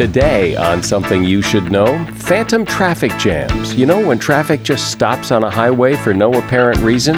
Today, 0.00 0.56
on 0.56 0.82
Something 0.82 1.24
You 1.24 1.42
Should 1.42 1.70
Know, 1.70 2.06
phantom 2.14 2.64
traffic 2.64 3.12
jams. 3.18 3.74
You 3.74 3.84
know, 3.84 4.08
when 4.08 4.18
traffic 4.18 4.62
just 4.62 4.90
stops 4.90 5.30
on 5.30 5.44
a 5.44 5.50
highway 5.50 5.94
for 5.94 6.14
no 6.14 6.32
apparent 6.32 6.80
reason? 6.80 7.16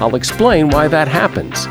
I'll 0.00 0.16
explain 0.16 0.68
why 0.68 0.88
that 0.88 1.06
happens. 1.06 1.68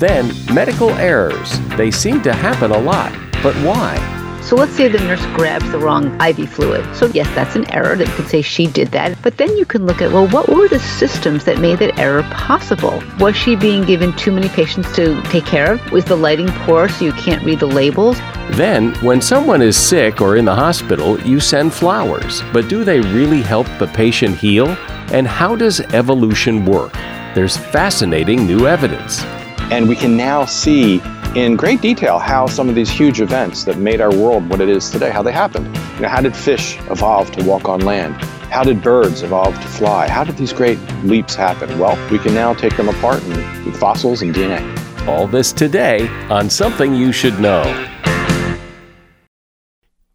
Then, 0.00 0.32
medical 0.54 0.88
errors. 0.92 1.60
They 1.76 1.90
seem 1.90 2.22
to 2.22 2.32
happen 2.32 2.70
a 2.70 2.78
lot, 2.78 3.12
but 3.42 3.54
why? 3.56 4.17
So 4.48 4.56
let's 4.56 4.72
say 4.72 4.88
the 4.88 4.96
nurse 5.00 5.20
grabs 5.36 5.70
the 5.72 5.78
wrong 5.78 6.18
IV 6.22 6.48
fluid. 6.48 6.96
So 6.96 7.04
yes, 7.08 7.26
that's 7.34 7.54
an 7.54 7.70
error 7.70 7.94
that 7.96 8.08
you 8.08 8.14
could 8.14 8.28
say 8.28 8.40
she 8.40 8.66
did 8.66 8.88
that. 8.92 9.20
But 9.20 9.36
then 9.36 9.54
you 9.58 9.66
can 9.66 9.84
look 9.84 10.00
at, 10.00 10.10
well, 10.10 10.26
what 10.28 10.48
were 10.48 10.66
the 10.68 10.78
systems 10.78 11.44
that 11.44 11.58
made 11.58 11.80
that 11.80 11.98
error 11.98 12.22
possible? 12.30 13.02
Was 13.20 13.36
she 13.36 13.56
being 13.56 13.84
given 13.84 14.10
too 14.14 14.32
many 14.32 14.48
patients 14.48 14.90
to 14.96 15.20
take 15.24 15.44
care 15.44 15.72
of? 15.72 15.92
Was 15.92 16.06
the 16.06 16.16
lighting 16.16 16.48
poor 16.64 16.88
so 16.88 17.04
you 17.04 17.12
can't 17.12 17.44
read 17.44 17.60
the 17.60 17.66
labels? 17.66 18.16
Then, 18.52 18.94
when 19.04 19.20
someone 19.20 19.60
is 19.60 19.76
sick 19.76 20.22
or 20.22 20.36
in 20.36 20.46
the 20.46 20.54
hospital, 20.54 21.20
you 21.20 21.40
send 21.40 21.74
flowers. 21.74 22.42
But 22.50 22.70
do 22.70 22.84
they 22.84 23.00
really 23.00 23.42
help 23.42 23.66
the 23.78 23.88
patient 23.88 24.38
heal? 24.38 24.68
And 25.12 25.26
how 25.26 25.56
does 25.56 25.80
evolution 25.92 26.64
work? 26.64 26.94
There's 27.34 27.58
fascinating 27.58 28.46
new 28.46 28.66
evidence. 28.66 29.22
And 29.70 29.86
we 29.86 29.94
can 29.94 30.16
now 30.16 30.46
see 30.46 31.02
in 31.34 31.56
great 31.56 31.82
detail 31.82 32.18
how 32.18 32.46
some 32.46 32.68
of 32.68 32.74
these 32.74 32.90
huge 32.90 33.20
events 33.20 33.64
that 33.64 33.76
made 33.76 34.00
our 34.00 34.10
world 34.10 34.48
what 34.48 34.60
it 34.60 34.68
is 34.68 34.90
today, 34.90 35.10
how 35.10 35.22
they 35.22 35.32
happened. 35.32 35.66
You 35.96 36.02
know, 36.02 36.08
how 36.08 36.22
did 36.22 36.34
fish 36.34 36.78
evolve 36.90 37.30
to 37.32 37.44
walk 37.44 37.68
on 37.68 37.80
land? 37.80 38.14
How 38.50 38.64
did 38.64 38.82
birds 38.82 39.22
evolve 39.22 39.54
to 39.54 39.68
fly? 39.68 40.08
How 40.08 40.24
did 40.24 40.38
these 40.38 40.54
great 40.54 40.78
leaps 41.04 41.34
happen? 41.34 41.78
Well, 41.78 41.98
we 42.10 42.18
can 42.18 42.34
now 42.34 42.54
take 42.54 42.76
them 42.76 42.88
apart 42.88 43.22
and, 43.24 43.66
with 43.66 43.76
fossils 43.76 44.22
and 44.22 44.34
DNA. 44.34 45.06
All 45.06 45.26
this 45.26 45.52
today 45.52 46.08
on 46.30 46.48
Something 46.48 46.94
You 46.94 47.12
Should 47.12 47.38
Know. 47.40 47.62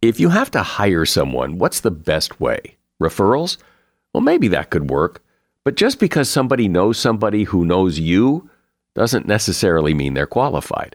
If 0.02 0.18
you 0.18 0.30
have 0.30 0.50
to 0.50 0.62
hire 0.62 1.06
someone, 1.06 1.58
what's 1.58 1.80
the 1.80 1.92
best 1.92 2.40
way? 2.40 2.76
Referrals? 3.00 3.56
Well, 4.12 4.20
maybe 4.20 4.48
that 4.48 4.70
could 4.70 4.90
work. 4.90 5.22
But 5.64 5.76
just 5.76 5.98
because 5.98 6.28
somebody 6.28 6.68
knows 6.68 6.98
somebody 6.98 7.44
who 7.44 7.64
knows 7.64 7.98
you 7.98 8.50
doesn't 8.94 9.26
necessarily 9.26 9.94
mean 9.94 10.14
they're 10.14 10.26
qualified. 10.26 10.94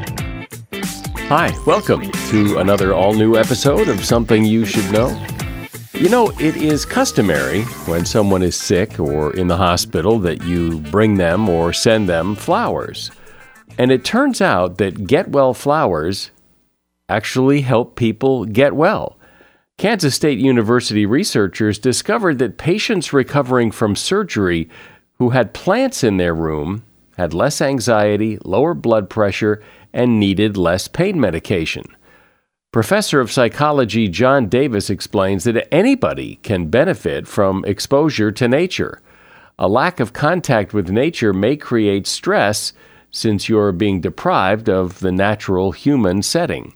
Hi, 1.33 1.57
welcome 1.65 2.11
to 2.11 2.57
another 2.57 2.93
all 2.93 3.13
new 3.13 3.37
episode 3.37 3.87
of 3.87 4.03
Something 4.03 4.43
You 4.43 4.65
Should 4.65 4.91
Know. 4.91 5.17
You 5.93 6.09
know, 6.09 6.31
it 6.31 6.57
is 6.57 6.83
customary 6.83 7.61
when 7.85 8.05
someone 8.05 8.43
is 8.43 8.57
sick 8.57 8.99
or 8.99 9.33
in 9.33 9.47
the 9.47 9.55
hospital 9.55 10.19
that 10.19 10.43
you 10.43 10.79
bring 10.79 11.15
them 11.15 11.47
or 11.47 11.71
send 11.71 12.09
them 12.09 12.35
flowers. 12.35 13.11
And 13.77 13.93
it 13.93 14.03
turns 14.03 14.41
out 14.41 14.77
that 14.79 15.07
Get 15.07 15.29
Well 15.29 15.53
flowers 15.53 16.31
actually 17.07 17.61
help 17.61 17.95
people 17.95 18.43
get 18.43 18.75
well. 18.75 19.17
Kansas 19.77 20.13
State 20.13 20.39
University 20.39 21.05
researchers 21.05 21.79
discovered 21.79 22.39
that 22.39 22.57
patients 22.57 23.13
recovering 23.13 23.71
from 23.71 23.95
surgery 23.95 24.67
who 25.17 25.29
had 25.29 25.53
plants 25.53 26.03
in 26.03 26.17
their 26.17 26.35
room 26.35 26.83
had 27.15 27.33
less 27.33 27.61
anxiety, 27.61 28.37
lower 28.43 28.73
blood 28.73 29.09
pressure, 29.09 29.63
and 29.93 30.19
needed 30.19 30.57
less 30.57 30.87
pain 30.87 31.19
medication. 31.19 31.85
Professor 32.71 33.19
of 33.19 33.31
psychology 33.31 34.07
John 34.07 34.47
Davis 34.47 34.89
explains 34.89 35.43
that 35.43 35.67
anybody 35.73 36.35
can 36.37 36.67
benefit 36.67 37.27
from 37.27 37.65
exposure 37.65 38.31
to 38.31 38.47
nature. 38.47 39.01
A 39.59 39.67
lack 39.67 39.99
of 39.99 40.13
contact 40.13 40.73
with 40.73 40.89
nature 40.89 41.33
may 41.33 41.57
create 41.57 42.07
stress 42.07 42.71
since 43.11 43.49
you're 43.49 43.73
being 43.73 43.99
deprived 43.99 44.69
of 44.69 44.99
the 44.99 45.11
natural 45.11 45.73
human 45.73 46.21
setting. 46.21 46.73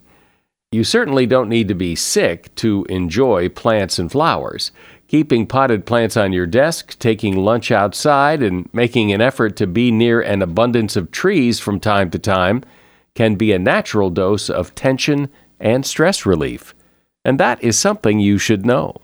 You 0.73 0.83
certainly 0.83 1.25
don't 1.25 1.47
need 1.47 1.69
to 1.69 1.73
be 1.73 1.95
sick 1.95 2.53
to 2.55 2.85
enjoy 2.89 3.47
plants 3.47 3.97
and 3.97 4.11
flowers. 4.11 4.73
Keeping 5.07 5.47
potted 5.47 5.85
plants 5.85 6.17
on 6.17 6.33
your 6.33 6.45
desk, 6.45 6.99
taking 6.99 7.37
lunch 7.37 7.71
outside, 7.71 8.43
and 8.43 8.67
making 8.73 9.13
an 9.13 9.21
effort 9.21 9.55
to 9.55 9.67
be 9.67 9.91
near 9.91 10.19
an 10.19 10.41
abundance 10.41 10.97
of 10.97 11.11
trees 11.11 11.61
from 11.61 11.79
time 11.79 12.11
to 12.11 12.19
time 12.19 12.65
can 13.15 13.35
be 13.35 13.51
a 13.51 13.59
natural 13.59 14.09
dose 14.09 14.49
of 14.49 14.75
tension 14.75 15.29
and 15.59 15.85
stress 15.85 16.25
relief. 16.25 16.75
And 17.23 17.39
that 17.39 17.63
is 17.63 17.79
something 17.79 18.19
you 18.19 18.37
should 18.37 18.65
know. 18.65 18.95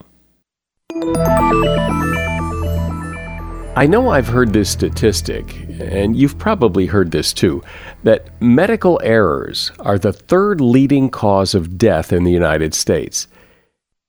I 3.74 3.88
know 3.88 4.10
I've 4.10 4.28
heard 4.28 4.52
this 4.52 4.70
statistic, 4.70 5.56
and 5.80 6.16
you've 6.16 6.38
probably 6.38 6.86
heard 6.86 7.12
this 7.12 7.32
too, 7.32 7.64
that 8.04 8.30
medical 8.42 9.00
errors 9.02 9.72
are 9.80 9.98
the 9.98 10.12
third 10.12 10.60
leading 10.60 11.10
cause 11.10 11.56
of 11.56 11.78
death 11.78 12.12
in 12.12 12.26
the 12.26 12.32
United 12.32 12.74
States. 12.76 13.28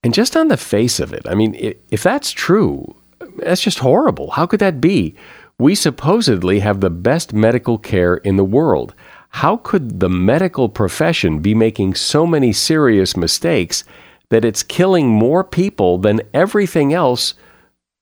And 0.02 0.12
just 0.12 0.36
on 0.36 0.48
the 0.48 0.56
face 0.56 0.98
of 0.98 1.12
it, 1.12 1.22
I 1.26 1.36
mean, 1.36 1.76
if 1.90 2.02
that's 2.02 2.32
true, 2.32 2.96
that's 3.36 3.62
just 3.62 3.78
horrible. 3.78 4.32
How 4.32 4.46
could 4.46 4.60
that 4.60 4.80
be? 4.80 5.14
We 5.58 5.76
supposedly 5.76 6.58
have 6.58 6.80
the 6.80 6.90
best 6.90 7.32
medical 7.32 7.78
care 7.78 8.16
in 8.16 8.36
the 8.36 8.44
world. 8.44 8.94
How 9.32 9.56
could 9.56 10.00
the 10.00 10.08
medical 10.08 10.68
profession 10.68 11.40
be 11.40 11.54
making 11.54 11.94
so 11.94 12.26
many 12.26 12.52
serious 12.52 13.16
mistakes 13.16 13.82
that 14.28 14.44
it's 14.44 14.62
killing 14.62 15.08
more 15.08 15.42
people 15.42 15.98
than 15.98 16.20
everything 16.32 16.92
else 16.92 17.34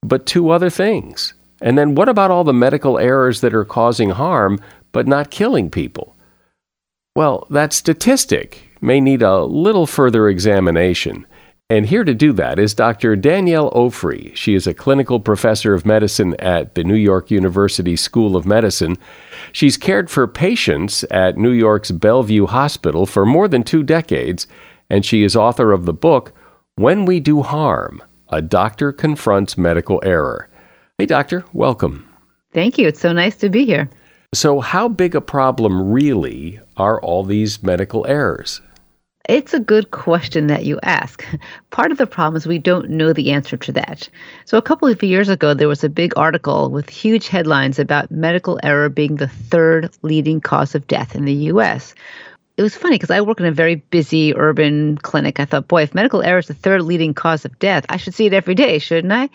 but 0.03 0.27
two 0.27 0.51
other 0.51 0.71
things? 0.71 1.35
And 1.63 1.79
then 1.79 1.95
what 1.95 2.09
about 2.09 2.31
all 2.31 2.45
the 2.45 2.53
medical 2.53 2.99
errors 2.99 3.41
that 3.41 3.55
are 3.55 3.65
causing 3.65 4.11
harm 4.11 4.59
but 4.93 5.07
not 5.07 5.31
killing 5.31 5.71
people? 5.71 6.17
Well, 7.15 7.47
that 7.51 7.73
statistic 7.73 8.69
may 8.81 9.01
need 9.01 9.23
a 9.23 9.45
little 9.45 9.87
further 9.87 10.29
examination. 10.29 11.27
And 11.71 11.87
here 11.87 12.03
to 12.03 12.15
do 12.15 12.33
that 12.33 12.59
is 12.59 12.75
Dr. 12.75 13.15
Danielle 13.15 13.71
Ofri. 13.71 14.35
She 14.35 14.57
is 14.57 14.67
a 14.67 14.75
clinical 14.75 15.21
professor 15.21 15.73
of 15.73 15.87
medicine 15.87 16.35
at 16.41 16.75
the 16.75 16.83
New 16.83 16.97
York 16.97 17.31
University 17.31 17.95
School 17.95 18.35
of 18.35 18.45
Medicine. 18.45 18.99
She's 19.53 19.77
cared 19.77 20.11
for 20.11 20.27
patients 20.27 21.05
at 21.13 21.39
New 21.39 21.53
York's 21.53 21.93
Bellevue 21.93 22.47
Hospital 22.47 23.07
for 23.07 23.25
more 23.25 23.47
than 23.47 23.63
two 23.63 23.85
decades, 23.85 24.49
and 24.91 25.07
she 25.07 25.23
is 25.23 25.37
author 25.37 25.71
of 25.71 25.85
the 25.85 25.93
book, 25.93 26.33
When 26.75 27.05
We 27.05 27.21
Do 27.21 27.43
Harm 27.43 28.03
A 28.31 28.43
Doctor 28.43 28.93
Confronts 28.93 29.57
Medical 29.57 30.03
Error. 30.05 30.49
Hey, 30.99 31.07
Doctor, 31.07 31.45
welcome. 31.53 32.09
Thank 32.53 32.79
you. 32.79 32.89
It's 32.89 33.01
so 33.01 33.13
nice 33.13 33.37
to 33.37 33.49
be 33.49 33.65
here. 33.65 33.89
So, 34.35 34.59
how 34.59 34.89
big 34.89 35.15
a 35.15 35.21
problem 35.21 35.93
really 35.93 36.59
are 36.77 37.01
all 37.01 37.23
these 37.23 37.63
medical 37.63 38.05
errors? 38.09 38.61
It's 39.29 39.53
a 39.53 39.61
good 39.61 39.91
question 39.91 40.47
that 40.47 40.65
you 40.65 40.81
ask. 40.83 41.25
Part 41.71 41.93
of 41.93 41.99
the 41.99 42.07
problem 42.07 42.37
is 42.37 42.47
we 42.47 42.59
don't 42.59 42.91
know 42.91 43.13
the 43.13 43.33
answer 43.33 43.57
to 43.59 43.73
that. 43.73 44.09
So, 44.47 44.57
a 44.57 44.63
couple 44.63 44.89
of 44.89 45.03
years 45.03 45.29
ago, 45.29 45.53
there 45.53 45.69
was 45.69 45.85
a 45.85 45.91
big 45.91 46.15
article 46.17 46.71
with 46.71 46.89
huge 46.89 47.29
headlines 47.29 47.79
about 47.79 48.11
medical 48.11 48.59
error 48.63 48.89
being 48.89 49.17
the 49.17 49.29
third 49.29 49.91
leading 50.03 50.41
cause 50.41 50.75
of 50.75 50.87
death 50.87 51.15
in 51.15 51.27
the 51.27 51.35
US. 51.53 51.95
It 52.57 52.63
was 52.63 52.75
funny 52.75 52.97
because 52.97 53.11
I 53.11 53.21
work 53.21 53.41
in 53.41 53.47
a 53.47 53.53
very 53.53 53.77
busy 53.77 54.35
urban 54.35 54.97
clinic. 54.99 55.39
I 55.39 55.45
thought, 55.45 55.69
boy, 55.69 55.83
if 55.83 55.95
medical 55.95 56.23
error 56.23 56.39
is 56.39 56.49
the 56.49 56.55
third 56.55 56.83
leading 56.83 57.15
cause 57.15 57.45
of 57.45 57.59
death, 57.59 57.85
I 57.89 57.99
should 57.99 58.15
see 58.15 58.27
it 58.27 58.35
every 58.35 58.55
day, 58.55 58.79
shouldn't 58.79 59.13
I? 59.13 59.29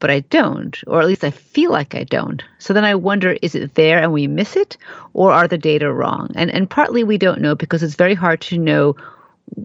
But 0.00 0.10
I 0.10 0.20
don't, 0.20 0.76
or 0.86 1.00
at 1.00 1.06
least 1.06 1.24
I 1.24 1.30
feel 1.30 1.72
like 1.72 1.94
I 1.94 2.04
don't. 2.04 2.42
So 2.58 2.72
then 2.72 2.84
I 2.84 2.94
wonder 2.96 3.36
is 3.40 3.54
it 3.54 3.74
there 3.74 4.00
and 4.00 4.12
we 4.12 4.26
miss 4.26 4.56
it, 4.56 4.76
or 5.12 5.32
are 5.32 5.48
the 5.48 5.58
data 5.58 5.92
wrong? 5.92 6.30
And, 6.34 6.50
and 6.50 6.68
partly 6.68 7.02
we 7.02 7.18
don't 7.18 7.40
know 7.40 7.54
because 7.54 7.82
it's 7.82 7.94
very 7.94 8.14
hard 8.14 8.40
to 8.42 8.58
know 8.58 8.94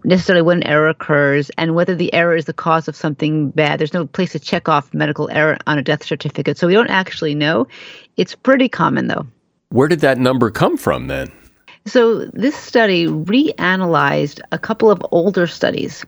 necessarily 0.04 0.42
when 0.42 0.58
an 0.58 0.68
error 0.68 0.90
occurs 0.90 1.50
and 1.58 1.76
whether 1.76 1.96
the 1.96 2.14
error 2.14 2.36
is 2.36 2.46
the 2.46 2.54
cause 2.54 2.88
of 2.88 2.96
something 2.96 3.50
bad. 3.52 3.80
There's 3.80 3.94
no 3.94 4.06
place 4.06 4.32
to 4.34 4.40
check 4.40 4.70
off 4.70 4.94
medical 4.94 5.30
error 5.30 5.58
on 5.68 5.78
a 5.78 5.82
death 5.82 6.04
certificate. 6.04 6.58
So 6.58 6.68
we 6.68 6.74
don't 6.74 6.90
actually 6.90 7.36
know. 7.36 7.68
It's 8.18 8.36
pretty 8.36 8.70
common 8.70 9.08
though. 9.08 9.28
Where 9.70 9.88
did 9.88 10.02
that 10.02 10.18
number 10.18 10.52
come 10.52 10.78
from 10.78 11.08
then? 11.08 11.32
So, 11.86 12.26
this 12.28 12.56
study 12.56 13.08
reanalyzed 13.08 14.40
a 14.54 14.58
couple 14.58 14.90
of 14.90 15.06
older 15.12 15.48
studies, 15.48 16.06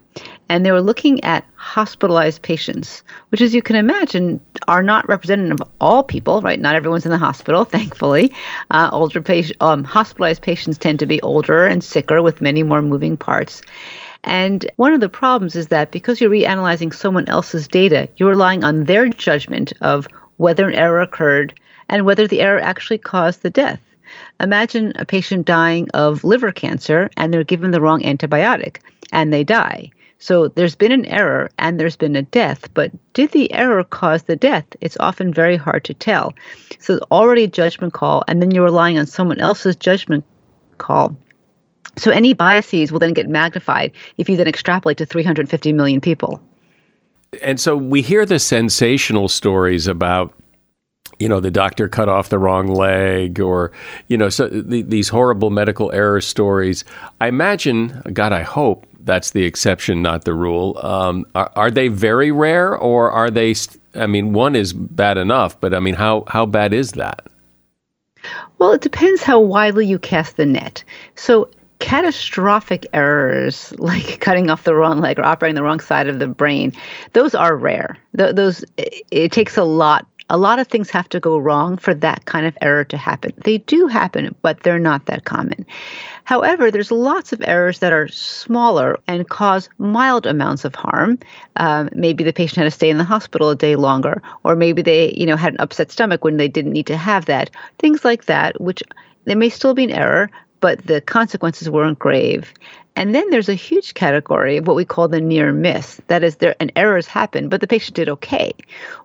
and 0.47 0.65
they 0.65 0.71
were 0.71 0.81
looking 0.81 1.21
at 1.25 1.45
hospitalized 1.65 2.43
patients, 2.43 3.01
which, 3.29 3.41
as 3.41 3.55
you 3.55 3.61
can 3.63 3.75
imagine, 3.75 4.39
are 4.67 4.83
not 4.83 5.09
representative 5.09 5.59
of 5.59 5.67
all 5.81 6.03
people, 6.03 6.39
right? 6.41 6.59
Not 6.59 6.75
everyone's 6.75 7.05
in 7.05 7.11
the 7.11 7.17
hospital, 7.17 7.65
thankfully. 7.77 8.31
Uh, 8.69 8.89
older 8.93 9.19
patient, 9.19 9.57
um, 9.61 9.83
hospitalized 9.83 10.43
patients 10.43 10.77
tend 10.77 10.99
to 10.99 11.07
be 11.07 11.19
older 11.23 11.65
and 11.65 11.83
sicker 11.83 12.21
with 12.21 12.39
many 12.39 12.61
more 12.61 12.83
moving 12.83 13.17
parts. 13.17 13.63
And 14.23 14.69
one 14.75 14.93
of 14.93 14.99
the 14.99 15.09
problems 15.09 15.55
is 15.55 15.67
that 15.69 15.89
because 15.89 16.21
you're 16.21 16.29
reanalyzing 16.29 16.93
someone 16.93 17.27
else's 17.27 17.67
data, 17.67 18.09
you're 18.17 18.29
relying 18.29 18.63
on 18.63 18.83
their 18.83 19.09
judgment 19.09 19.73
of 19.81 20.07
whether 20.37 20.67
an 20.67 20.75
error 20.75 21.01
occurred 21.01 21.59
and 21.89 22.05
whether 22.05 22.27
the 22.27 22.41
error 22.41 22.59
actually 22.59 22.99
caused 22.99 23.41
the 23.41 23.49
death. 23.49 23.81
Imagine 24.39 24.93
a 24.97 25.05
patient 25.05 25.47
dying 25.47 25.89
of 25.95 26.23
liver 26.23 26.51
cancer 26.51 27.09
and 27.17 27.33
they're 27.33 27.43
given 27.43 27.71
the 27.71 27.81
wrong 27.81 28.01
antibiotic 28.01 28.77
and 29.11 29.33
they 29.33 29.43
die. 29.43 29.89
So 30.25 30.47
there's 30.47 30.73
been 30.73 30.91
an 30.91 31.05
error 31.05 31.51
and 31.59 31.79
there's 31.79 31.95
been 31.95 32.15
a 32.15 32.23
death, 32.23 32.73
but 32.73 32.91
did 33.13 33.29
the 33.29 33.53
error 33.53 33.83
cause 33.83 34.23
the 34.23 34.35
death? 34.35 34.65
It's 34.81 34.97
often 34.99 35.31
very 35.31 35.55
hard 35.55 35.83
to 35.83 35.93
tell. 35.93 36.33
So 36.79 36.95
it's 36.95 37.05
already 37.11 37.43
a 37.43 37.47
judgment 37.47 37.93
call, 37.93 38.23
and 38.27 38.41
then 38.41 38.49
you're 38.49 38.63
relying 38.63 38.97
on 38.97 39.05
someone 39.05 39.39
else's 39.39 39.75
judgment 39.75 40.25
call. 40.79 41.15
So 41.95 42.09
any 42.09 42.33
biases 42.33 42.91
will 42.91 42.97
then 42.97 43.13
get 43.13 43.29
magnified 43.29 43.91
if 44.17 44.27
you 44.27 44.35
then 44.35 44.47
extrapolate 44.47 44.97
to 44.97 45.05
350 45.05 45.73
million 45.73 46.01
people. 46.01 46.41
And 47.43 47.59
so 47.59 47.77
we 47.77 48.01
hear 48.01 48.25
the 48.25 48.39
sensational 48.39 49.27
stories 49.27 49.85
about 49.85 50.33
you 51.19 51.29
know 51.29 51.39
the 51.39 51.51
doctor 51.51 51.87
cut 51.87 52.09
off 52.09 52.29
the 52.29 52.39
wrong 52.39 52.65
leg 52.65 53.39
or 53.39 53.71
you 54.07 54.17
know 54.17 54.29
so 54.29 54.47
the, 54.47 54.81
these 54.81 55.07
horrible 55.07 55.49
medical 55.49 55.91
error 55.91 56.19
stories 56.19 56.83
i 57.21 57.27
imagine 57.27 58.01
god 58.11 58.33
i 58.33 58.41
hope 58.41 58.85
that's 59.05 59.31
the 59.31 59.43
exception 59.43 60.01
not 60.01 60.25
the 60.25 60.33
rule. 60.33 60.77
Um, 60.83 61.25
are, 61.35 61.51
are, 61.55 61.71
they 61.71 61.87
very 61.87 62.31
rare 62.31 62.75
or 62.75 63.11
are 63.11 63.31
they 63.31 63.55
i 63.93 64.07
mean 64.07 64.33
one 64.33 64.55
is 64.55 64.73
bad 64.73 65.17
enough 65.17 65.59
but 65.61 65.73
i 65.73 65.79
mean 65.79 65.95
how 65.95 66.23
how 66.27 66.45
bad 66.45 66.73
is 66.73 66.91
that? 66.93 67.27
Well 68.57 68.71
it 68.71 68.81
depends 68.81 69.23
how 69.23 69.39
widely 69.39 69.85
you 69.85 69.99
cast 69.99 70.37
the 70.37 70.45
net. 70.45 70.83
So 71.15 71.49
catastrophic 71.79 72.87
errors 72.93 73.73
like 73.79 74.19
cutting 74.19 74.49
off 74.49 74.63
the 74.63 74.75
wrong 74.75 74.99
leg 74.99 75.19
or 75.19 75.23
operating 75.23 75.55
the 75.55 75.63
wrong 75.63 75.79
side 75.79 76.07
of 76.07 76.19
the 76.19 76.27
brain 76.27 76.73
those 77.13 77.35
are 77.35 77.55
rare. 77.55 77.97
Th- 78.17 78.35
those 78.35 78.63
it, 78.77 79.05
it 79.11 79.31
takes 79.31 79.57
a 79.57 79.63
lot 79.63 80.07
a 80.29 80.37
lot 80.37 80.59
of 80.59 80.67
things 80.67 80.89
have 80.89 81.07
to 81.09 81.19
go 81.19 81.37
wrong 81.37 81.77
for 81.77 81.93
that 81.93 82.25
kind 82.25 82.45
of 82.45 82.57
error 82.61 82.83
to 82.85 82.97
happen. 82.97 83.31
They 83.37 83.59
do 83.59 83.87
happen, 83.87 84.35
but 84.41 84.61
they're 84.63 84.79
not 84.79 85.05
that 85.05 85.25
common. 85.25 85.65
However, 86.23 86.71
there's 86.71 86.91
lots 86.91 87.31
of 87.31 87.43
errors 87.45 87.79
that 87.79 87.93
are 87.93 88.07
smaller 88.07 88.99
and 89.07 89.29
cause 89.29 89.69
mild 89.77 90.25
amounts 90.25 90.65
of 90.65 90.73
harm. 90.73 91.19
Um, 91.57 91.89
maybe 91.93 92.23
the 92.23 92.33
patient 92.33 92.57
had 92.57 92.63
to 92.63 92.71
stay 92.71 92.89
in 92.89 92.97
the 92.97 93.03
hospital 93.03 93.51
a 93.51 93.55
day 93.55 93.75
longer, 93.75 94.21
or 94.43 94.55
maybe 94.55 94.81
they, 94.81 95.13
you 95.15 95.27
know, 95.27 95.35
had 95.35 95.53
an 95.53 95.59
upset 95.59 95.91
stomach 95.91 96.23
when 96.23 96.37
they 96.37 96.47
didn't 96.47 96.73
need 96.73 96.87
to 96.87 96.97
have 96.97 97.25
that. 97.25 97.51
Things 97.77 98.03
like 98.03 98.25
that, 98.25 98.59
which 98.59 98.81
there 99.25 99.37
may 99.37 99.49
still 99.49 99.75
be 99.75 99.83
an 99.83 99.91
error, 99.91 100.31
but 100.59 100.83
the 100.87 101.01
consequences 101.01 101.69
weren't 101.69 101.99
grave. 101.99 102.51
And 102.97 103.13
then 103.13 103.29
there's 103.29 103.49
a 103.49 103.55
huge 103.55 103.93
category 103.93 104.55
of 104.55 104.67
what 104.67 104.77
we 104.77 104.85
call 104.85 105.09
the 105.09 105.19
near 105.19 105.51
miss. 105.51 105.99
That 106.07 106.23
is, 106.23 106.37
there 106.37 106.55
an 106.61 106.71
error 106.77 106.95
has 106.95 107.07
happened, 107.07 107.49
but 107.49 107.59
the 107.59 107.67
patient 107.67 107.95
did 107.95 108.07
okay, 108.07 108.53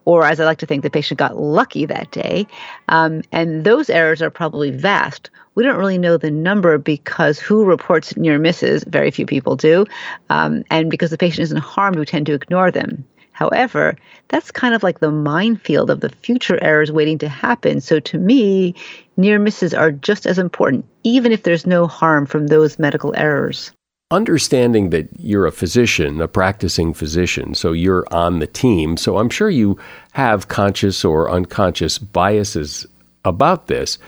or 0.05 0.25
as 0.25 0.39
I 0.39 0.45
like 0.45 0.59
to 0.59 0.67
think, 0.67 0.85
the 0.85 0.91
patient 0.91 1.19
got 1.19 1.37
lucky 1.37 1.87
that 1.87 2.13
day. 2.13 2.47
Um, 2.89 3.23
and 3.33 3.65
those 3.65 3.91
errors 3.91 4.23
are 4.23 4.31
probably 4.31 4.71
vast. 4.71 5.31
We 5.57 5.65
don't 5.65 5.79
really 5.79 5.99
know 5.99 6.17
the 6.17 6.31
number 6.31 6.79
because 6.79 7.41
who 7.41 7.65
reports 7.65 8.17
near 8.17 8.39
misses? 8.39 8.85
Very 8.85 9.11
few 9.11 9.27
people 9.27 9.57
do, 9.57 9.87
um, 10.29 10.63
and 10.71 10.89
because 10.89 11.11
the 11.11 11.19
patient 11.19 11.43
isn't 11.43 11.59
harmed, 11.59 11.99
we 11.99 12.07
tend 12.07 12.27
to 12.27 12.35
ignore 12.35 12.71
them. 12.71 13.05
However, 13.33 13.97
that's 14.29 14.51
kind 14.51 14.75
of 14.75 14.83
like 14.83 15.01
the 15.01 15.11
minefield 15.11 15.91
of 15.91 16.01
the 16.01 16.11
future 16.11 16.63
errors 16.63 16.93
waiting 16.93 17.19
to 17.19 17.29
happen. 17.29 17.81
So 17.81 17.99
to 17.99 18.19
me, 18.19 18.75
near 19.17 19.39
misses 19.39 19.73
are 19.73 19.91
just 19.91 20.27
as 20.27 20.39
important, 20.39 20.85
even 21.03 21.33
if 21.33 21.43
there's 21.43 21.67
no 21.67 21.87
harm 21.87 22.27
from 22.27 22.47
those 22.47 22.79
medical 22.79 23.15
errors 23.17 23.73
understanding 24.11 24.91
that 24.91 25.09
you're 25.19 25.47
a 25.47 25.53
physician, 25.53 26.21
a 26.21 26.29
practicing 26.29 26.93
physician, 26.93 27.55
so 27.55 27.73
you're 27.73 28.07
on 28.13 28.41
the 28.41 28.47
team, 28.47 28.97
so 28.97 29.19
I'm 29.19 29.31
sure 29.31 29.51
you 29.51 29.79
have 30.13 30.49
conscious 30.49 31.05
or 31.05 31.31
unconscious 31.31 31.99
biases 31.99 32.87
about 33.25 33.69
this. 33.69 33.99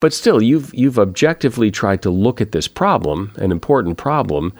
But 0.00 0.12
still, 0.12 0.42
you've 0.42 0.74
you've 0.74 0.98
objectively 0.98 1.70
tried 1.70 2.02
to 2.02 2.10
look 2.10 2.40
at 2.40 2.52
this 2.52 2.66
problem, 2.66 3.32
an 3.36 3.52
important 3.52 3.98
problem. 3.98 4.52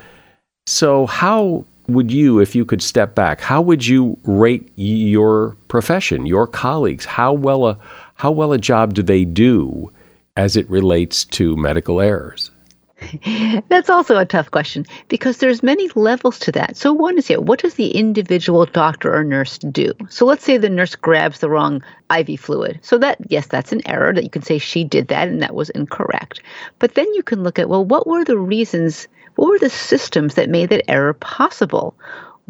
So 0.66 1.06
how 1.06 1.64
would 1.88 2.12
you, 2.12 2.38
if 2.38 2.54
you 2.54 2.64
could 2.64 2.80
step 2.80 3.16
back, 3.16 3.40
how 3.40 3.60
would 3.60 3.84
you 3.84 4.16
rate 4.22 4.70
your 4.76 5.56
profession, 5.66 6.26
your 6.26 6.46
colleagues? 6.46 7.04
How 7.04 7.32
well 7.32 7.66
a 7.66 7.78
how 8.14 8.30
well 8.30 8.52
a 8.52 8.58
job 8.58 8.94
do 8.94 9.02
they 9.02 9.24
do 9.24 9.90
as 10.36 10.56
it 10.56 10.70
relates 10.70 11.24
to 11.24 11.56
medical 11.56 12.00
errors? 12.00 12.51
That's 13.68 13.90
also 13.90 14.18
a 14.18 14.24
tough 14.24 14.50
question 14.50 14.86
because 15.08 15.38
there's 15.38 15.62
many 15.62 15.88
levels 15.94 16.38
to 16.40 16.52
that. 16.52 16.76
So 16.76 16.92
one 16.92 17.18
is 17.18 17.26
here, 17.26 17.40
what 17.40 17.60
does 17.60 17.74
the 17.74 17.90
individual 17.90 18.66
doctor 18.66 19.14
or 19.14 19.24
nurse 19.24 19.58
do? 19.58 19.92
So 20.08 20.26
let's 20.26 20.44
say 20.44 20.58
the 20.58 20.70
nurse 20.70 20.94
grabs 20.94 21.40
the 21.40 21.50
wrong 21.50 21.82
IV 22.16 22.40
fluid. 22.40 22.78
So 22.82 22.98
that 22.98 23.18
yes, 23.28 23.46
that's 23.46 23.72
an 23.72 23.86
error 23.86 24.12
that 24.12 24.24
you 24.24 24.30
can 24.30 24.42
say 24.42 24.58
she 24.58 24.84
did 24.84 25.08
that 25.08 25.28
and 25.28 25.42
that 25.42 25.54
was 25.54 25.70
incorrect. 25.70 26.42
But 26.78 26.94
then 26.94 27.12
you 27.14 27.22
can 27.22 27.42
look 27.42 27.58
at 27.58 27.68
well, 27.68 27.84
what 27.84 28.06
were 28.06 28.24
the 28.24 28.38
reasons, 28.38 29.08
what 29.36 29.48
were 29.48 29.58
the 29.58 29.70
systems 29.70 30.34
that 30.34 30.50
made 30.50 30.70
that 30.70 30.90
error 30.90 31.14
possible? 31.14 31.94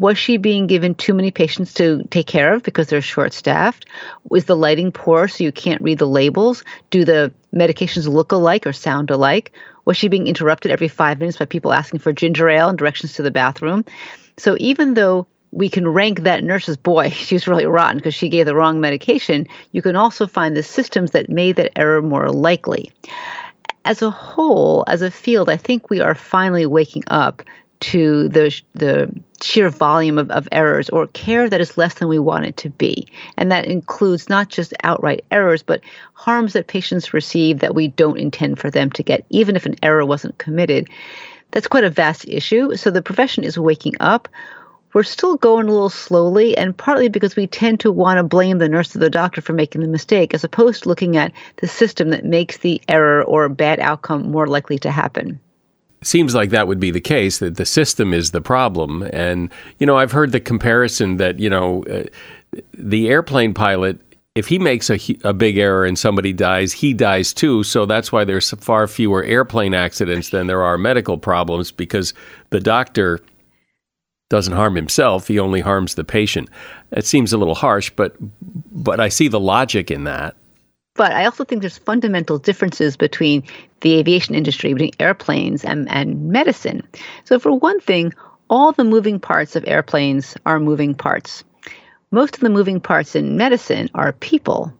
Was 0.03 0.17
she 0.17 0.35
being 0.35 0.67
given 0.67 0.95
too 0.95 1.13
many 1.13 1.31
patients 1.31 1.75
to 1.75 2.03
take 2.09 2.27
care 2.27 2.53
of 2.53 2.61
because 2.61 2.87
they're 2.87 3.01
short 3.01 3.31
staffed? 3.31 3.85
Was 4.29 4.43
the 4.43 4.55
lighting 4.57 4.91
poor 4.91 5.29
so 5.29 5.45
you 5.45 5.53
can't 5.53 5.81
read 5.81 5.97
the 5.97 6.05
labels? 6.05 6.65
Do 6.89 7.05
the 7.05 7.33
medications 7.55 8.05
look 8.05 8.33
alike 8.33 8.67
or 8.67 8.73
sound 8.73 9.11
alike? 9.11 9.53
Was 9.85 9.95
she 9.95 10.09
being 10.09 10.27
interrupted 10.27 10.71
every 10.71 10.89
five 10.89 11.19
minutes 11.19 11.37
by 11.37 11.45
people 11.45 11.71
asking 11.71 12.01
for 12.01 12.11
ginger 12.11 12.49
ale 12.49 12.67
and 12.67 12.77
directions 12.77 13.13
to 13.13 13.21
the 13.21 13.31
bathroom? 13.31 13.85
So 14.35 14.57
even 14.59 14.95
though 14.95 15.25
we 15.51 15.69
can 15.69 15.87
rank 15.87 16.23
that 16.23 16.43
nurse's 16.43 16.75
boy, 16.75 17.09
she 17.11 17.35
was 17.35 17.47
really 17.47 17.65
rotten 17.65 17.95
because 17.95 18.13
she 18.13 18.27
gave 18.27 18.45
the 18.45 18.55
wrong 18.55 18.81
medication, 18.81 19.47
you 19.71 19.81
can 19.81 19.95
also 19.95 20.27
find 20.27 20.53
the 20.53 20.63
systems 20.63 21.11
that 21.11 21.29
made 21.29 21.55
that 21.55 21.79
error 21.79 22.01
more 22.01 22.29
likely. 22.29 22.91
As 23.85 24.01
a 24.01 24.11
whole, 24.11 24.83
as 24.87 25.01
a 25.01 25.09
field, 25.09 25.47
I 25.47 25.55
think 25.55 25.89
we 25.89 26.01
are 26.01 26.15
finally 26.15 26.65
waking 26.65 27.03
up 27.07 27.41
to 27.83 28.29
the 28.29 28.61
the 28.73 29.13
sheer 29.41 29.69
volume 29.69 30.17
of, 30.17 30.31
of 30.31 30.47
errors 30.53 30.89
or 30.89 31.07
care 31.07 31.49
that 31.49 31.59
is 31.59 31.77
less 31.77 31.95
than 31.95 32.07
we 32.07 32.17
want 32.17 32.45
it 32.45 32.55
to 32.55 32.69
be. 32.69 33.05
And 33.35 33.51
that 33.51 33.65
includes 33.65 34.29
not 34.29 34.47
just 34.47 34.73
outright 34.83 35.25
errors, 35.31 35.61
but 35.63 35.81
harms 36.13 36.53
that 36.53 36.67
patients 36.67 37.13
receive 37.13 37.59
that 37.59 37.75
we 37.75 37.89
don't 37.89 38.17
intend 38.17 38.57
for 38.57 38.71
them 38.71 38.89
to 38.91 39.03
get, 39.03 39.25
even 39.29 39.57
if 39.57 39.65
an 39.65 39.75
error 39.83 40.05
wasn't 40.05 40.37
committed. 40.37 40.89
that's 41.51 41.67
quite 41.67 41.83
a 41.83 41.89
vast 41.89 42.25
issue. 42.27 42.73
So 42.75 42.89
the 42.89 43.01
profession 43.01 43.43
is 43.43 43.59
waking 43.59 43.95
up. 43.99 44.29
We're 44.93 45.03
still 45.03 45.35
going 45.35 45.67
a 45.67 45.71
little 45.71 45.89
slowly, 45.89 46.55
and 46.55 46.77
partly 46.77 47.09
because 47.09 47.35
we 47.35 47.47
tend 47.47 47.81
to 47.81 47.91
want 47.91 48.17
to 48.17 48.23
blame 48.23 48.59
the 48.59 48.69
nurse 48.69 48.95
or 48.95 48.99
the 48.99 49.09
doctor 49.09 49.41
for 49.41 49.51
making 49.51 49.81
the 49.81 49.87
mistake, 49.87 50.33
as 50.33 50.43
opposed 50.45 50.83
to 50.83 50.89
looking 50.89 51.17
at 51.17 51.33
the 51.57 51.67
system 51.67 52.11
that 52.11 52.23
makes 52.23 52.57
the 52.57 52.81
error 52.87 53.23
or 53.23 53.49
bad 53.49 53.79
outcome 53.79 54.31
more 54.31 54.47
likely 54.47 54.77
to 54.79 54.91
happen 54.91 55.39
seems 56.05 56.35
like 56.35 56.49
that 56.49 56.67
would 56.67 56.79
be 56.79 56.91
the 56.91 57.01
case 57.01 57.39
that 57.39 57.57
the 57.57 57.65
system 57.65 58.13
is 58.13 58.31
the 58.31 58.41
problem 58.41 59.03
and 59.13 59.51
you 59.79 59.85
know 59.85 59.97
i've 59.97 60.11
heard 60.11 60.31
the 60.31 60.39
comparison 60.39 61.17
that 61.17 61.39
you 61.39 61.49
know 61.49 61.83
uh, 61.85 62.03
the 62.73 63.09
airplane 63.09 63.53
pilot 63.53 63.99
if 64.35 64.47
he 64.47 64.57
makes 64.57 64.89
a, 64.89 64.99
a 65.23 65.33
big 65.33 65.57
error 65.57 65.85
and 65.85 65.97
somebody 65.97 66.33
dies, 66.33 66.73
he 66.73 66.93
dies 66.93 67.33
too. 67.33 67.63
So 67.63 67.85
that's 67.85 68.11
why 68.11 68.23
there's 68.23 68.49
far 68.51 68.87
fewer 68.87 69.23
airplane 69.23 69.73
accidents 69.73 70.29
than 70.29 70.47
there 70.47 70.63
are 70.63 70.77
medical 70.77 71.17
problems 71.17 71.71
because 71.71 72.13
the 72.49 72.59
doctor 72.59 73.19
doesn't 74.29 74.53
harm 74.53 74.75
himself; 74.75 75.27
he 75.27 75.37
only 75.37 75.61
harms 75.61 75.93
the 75.93 76.03
patient. 76.03 76.49
It 76.91 77.05
seems 77.05 77.31
a 77.31 77.37
little 77.37 77.53
harsh, 77.53 77.91
but 77.95 78.15
but 78.71 78.99
I 78.99 79.09
see 79.09 79.27
the 79.27 79.39
logic 79.39 79.91
in 79.91 80.05
that. 80.05 80.35
But 80.95 81.11
I 81.11 81.25
also 81.25 81.43
think 81.43 81.61
there's 81.61 81.77
fundamental 81.77 82.37
differences 82.37 82.97
between 82.97 83.43
the 83.81 83.95
aviation 83.95 84.35
industry, 84.35 84.73
between 84.73 84.91
airplanes 84.99 85.65
and, 85.65 85.89
and 85.89 86.29
medicine. 86.29 86.87
So 87.23 87.39
for 87.39 87.51
one 87.51 87.79
thing, 87.79 88.13
all 88.49 88.71
the 88.71 88.83
moving 88.83 89.19
parts 89.19 89.55
of 89.55 89.63
airplanes 89.67 90.35
are 90.45 90.59
moving 90.59 90.93
parts 90.93 91.43
most 92.13 92.35
of 92.35 92.41
the 92.41 92.49
moving 92.51 92.79
parts 92.79 93.15
in 93.15 93.37
medicine 93.37 93.89
are 93.95 94.13
people. 94.13 94.71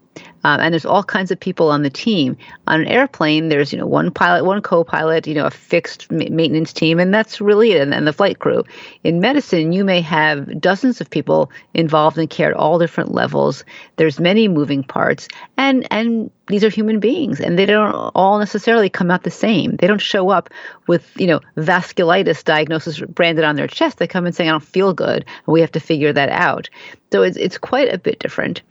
Um, 0.43 0.59
and 0.59 0.73
there's 0.73 0.85
all 0.85 1.03
kinds 1.03 1.31
of 1.31 1.39
people 1.39 1.69
on 1.69 1.83
the 1.83 1.89
team. 1.89 2.38
On 2.67 2.81
an 2.81 2.88
airplane, 2.88 3.50
there's 3.50 3.71
you 3.71 3.79
know 3.79 3.85
one 3.85 4.12
pilot, 4.12 4.45
one 4.45 4.62
co-pilot, 4.62 5.27
you 5.27 5.35
know 5.35 5.45
a 5.45 5.51
fixed 5.51 6.12
maintenance 6.12 6.73
team, 6.73 7.00
and 7.00 7.13
that's 7.13 7.39
really 7.39 7.71
it. 7.71 7.81
And, 7.81 7.93
and 7.93 8.07
the 8.07 8.13
flight 8.13 8.39
crew. 8.39 8.63
In 9.03 9.19
medicine, 9.19 9.71
you 9.71 9.83
may 9.83 10.01
have 10.01 10.59
dozens 10.59 11.01
of 11.01 11.09
people 11.09 11.51
involved 11.73 12.17
in 12.17 12.27
care 12.27 12.51
at 12.51 12.57
all 12.57 12.79
different 12.79 13.13
levels. 13.13 13.63
There's 13.95 14.19
many 14.19 14.47
moving 14.47 14.83
parts, 14.83 15.27
and 15.57 15.88
and 15.91 16.29
these 16.47 16.63
are 16.63 16.69
human 16.69 17.00
beings, 17.00 17.39
and 17.39 17.57
they 17.57 17.65
don't 17.65 17.93
all 18.15 18.38
necessarily 18.38 18.89
come 18.89 19.09
out 19.09 19.23
the 19.23 19.31
same. 19.31 19.77
They 19.77 19.88
don't 19.88 20.01
show 20.01 20.29
up 20.29 20.50
with 20.88 21.09
you 21.19 21.27
know 21.27 21.39
vasculitis 21.57 22.43
diagnosis 22.43 23.00
branded 23.00 23.45
on 23.45 23.55
their 23.55 23.67
chest. 23.67 23.97
They 23.97 24.07
come 24.07 24.25
in 24.25 24.33
saying, 24.33 24.50
"I 24.50 24.53
don't 24.53 24.63
feel 24.63 24.93
good," 24.93 25.25
and 25.45 25.53
we 25.53 25.62
have 25.62 25.71
to 25.71 25.79
figure 25.79 26.12
that 26.12 26.29
out. 26.29 26.69
So 27.12 27.21
it's 27.21 27.38
it's 27.38 27.57
quite 27.57 27.93
a 27.93 27.97
bit 27.97 28.19
different. 28.19 28.62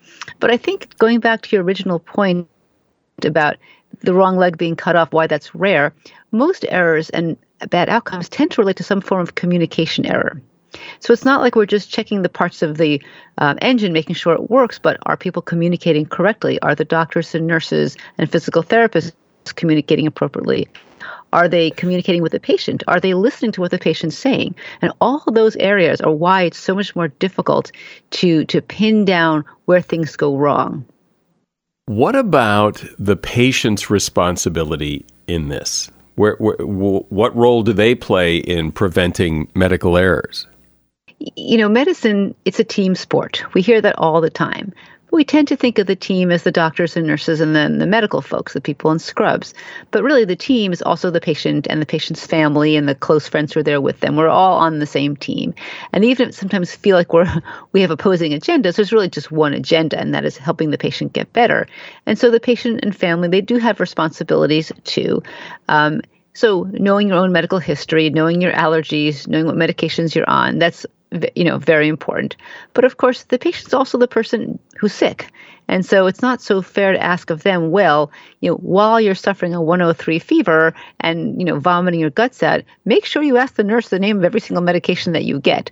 But 0.40 0.50
I 0.50 0.56
think 0.56 0.96
going 0.98 1.20
back 1.20 1.42
to 1.42 1.56
your 1.56 1.61
original 1.62 1.98
point 1.98 2.48
about 3.24 3.56
the 4.00 4.14
wrong 4.14 4.36
leg 4.36 4.58
being 4.58 4.76
cut 4.76 4.96
off, 4.96 5.12
why 5.12 5.26
that's 5.26 5.54
rare, 5.54 5.94
most 6.30 6.64
errors 6.68 7.10
and 7.10 7.36
bad 7.70 7.88
outcomes 7.88 8.28
tend 8.28 8.50
to 8.52 8.60
relate 8.60 8.76
to 8.76 8.82
some 8.82 9.00
form 9.00 9.20
of 9.20 9.34
communication 9.34 10.06
error. 10.06 10.40
So 11.00 11.12
it's 11.12 11.24
not 11.24 11.40
like 11.42 11.54
we're 11.54 11.66
just 11.66 11.90
checking 11.90 12.22
the 12.22 12.28
parts 12.28 12.62
of 12.62 12.78
the 12.78 13.02
um, 13.38 13.58
engine, 13.60 13.92
making 13.92 14.16
sure 14.16 14.32
it 14.34 14.50
works, 14.50 14.78
but 14.78 14.96
are 15.04 15.16
people 15.16 15.42
communicating 15.42 16.06
correctly? 16.06 16.58
Are 16.60 16.74
the 16.74 16.84
doctors 16.84 17.34
and 17.34 17.46
nurses 17.46 17.96
and 18.18 18.30
physical 18.30 18.62
therapists 18.62 19.12
communicating 19.54 20.06
appropriately? 20.06 20.68
Are 21.32 21.48
they 21.48 21.70
communicating 21.70 22.22
with 22.22 22.32
the 22.32 22.40
patient? 22.40 22.82
Are 22.86 23.00
they 23.00 23.14
listening 23.14 23.52
to 23.52 23.60
what 23.60 23.70
the 23.70 23.78
patient's 23.78 24.16
saying? 24.16 24.54
And 24.80 24.92
all 25.00 25.22
those 25.26 25.56
areas 25.56 26.00
are 26.00 26.12
why 26.12 26.42
it's 26.42 26.58
so 26.58 26.74
much 26.74 26.94
more 26.94 27.08
difficult 27.08 27.72
to 28.10 28.44
to 28.46 28.60
pin 28.60 29.04
down 29.04 29.44
where 29.64 29.80
things 29.80 30.16
go 30.16 30.36
wrong. 30.36 30.84
What 31.86 32.14
about 32.14 32.84
the 32.98 33.16
patient's 33.16 33.90
responsibility 33.90 35.04
in 35.26 35.48
this? 35.48 35.90
Where, 36.14 36.36
where, 36.38 36.56
what 36.56 37.34
role 37.34 37.62
do 37.62 37.72
they 37.72 37.94
play 37.94 38.36
in 38.36 38.70
preventing 38.70 39.50
medical 39.54 39.96
errors? 39.96 40.46
You 41.18 41.58
know, 41.58 41.68
medicine, 41.68 42.34
it's 42.44 42.60
a 42.60 42.64
team 42.64 42.94
sport. 42.94 43.42
We 43.54 43.62
hear 43.62 43.80
that 43.80 43.98
all 43.98 44.20
the 44.20 44.30
time 44.30 44.72
we 45.12 45.24
tend 45.24 45.46
to 45.48 45.56
think 45.56 45.78
of 45.78 45.86
the 45.86 45.94
team 45.94 46.30
as 46.30 46.42
the 46.42 46.50
doctors 46.50 46.96
and 46.96 47.06
nurses 47.06 47.40
and 47.40 47.54
then 47.54 47.78
the 47.78 47.86
medical 47.86 48.22
folks, 48.22 48.54
the 48.54 48.60
people 48.60 48.90
in 48.90 48.98
scrubs. 48.98 49.52
But 49.90 50.02
really, 50.02 50.24
the 50.24 50.34
team 50.34 50.72
is 50.72 50.80
also 50.80 51.10
the 51.10 51.20
patient 51.20 51.66
and 51.68 51.82
the 51.82 51.86
patient's 51.86 52.26
family 52.26 52.76
and 52.76 52.88
the 52.88 52.94
close 52.94 53.28
friends 53.28 53.52
who 53.52 53.60
are 53.60 53.62
there 53.62 53.80
with 53.80 54.00
them. 54.00 54.16
We're 54.16 54.28
all 54.28 54.58
on 54.58 54.78
the 54.78 54.86
same 54.86 55.14
team. 55.14 55.54
And 55.92 56.04
even 56.04 56.30
if 56.30 56.34
sometimes 56.34 56.74
feel 56.74 56.96
like 56.96 57.12
we're 57.12 57.30
we 57.72 57.82
have 57.82 57.90
opposing 57.90 58.32
agendas, 58.32 58.76
there's 58.76 58.92
really 58.92 59.10
just 59.10 59.30
one 59.30 59.52
agenda, 59.52 60.00
and 60.00 60.14
that 60.14 60.24
is 60.24 60.38
helping 60.38 60.70
the 60.70 60.78
patient 60.78 61.12
get 61.12 61.32
better. 61.34 61.68
And 62.06 62.18
so 62.18 62.30
the 62.30 62.40
patient 62.40 62.80
and 62.82 62.96
family, 62.96 63.28
they 63.28 63.42
do 63.42 63.58
have 63.58 63.80
responsibilities 63.80 64.72
too. 64.84 65.22
Um, 65.68 66.00
so 66.34 66.66
knowing 66.72 67.08
your 67.08 67.18
own 67.18 67.32
medical 67.32 67.58
history, 67.58 68.08
knowing 68.08 68.40
your 68.40 68.52
allergies, 68.52 69.28
knowing 69.28 69.44
what 69.44 69.56
medications 69.56 70.14
you're 70.14 70.28
on, 70.28 70.58
that's 70.58 70.86
you 71.34 71.44
know 71.44 71.58
very 71.58 71.88
important 71.88 72.36
but 72.74 72.84
of 72.84 72.96
course 72.96 73.24
the 73.24 73.38
patient's 73.38 73.74
also 73.74 73.98
the 73.98 74.08
person 74.08 74.58
who's 74.78 74.92
sick 74.92 75.30
and 75.68 75.84
so 75.84 76.06
it's 76.06 76.22
not 76.22 76.40
so 76.40 76.62
fair 76.62 76.92
to 76.92 77.02
ask 77.02 77.30
of 77.30 77.42
them 77.42 77.70
well 77.70 78.10
you 78.40 78.50
know 78.50 78.56
while 78.56 79.00
you're 79.00 79.14
suffering 79.14 79.54
a 79.54 79.62
103 79.62 80.18
fever 80.18 80.74
and 81.00 81.38
you 81.38 81.44
know 81.44 81.58
vomiting 81.58 82.00
your 82.00 82.10
guts 82.10 82.42
out 82.42 82.62
make 82.84 83.04
sure 83.04 83.22
you 83.22 83.36
ask 83.36 83.54
the 83.54 83.64
nurse 83.64 83.88
the 83.88 83.98
name 83.98 84.18
of 84.18 84.24
every 84.24 84.40
single 84.40 84.62
medication 84.62 85.12
that 85.12 85.24
you 85.24 85.38
get 85.38 85.70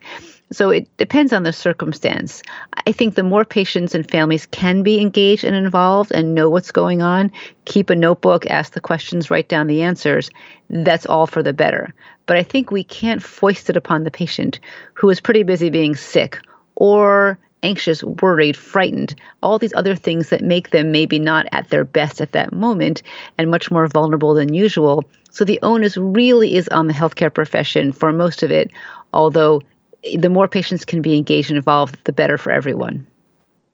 so 0.52 0.70
it 0.70 0.88
depends 0.96 1.32
on 1.32 1.44
the 1.44 1.52
circumstance. 1.52 2.42
I 2.86 2.90
think 2.90 3.14
the 3.14 3.22
more 3.22 3.44
patients 3.44 3.94
and 3.94 4.10
families 4.10 4.46
can 4.46 4.82
be 4.82 5.00
engaged 5.00 5.44
and 5.44 5.54
involved 5.54 6.10
and 6.10 6.34
know 6.34 6.50
what's 6.50 6.72
going 6.72 7.02
on, 7.02 7.30
keep 7.66 7.88
a 7.88 7.94
notebook, 7.94 8.46
ask 8.46 8.72
the 8.72 8.80
questions, 8.80 9.30
write 9.30 9.48
down 9.48 9.68
the 9.68 9.82
answers, 9.82 10.28
that's 10.68 11.06
all 11.06 11.28
for 11.28 11.42
the 11.42 11.52
better. 11.52 11.94
But 12.30 12.36
I 12.36 12.44
think 12.44 12.70
we 12.70 12.84
can't 12.84 13.20
foist 13.20 13.70
it 13.70 13.76
upon 13.76 14.04
the 14.04 14.10
patient 14.12 14.60
who 14.94 15.10
is 15.10 15.20
pretty 15.20 15.42
busy 15.42 15.68
being 15.68 15.96
sick 15.96 16.38
or 16.76 17.36
anxious, 17.64 18.04
worried, 18.04 18.56
frightened, 18.56 19.16
all 19.42 19.58
these 19.58 19.74
other 19.74 19.96
things 19.96 20.28
that 20.28 20.40
make 20.40 20.70
them 20.70 20.92
maybe 20.92 21.18
not 21.18 21.46
at 21.50 21.70
their 21.70 21.82
best 21.82 22.20
at 22.20 22.30
that 22.30 22.52
moment 22.52 23.02
and 23.36 23.50
much 23.50 23.72
more 23.72 23.88
vulnerable 23.88 24.32
than 24.32 24.54
usual. 24.54 25.02
So 25.32 25.44
the 25.44 25.58
onus 25.64 25.96
really 25.96 26.54
is 26.54 26.68
on 26.68 26.86
the 26.86 26.92
healthcare 26.92 27.34
profession 27.34 27.90
for 27.90 28.12
most 28.12 28.44
of 28.44 28.52
it, 28.52 28.70
although 29.12 29.60
the 30.16 30.30
more 30.30 30.46
patients 30.46 30.84
can 30.84 31.02
be 31.02 31.16
engaged 31.16 31.50
and 31.50 31.56
involved, 31.56 31.98
the 32.04 32.12
better 32.12 32.38
for 32.38 32.52
everyone. 32.52 33.04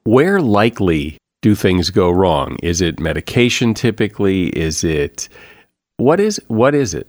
Where 0.05 0.41
likely 0.41 1.19
do 1.43 1.55
things 1.55 1.91
go 1.91 2.09
wrong? 2.11 2.57
Is 2.63 2.81
it 2.81 3.01
medication 3.01 3.75
typically? 3.75 4.47
Is 4.47 4.83
it 4.83 5.29
what 5.99 6.21
is 6.21 6.41
what 6.49 6.75
is 6.75 6.95
it? 6.95 7.07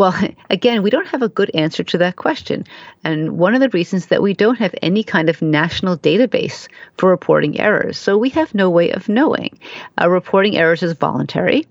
Well, 0.00 0.18
again, 0.50 0.82
we 0.82 0.88
don't 0.88 1.06
have 1.08 1.20
a 1.20 1.28
good 1.28 1.50
answer 1.54 1.84
to 1.84 1.98
that 1.98 2.16
question. 2.16 2.64
And 3.04 3.36
one 3.36 3.54
of 3.54 3.60
the 3.60 3.68
reasons 3.68 4.06
that 4.06 4.22
we 4.22 4.32
don't 4.32 4.56
have 4.56 4.74
any 4.80 5.04
kind 5.04 5.28
of 5.28 5.42
national 5.42 5.98
database 5.98 6.68
for 6.96 7.10
reporting 7.10 7.60
errors. 7.60 7.98
So 7.98 8.16
we 8.16 8.30
have 8.30 8.54
no 8.54 8.70
way 8.70 8.92
of 8.92 9.10
knowing. 9.10 9.58
Uh, 10.00 10.08
reporting 10.08 10.56
errors 10.56 10.82
is 10.82 10.94
voluntary, 10.94 11.66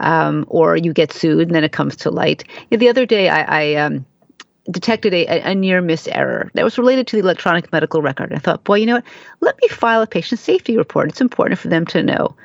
um, 0.00 0.44
or 0.48 0.76
you 0.76 0.92
get 0.92 1.14
sued 1.14 1.48
and 1.48 1.54
then 1.54 1.64
it 1.64 1.72
comes 1.72 1.96
to 1.96 2.10
light. 2.10 2.44
the 2.68 2.90
other 2.90 3.06
day, 3.06 3.30
I, 3.30 3.62
I 3.62 3.74
um, 3.76 4.04
detected 4.70 5.14
a, 5.14 5.40
a, 5.40 5.54
near 5.54 5.80
miss 5.80 6.06
error 6.08 6.50
that 6.52 6.64
was 6.64 6.76
related 6.76 7.06
to 7.06 7.16
the 7.16 7.22
electronic 7.22 7.72
medical 7.72 8.02
record. 8.02 8.34
I 8.34 8.38
thought, 8.38 8.64
boy, 8.64 8.76
you 8.76 8.86
know 8.86 8.96
what? 8.96 9.04
Let 9.40 9.56
me 9.62 9.68
file 9.68 10.02
a 10.02 10.06
patient 10.06 10.40
safety 10.40 10.76
report. 10.76 11.08
It's 11.08 11.22
important 11.22 11.58
for 11.58 11.68
them 11.68 11.86
to 11.86 12.02
know. 12.02 12.36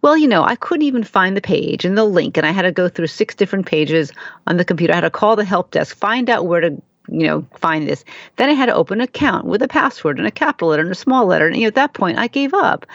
Well, 0.00 0.16
you 0.16 0.28
know, 0.28 0.44
I 0.44 0.54
couldn't 0.54 0.86
even 0.86 1.02
find 1.02 1.36
the 1.36 1.40
page 1.40 1.84
and 1.84 1.98
the 1.98 2.04
link, 2.04 2.36
and 2.36 2.46
I 2.46 2.52
had 2.52 2.62
to 2.62 2.72
go 2.72 2.88
through 2.88 3.08
six 3.08 3.34
different 3.34 3.66
pages 3.66 4.12
on 4.46 4.56
the 4.56 4.64
computer. 4.64 4.92
I 4.92 4.96
had 4.96 5.02
to 5.02 5.10
call 5.10 5.36
the 5.36 5.44
help 5.44 5.72
desk, 5.72 5.96
find 5.96 6.30
out 6.30 6.46
where 6.46 6.60
to, 6.60 6.70
you 7.08 7.26
know, 7.26 7.46
find 7.56 7.88
this. 7.88 8.04
Then 8.36 8.48
I 8.48 8.52
had 8.52 8.66
to 8.66 8.74
open 8.74 9.00
an 9.00 9.04
account 9.04 9.44
with 9.44 9.62
a 9.62 9.68
password 9.68 10.18
and 10.18 10.26
a 10.26 10.30
capital 10.30 10.68
letter 10.68 10.82
and 10.82 10.92
a 10.92 10.96
small 10.96 11.26
letter. 11.26 11.48
And 11.48 11.56
you 11.56 11.62
know, 11.62 11.68
at 11.68 11.74
that 11.74 11.94
point, 11.94 12.18
I 12.18 12.28
gave 12.28 12.54
up. 12.54 12.86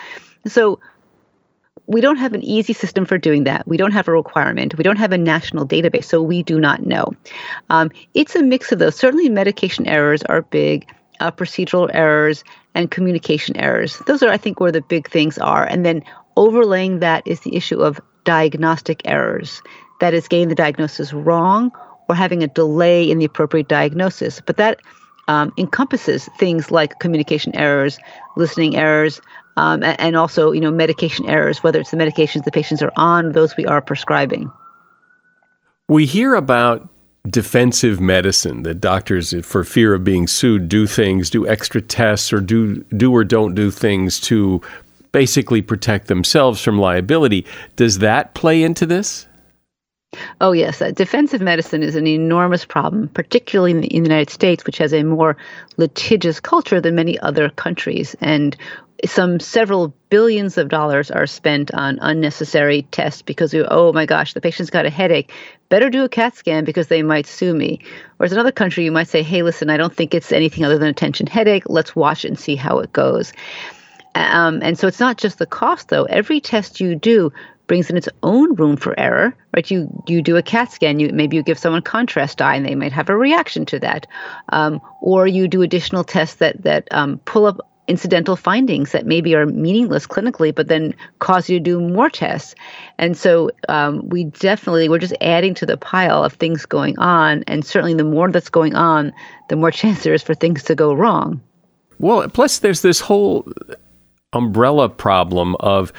So 0.48 0.79
we 1.88 2.01
don't 2.01 2.15
have 2.15 2.33
an 2.33 2.43
easy 2.43 2.74
system 2.74 3.05
for 3.05 3.17
doing 3.17 3.43
that. 3.43 3.67
We 3.67 3.77
don't 3.77 3.91
have 3.91 4.07
a 4.07 4.13
requirement. 4.13 4.77
We 4.77 4.83
don't 4.83 4.98
have 4.98 5.12
a 5.12 5.17
national 5.17 5.67
database, 5.67 6.05
so 6.05 6.22
we 6.22 6.41
do 6.43 6.60
not 6.60 6.86
know. 6.86 7.13
Um, 7.69 7.91
it's 8.13 8.36
a 8.36 8.41
mix 8.41 8.72
of 8.72 8.79
those. 8.79 8.95
Certainly, 8.95 9.29
medication 9.29 9.86
errors 9.88 10.24
are 10.24 10.43
big, 10.43 10.88
uh, 11.19 11.31
procedural 11.31 11.89
errors, 11.93 12.43
and 12.75 12.89
communication 12.89 13.57
errors. 13.57 14.00
Those 14.07 14.24
are, 14.24 14.29
I 14.29 14.38
think, 14.38 14.60
where 14.60 14.72
the 14.72 14.81
big 14.81 15.10
things 15.10 15.38
are. 15.38 15.65
And 15.65 15.86
then 15.86 16.03
overlaying 16.38 17.00
that 17.00 17.25
is 17.25 17.42
the 17.42 17.56
issue 17.56 17.82
of 17.82 18.00
diagnostic 18.24 19.02
errors. 19.06 19.62
That 20.00 20.13
is, 20.13 20.28
getting 20.28 20.50
the 20.50 20.56
diagnosis 20.56 21.13
wrong 21.13 21.72
or 22.10 22.16
having 22.16 22.44
a 22.44 22.48
delay 22.48 23.10
in 23.10 23.20
the 23.20 23.25
appropriate 23.25 23.68
diagnosis. 23.68 24.42
But 24.46 24.58
that 24.58 24.82
um, 25.28 25.54
encompasses 25.58 26.30
things 26.38 26.72
like 26.72 27.00
communication 27.00 27.56
errors, 27.56 27.98
listening 28.36 28.75
errors, 28.75 29.22
um, 29.56 29.84
and 29.84 30.16
also 30.16 30.52
you 30.52 30.62
know 30.62 30.72
medication 30.72 31.28
errors, 31.30 31.63
whether 31.63 31.80
it's 31.80 31.92
the 31.92 31.98
medications 31.98 32.44
the 32.44 32.52
patients 32.52 32.82
are 32.82 32.92
on, 32.96 33.32
those 33.32 33.56
we 33.56 33.66
are 33.66 33.82
prescribing. 33.82 34.52
We 35.88 36.06
hear 36.06 36.36
about 36.36 36.90
defensive 37.30 38.02
medicine 38.02 38.63
that 38.63 38.75
doctors, 38.75 39.34
for 39.46 39.63
fear 39.63 39.94
of 39.94 40.04
being 40.04 40.28
sued, 40.28 40.68
do 40.68 40.88
things, 40.88 41.30
do 41.30 41.48
extra 41.48 41.82
tests, 41.82 42.34
or 42.34 42.42
do 42.42 42.84
do 42.98 43.12
or 43.13 43.24
don't 43.24 43.54
do 43.54 43.72
things 43.72 44.20
to 44.22 44.62
basically 45.13 45.62
protect 45.62 46.08
themselves 46.08 46.62
from 46.62 46.77
liability. 46.77 47.46
Does 47.77 48.00
that 48.00 48.34
play 48.34 48.62
into 48.62 48.86
this? 48.86 49.25
Oh, 50.41 50.51
yes. 50.51 50.82
Uh, 50.82 50.91
defensive 50.91 51.41
medicine 51.41 51.82
is 51.82 51.96
an 51.96 52.05
enormous 52.05 52.65
problem, 52.65 53.08
particularly 53.10 53.72
in 53.72 53.82
the, 53.82 53.88
in 53.88 54.03
the, 54.03 54.10
United 54.10 54.32
States, 54.32 54.65
which 54.65 54.77
has 54.77 54.93
a 54.93 55.03
more 55.03 55.38
litigious 55.77 56.39
culture 56.39 56.82
than 56.82 56.96
many 56.96 57.17
other 57.20 57.50
countries. 57.50 58.15
And 58.22 58.55
some 59.05 59.39
several 59.39 59.93
billions 60.10 60.58
of 60.58 60.70
dollars 60.70 61.10
are 61.10 61.25
spent 61.25 61.74
on 61.74 62.00
unnecessary 62.01 62.84
tests 62.91 63.22
because, 63.22 63.53
we, 63.53 63.63
oh 63.63 63.91
my 63.91 64.05
gosh, 64.05 64.34
the 64.34 64.41
patient's 64.41 64.70
got 64.70 64.86
a 64.86 64.89
headache. 64.89 65.32
Better 65.70 65.89
do 65.89 66.03
a 66.03 66.10
CAT 66.10 66.36
scan 66.36 66.63
because 66.63 66.88
they 66.88 67.01
might 67.01 67.25
sue 67.25 67.53
me. 67.53 67.79
Whereas 68.17 68.32
another 68.32 68.51
country, 68.51 68.84
you 68.86 68.91
might 68.91 69.08
say, 69.08 69.24
hey, 69.24 69.41
listen, 69.41 69.70
I 69.70 69.77
don't 69.77 69.96
think 69.96 70.13
it's 70.13 70.32
anything 70.32 70.63
other 70.63 70.77
than 70.77 70.89
a 70.89 70.93
tension 70.93 71.27
headache. 71.27 71.63
Let's 71.67 71.96
watch 71.96 72.24
it 72.24 72.29
and 72.29 72.39
see 72.39 72.55
how 72.55 72.79
it 72.79 72.93
goes. 72.93 73.34
Um, 74.15 74.62
and 74.62 74.77
so 74.77 74.88
it's 74.88 75.00
not 75.00 75.17
just 75.17 75.39
the 75.39 75.46
cost, 75.46 75.89
though. 75.89 76.03
Every 76.05 76.39
test 76.39 76.79
you 76.79 76.96
do 76.96 77.32
brings 77.67 77.89
in 77.89 77.98
its 77.98 78.10
own 78.22 78.55
room 78.55 78.77
for 78.77 78.98
error, 79.00 79.36
right? 79.55 79.70
You 79.72 80.03
you 80.08 80.22
do 80.22 80.38
a 80.38 80.43
CAT 80.43 80.72
scan, 80.72 81.00
you 81.00 81.10
maybe 81.13 81.36
you 81.36 81.43
give 81.43 81.58
someone 81.58 81.82
contrast 81.82 82.38
dye, 82.38 82.55
and 82.55 82.65
they 82.65 82.75
might 82.75 82.91
have 82.91 83.10
a 83.10 83.17
reaction 83.17 83.65
to 83.67 83.79
that, 83.79 84.08
um, 84.50 84.82
or 85.01 85.27
you 85.27 85.48
do 85.48 85.62
additional 85.62 86.03
tests 86.03 86.36
that 86.38 86.62
that 86.63 86.88
um, 86.91 87.20
pull 87.25 87.46
up 87.46 87.60
incidental 87.88 88.38
findings 88.38 88.93
that 88.93 89.05
maybe 89.05 89.36
are 89.36 89.46
meaningless 89.46 90.08
clinically, 90.08 90.55
but 90.55 90.70
then 90.70 90.96
cause 91.20 91.50
you 91.50 91.60
to 91.60 91.63
do 91.63 91.82
more 91.82 92.10
tests. 92.10 92.55
And 92.98 93.17
so 93.17 93.51
um, 93.67 94.08
we 94.08 94.25
definitely 94.25 94.88
we're 94.88 95.00
just 95.00 95.15
adding 95.20 95.53
to 95.55 95.65
the 95.65 95.75
pile 95.75 96.24
of 96.24 96.34
things 96.34 96.65
going 96.65 96.98
on, 97.00 97.43
and 97.48 97.65
certainly 97.65 97.93
the 97.93 98.03
more 98.03 98.32
that's 98.32 98.50
going 98.50 98.75
on, 98.75 99.13
the 99.50 99.55
more 99.55 99.72
chance 99.82 100.03
there 100.03 100.13
is 100.13 100.24
for 100.24 100.34
things 100.34 100.63
to 100.63 100.75
go 100.75 100.93
wrong. 100.93 101.41
Well, 102.00 102.27
plus 102.27 102.60
there's 102.60 102.82
this 102.82 103.00
whole 103.00 103.48
umbrella 104.34 104.90
problem 104.90 105.56
of 105.60 105.94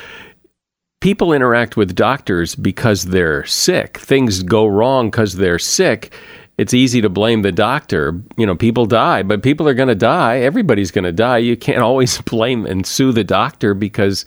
people 1.00 1.33
interact 1.33 1.76
with 1.76 1.95
doctors 1.95 2.55
because 2.55 3.05
they're 3.05 3.45
sick. 3.45 3.99
Things 3.99 4.43
go 4.43 4.67
wrong 4.67 5.11
because 5.11 5.35
they're 5.35 5.59
sick. 5.59 6.14
It's 6.57 6.73
easy 6.73 7.00
to 7.00 7.09
blame 7.09 7.43
the 7.43 7.53
doctor. 7.53 8.21
You 8.37 8.47
know, 8.47 8.55
people 8.55 8.87
die, 8.87 9.23
but 9.23 9.43
people 9.43 9.69
are 9.69 9.75
going 9.75 9.88
to 9.88 9.95
die. 9.95 10.38
Everybody's 10.38 10.91
going 10.91 11.05
to 11.05 11.12
die. 11.12 11.38
You 11.38 11.57
can't 11.57 11.83
always 11.83 12.21
blame 12.23 12.64
and 12.64 12.87
sue 12.87 13.12
the 13.12 13.25
doctor 13.25 13.75
because 13.75 14.25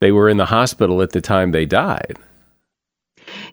they 0.00 0.12
were 0.12 0.28
in 0.28 0.36
the 0.36 0.46
hospital 0.46 1.02
at 1.02 1.10
the 1.10 1.20
time 1.20 1.52
they 1.52 1.66
died. 1.66 2.16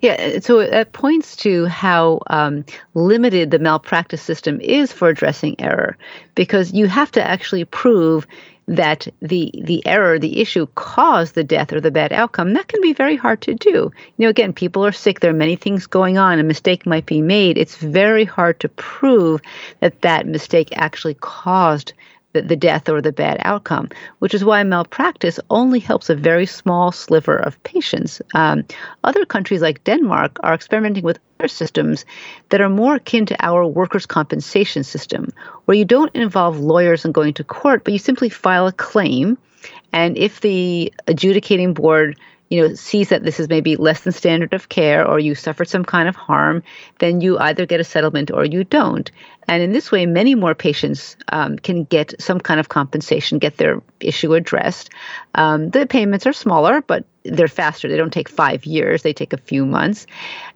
Yeah, 0.01 0.39
so 0.39 0.59
it 0.59 0.93
points 0.93 1.35
to 1.37 1.65
how 1.65 2.21
um, 2.27 2.65
limited 2.93 3.51
the 3.51 3.59
malpractice 3.59 4.21
system 4.21 4.59
is 4.61 4.91
for 4.91 5.09
addressing 5.09 5.59
error 5.59 5.97
because 6.35 6.73
you 6.73 6.87
have 6.87 7.11
to 7.11 7.23
actually 7.23 7.65
prove 7.65 8.27
that 8.67 9.07
the 9.21 9.51
the 9.63 9.85
error, 9.85 10.19
the 10.19 10.39
issue 10.41 10.67
caused 10.75 11.35
the 11.35 11.43
death 11.43 11.73
or 11.73 11.81
the 11.81 11.91
bad 11.91 12.13
outcome, 12.13 12.53
that 12.53 12.67
can 12.67 12.81
be 12.81 12.93
very 12.93 13.15
hard 13.15 13.41
to 13.41 13.53
do. 13.53 13.91
You 14.17 14.25
know, 14.25 14.29
again, 14.29 14.53
people 14.53 14.85
are 14.85 14.91
sick. 14.91 15.19
There 15.19 15.31
are 15.31 15.33
many 15.33 15.55
things 15.55 15.87
going 15.87 16.17
on. 16.17 16.39
A 16.39 16.43
mistake 16.43 16.85
might 16.85 17.05
be 17.05 17.21
made. 17.21 17.57
It's 17.57 17.75
very 17.75 18.25
hard 18.25 18.59
to 18.61 18.69
prove 18.69 19.41
that 19.79 20.01
that 20.01 20.27
mistake 20.27 20.69
actually 20.73 21.15
caused 21.15 21.93
the, 22.33 22.41
the 22.41 22.55
death 22.55 22.89
or 22.89 23.01
the 23.01 23.11
bad 23.11 23.37
outcome, 23.41 23.89
which 24.19 24.33
is 24.33 24.43
why 24.43 24.61
malpractice 24.63 25.39
only 25.49 25.79
helps 25.79 26.09
a 26.09 26.15
very 26.15 26.45
small 26.45 26.91
sliver 26.91 27.35
of 27.35 27.61
patients. 27.63 28.21
Um, 28.33 28.65
other 29.03 29.25
countries 29.25 29.61
like 29.61 29.83
Denmark 29.83 30.39
are 30.43 30.53
experimenting 30.53 31.03
with 31.03 31.19
other 31.39 31.47
systems 31.47 32.05
that 32.49 32.61
are 32.61 32.69
more 32.69 32.95
akin 32.95 33.25
to 33.27 33.45
our 33.45 33.65
workers' 33.65 34.05
compensation 34.05 34.83
system, 34.83 35.29
where 35.65 35.77
you 35.77 35.85
don't 35.85 36.13
involve 36.15 36.59
lawyers 36.59 37.05
and 37.05 37.13
going 37.13 37.33
to 37.35 37.43
court, 37.43 37.83
but 37.83 37.93
you 37.93 37.99
simply 37.99 38.29
file 38.29 38.67
a 38.67 38.73
claim. 38.73 39.37
And 39.93 40.17
if 40.17 40.41
the 40.41 40.91
adjudicating 41.07 41.73
board 41.73 42.17
you 42.53 42.61
know 42.61 42.75
sees 42.75 43.09
that 43.09 43.23
this 43.23 43.39
is 43.39 43.49
maybe 43.49 43.75
less 43.75 44.01
than 44.01 44.13
standard 44.13 44.53
of 44.53 44.69
care 44.69 45.07
or 45.07 45.17
you 45.17 45.33
suffered 45.33 45.67
some 45.67 45.83
kind 45.83 46.07
of 46.07 46.15
harm 46.15 46.61
then 46.99 47.19
you 47.19 47.39
either 47.39 47.65
get 47.65 47.79
a 47.79 47.83
settlement 47.83 48.29
or 48.29 48.45
you 48.45 48.63
don't. 48.63 49.09
And 49.47 49.63
in 49.63 49.71
this 49.71 49.91
way 49.91 50.05
many 50.05 50.35
more 50.35 50.53
patients 50.53 51.17
um, 51.29 51.57
can 51.57 51.83
get 51.85 52.13
some 52.21 52.39
kind 52.39 52.59
of 52.59 52.69
compensation 52.69 53.39
get 53.39 53.57
their 53.57 53.81
issue 53.99 54.35
addressed. 54.35 54.91
Um, 55.33 55.71
the 55.71 55.87
payments 55.87 56.27
are 56.27 56.33
smaller 56.33 56.81
but 56.81 57.05
they're 57.23 57.47
faster. 57.47 57.89
They 57.89 57.97
don't 57.97 58.13
take 58.13 58.29
five 58.29 58.65
years. 58.65 59.01
They 59.01 59.13
take 59.13 59.33
a 59.33 59.37
few 59.37 59.65
months. 59.65 60.05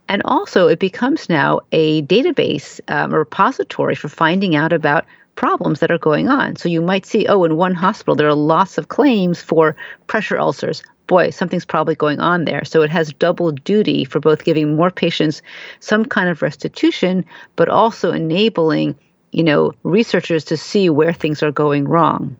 And 0.08 0.22
also 0.24 0.68
it 0.68 0.78
becomes 0.78 1.30
now 1.30 1.62
a 1.72 2.04
database 2.04 2.80
um, 2.90 3.12
a 3.12 3.18
repository 3.18 3.96
for 3.96 4.08
finding 4.08 4.56
out 4.56 4.72
about 4.72 5.06
problems 5.34 5.80
that 5.80 5.92
are 5.92 5.98
going 5.98 6.28
on. 6.28 6.58
So 6.58 6.68
you 6.70 6.82
might 6.82 7.06
see, 7.06 7.28
oh, 7.28 7.44
in 7.44 7.56
one 7.56 7.76
hospital, 7.76 8.16
there 8.16 8.28
are 8.28 8.36
lots 8.36 8.78
of 8.78 8.90
claims 8.90 9.42
for 9.42 9.76
pressure 10.08 10.38
ulcers, 10.38 10.84
boy, 11.08 11.30
something's 11.30 11.66
probably 11.66 11.96
going 11.96 12.20
on 12.20 12.46
there. 12.46 12.64
So 12.66 12.82
it 12.82 12.92
has 12.92 13.14
double 13.14 13.52
duty 13.52 14.06
for 14.06 14.20
both 14.20 14.44
giving 14.44 14.76
more 14.76 14.92
patients 14.92 15.42
some 15.80 16.06
kind 16.06 16.30
of 16.30 16.42
restitution, 16.42 17.26
but 17.56 17.70
also 17.70 18.12
enabling, 18.12 18.96
you 19.32 19.44
know, 19.44 19.74
researchers 19.84 20.44
to 20.46 20.58
see 20.58 20.90
where 20.90 21.14
things 21.14 21.42
are 21.42 21.52
going 21.52 21.88
wrong. 21.88 22.38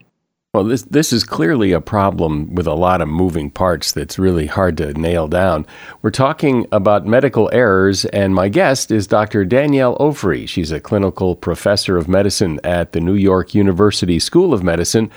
Well, 0.54 0.64
this 0.64 0.84
this 0.84 1.14
is 1.14 1.24
clearly 1.24 1.72
a 1.72 1.82
problem 1.82 2.56
with 2.56 2.66
a 2.66 2.74
lot 2.74 3.02
of 3.02 3.08
moving 3.10 3.52
parts 3.52 3.92
that's 3.92 4.18
really 4.18 4.48
hard 4.48 4.78
to 4.78 4.94
nail 4.94 5.28
down. 5.28 5.68
We're 6.02 6.10
talking 6.10 6.66
about 6.72 7.06
medical 7.06 7.50
errors, 7.54 8.06
and 8.06 8.34
my 8.34 8.50
guest 8.50 8.90
is 8.90 9.06
Dr. 9.06 9.46
Danielle 9.46 9.98
Ofri. 9.98 10.48
She's 10.50 10.72
a 10.72 10.80
clinical 10.80 11.36
professor 11.36 11.96
of 11.96 12.08
medicine 12.08 12.60
at 12.64 12.94
the 12.94 13.02
New 13.02 13.14
York 13.14 13.54
University 13.54 14.18
School 14.18 14.52
of 14.52 14.64
Medicine 14.64 15.12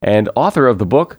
and 0.00 0.30
author 0.34 0.66
of 0.66 0.78
the 0.78 0.86
book 0.86 1.18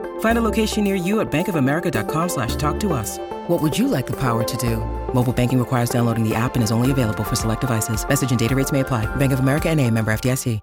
Find 0.21 0.37
a 0.37 0.41
location 0.41 0.83
near 0.83 0.95
you 0.95 1.19
at 1.19 1.31
bankofamerica.com 1.31 2.29
slash 2.29 2.55
talk 2.55 2.79
to 2.79 2.93
us. 2.93 3.19
What 3.47 3.61
would 3.61 3.77
you 3.77 3.87
like 3.87 4.07
the 4.07 4.17
power 4.17 4.43
to 4.43 4.57
do? 4.57 4.77
Mobile 5.13 5.33
banking 5.33 5.59
requires 5.59 5.91
downloading 5.91 6.27
the 6.27 6.33
app 6.33 6.55
and 6.55 6.63
is 6.63 6.71
only 6.71 6.89
available 6.89 7.23
for 7.23 7.35
select 7.35 7.61
devices. 7.61 8.07
Message 8.07 8.31
and 8.31 8.39
data 8.39 8.55
rates 8.55 8.71
may 8.71 8.79
apply. 8.79 9.13
Bank 9.17 9.33
of 9.33 9.39
America 9.39 9.69
and 9.69 9.79
a 9.79 9.87
member 9.91 10.11
FDIC. 10.11 10.59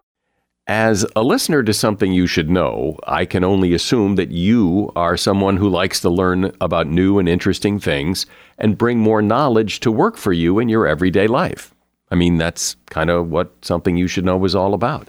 As 0.68 1.07
a 1.16 1.23
listener 1.23 1.62
to 1.62 1.73
something 1.73 2.12
you 2.12 2.27
should 2.27 2.51
know, 2.51 2.99
I 3.07 3.25
can 3.25 3.42
only 3.42 3.73
assume 3.73 4.16
that 4.16 4.31
you 4.31 4.92
are 4.94 5.16
someone 5.16 5.57
who 5.57 5.66
likes 5.66 5.99
to 6.01 6.11
learn 6.11 6.53
about 6.61 6.87
new 6.88 7.18
and 7.18 7.27
interesting 7.27 7.81
things 7.81 8.27
and 8.59 8.77
bring 8.77 8.99
more 8.99 9.23
knowledge 9.23 9.81
to 9.81 9.90
work 9.90 10.18
for 10.18 10.35
you 10.35 10.59
in 10.59 10.68
your 10.68 10.87
everyday 10.87 11.27
life. 11.27 11.75
I 12.11 12.16
mean, 12.16 12.37
that's 12.37 12.77
kind 12.90 13.09
of 13.09 13.31
what 13.31 13.55
something 13.62 13.97
you 13.97 14.09
should 14.09 14.27
know 14.27 14.44
is 14.44 14.55
all 14.55 14.75
about. 14.75 15.09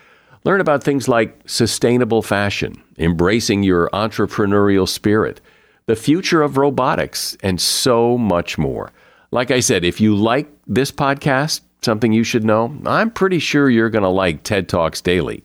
Learn 0.43 0.61
about 0.61 0.83
things 0.83 1.07
like 1.07 1.37
sustainable 1.45 2.21
fashion, 2.21 2.81
embracing 2.97 3.63
your 3.63 3.89
entrepreneurial 3.93 4.87
spirit, 4.87 5.39
the 5.85 5.95
future 5.95 6.41
of 6.41 6.57
robotics, 6.57 7.37
and 7.43 7.61
so 7.61 8.17
much 8.17 8.57
more. 8.57 8.91
Like 9.31 9.51
I 9.51 9.59
said, 9.59 9.85
if 9.85 10.01
you 10.01 10.15
like 10.15 10.49
this 10.65 10.91
podcast, 10.91 11.61
something 11.83 12.11
you 12.11 12.23
should 12.23 12.43
know, 12.43 12.75
I'm 12.85 13.11
pretty 13.11 13.39
sure 13.39 13.69
you're 13.69 13.89
going 13.89 14.03
to 14.03 14.09
like 14.09 14.43
TED 14.43 14.67
Talks 14.67 15.01
Daily. 15.01 15.43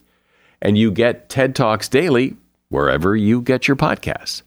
And 0.63 0.79
you 0.79 0.91
get 0.91 1.29
TED 1.29 1.55
Talks 1.55 1.89
Daily 1.89 2.37
wherever 2.71 3.15
you 3.15 3.43
get 3.43 3.69
your 3.69 3.77
podcasts. 3.77 4.43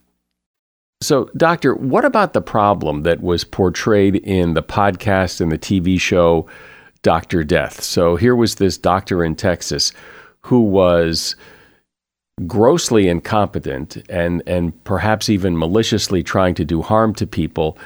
So, 1.02 1.30
Doctor, 1.38 1.76
what 1.76 2.04
about 2.04 2.34
the 2.34 2.42
problem 2.42 3.04
that 3.04 3.22
was 3.22 3.46
portrayed 3.46 4.18
in 4.18 4.54
the 4.54 4.64
podcast 4.64 5.40
and 5.40 5.52
the 5.52 5.58
TV 5.58 6.00
show 6.00 6.48
Dr. 7.04 7.46
Death? 7.46 7.82
So, 7.82 8.18
here 8.18 8.36
was 8.36 8.56
this 8.56 8.78
doctor 8.78 9.24
in 9.24 9.36
Texas 9.36 9.94
who 10.42 10.62
was 10.62 11.36
grossly 12.48 13.08
incompetent 13.10 13.98
and 14.10 14.42
and 14.48 14.84
perhaps 14.86 15.30
even 15.30 15.58
maliciously 15.58 16.24
trying 16.24 16.56
to 16.56 16.64
do 16.64 16.82
harm 16.82 17.14
to 17.14 17.28
people 17.28 17.78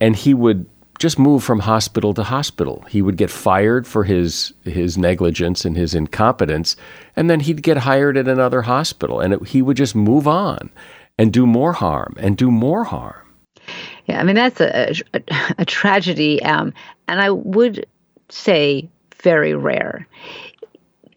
and 0.00 0.16
he 0.16 0.34
would 0.34 0.68
just 1.00 1.18
move 1.18 1.42
from 1.42 1.60
hospital 1.60 2.12
to 2.12 2.22
hospital. 2.22 2.84
He 2.88 3.00
would 3.00 3.16
get 3.16 3.30
fired 3.30 3.86
for 3.86 4.04
his 4.04 4.52
his 4.64 4.98
negligence 4.98 5.64
and 5.64 5.76
his 5.76 5.94
incompetence, 5.94 6.76
and 7.16 7.30
then 7.30 7.40
he'd 7.40 7.62
get 7.62 7.78
hired 7.78 8.18
at 8.18 8.28
another 8.28 8.62
hospital, 8.62 9.18
and 9.18 9.32
it, 9.32 9.48
he 9.48 9.62
would 9.62 9.78
just 9.78 9.96
move 9.96 10.28
on 10.28 10.70
and 11.18 11.32
do 11.32 11.46
more 11.46 11.72
harm 11.72 12.14
and 12.18 12.36
do 12.36 12.50
more 12.50 12.84
harm. 12.84 13.26
Yeah, 14.06 14.20
I 14.20 14.24
mean 14.24 14.36
that's 14.36 14.60
a 14.60 14.94
a, 15.14 15.22
a 15.58 15.64
tragedy, 15.64 16.42
um, 16.42 16.74
and 17.08 17.20
I 17.20 17.30
would 17.30 17.86
say 18.28 18.88
very 19.22 19.54
rare. 19.54 20.06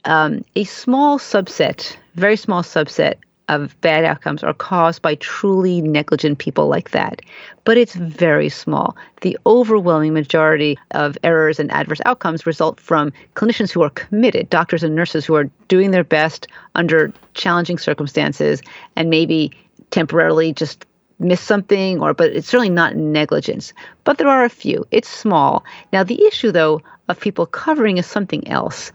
Um, 0.06 0.44
a 0.56 0.64
small 0.66 1.20
subset, 1.20 1.96
very 2.16 2.36
small 2.36 2.62
subset 2.62 3.16
of 3.50 3.80
bad 3.82 4.06
outcomes 4.06 4.44
are 4.44 4.54
caused 4.54 5.02
by 5.02 5.16
truly 5.16 5.82
negligent 5.82 6.38
people 6.40 6.68
like 6.68 6.92
that. 6.92 7.22
But 7.66 7.78
it's 7.78 7.96
very 7.96 8.50
small. 8.50 8.96
The 9.22 9.38
overwhelming 9.46 10.14
majority 10.14 10.78
of 10.92 11.18
errors 11.24 11.60
and 11.60 11.72
adverse 11.72 12.02
outcomes 12.06 12.46
result 12.46 12.80
from 12.80 13.12
clinicians 13.36 13.72
who 13.72 13.84
are 13.84 13.90
committed, 13.90 14.50
doctors 14.50 14.84
and 14.84 14.96
nurses 14.96 15.26
who 15.26 15.36
are 15.36 15.50
doing 15.68 15.92
their 15.92 16.04
best 16.04 16.48
under 16.76 17.12
challenging 17.34 17.78
circumstances 17.78 18.62
and 18.96 19.10
maybe 19.10 19.52
temporarily 19.92 20.54
just 20.54 20.86
miss 21.20 21.40
something 21.40 22.02
or 22.02 22.14
but 22.14 22.32
it's 22.32 22.48
certainly 22.48 22.70
not 22.70 22.96
negligence 22.96 23.72
but 24.04 24.18
there 24.18 24.28
are 24.28 24.44
a 24.44 24.50
few 24.50 24.84
it's 24.90 25.08
small 25.08 25.64
now 25.94 26.04
the 26.04 26.26
issue 26.26 26.52
though 26.52 26.82
of 27.08 27.20
people 27.20 27.46
covering 27.46 27.98
is 27.98 28.06
something 28.06 28.46
else 28.48 28.92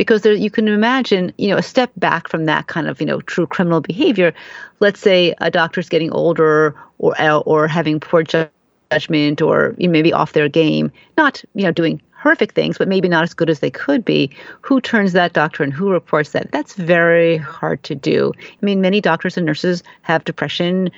because 0.00 0.22
there, 0.22 0.32
you 0.32 0.50
can 0.50 0.66
imagine, 0.66 1.30
you 1.36 1.48
know, 1.48 1.58
a 1.58 1.62
step 1.62 1.92
back 1.98 2.26
from 2.26 2.46
that 2.46 2.68
kind 2.68 2.88
of, 2.88 3.02
you 3.02 3.06
know, 3.06 3.20
true 3.20 3.46
criminal 3.46 3.82
behavior. 3.82 4.32
Let's 4.78 4.98
say 4.98 5.34
a 5.42 5.50
doctor's 5.50 5.90
getting 5.90 6.10
older 6.10 6.74
or 6.96 7.20
uh, 7.20 7.40
or 7.40 7.68
having 7.68 8.00
poor 8.00 8.22
judgment 8.22 9.42
or 9.42 9.74
maybe 9.76 10.10
off 10.10 10.32
their 10.32 10.48
game, 10.48 10.90
not, 11.18 11.44
you 11.54 11.64
know, 11.64 11.70
doing 11.70 12.00
horrific 12.12 12.52
things, 12.52 12.78
but 12.78 12.88
maybe 12.88 13.08
not 13.08 13.24
as 13.24 13.34
good 13.34 13.50
as 13.50 13.60
they 13.60 13.70
could 13.70 14.02
be. 14.02 14.30
Who 14.62 14.80
turns 14.80 15.12
that 15.12 15.34
doctor 15.34 15.62
and 15.62 15.70
who 15.70 15.90
reports 15.90 16.30
that? 16.30 16.50
That's 16.50 16.72
very 16.72 17.36
hard 17.36 17.82
to 17.82 17.94
do. 17.94 18.32
I 18.38 18.64
mean, 18.64 18.80
many 18.80 19.02
doctors 19.02 19.36
and 19.36 19.44
nurses 19.44 19.82
have 20.00 20.24
depression, 20.24 20.90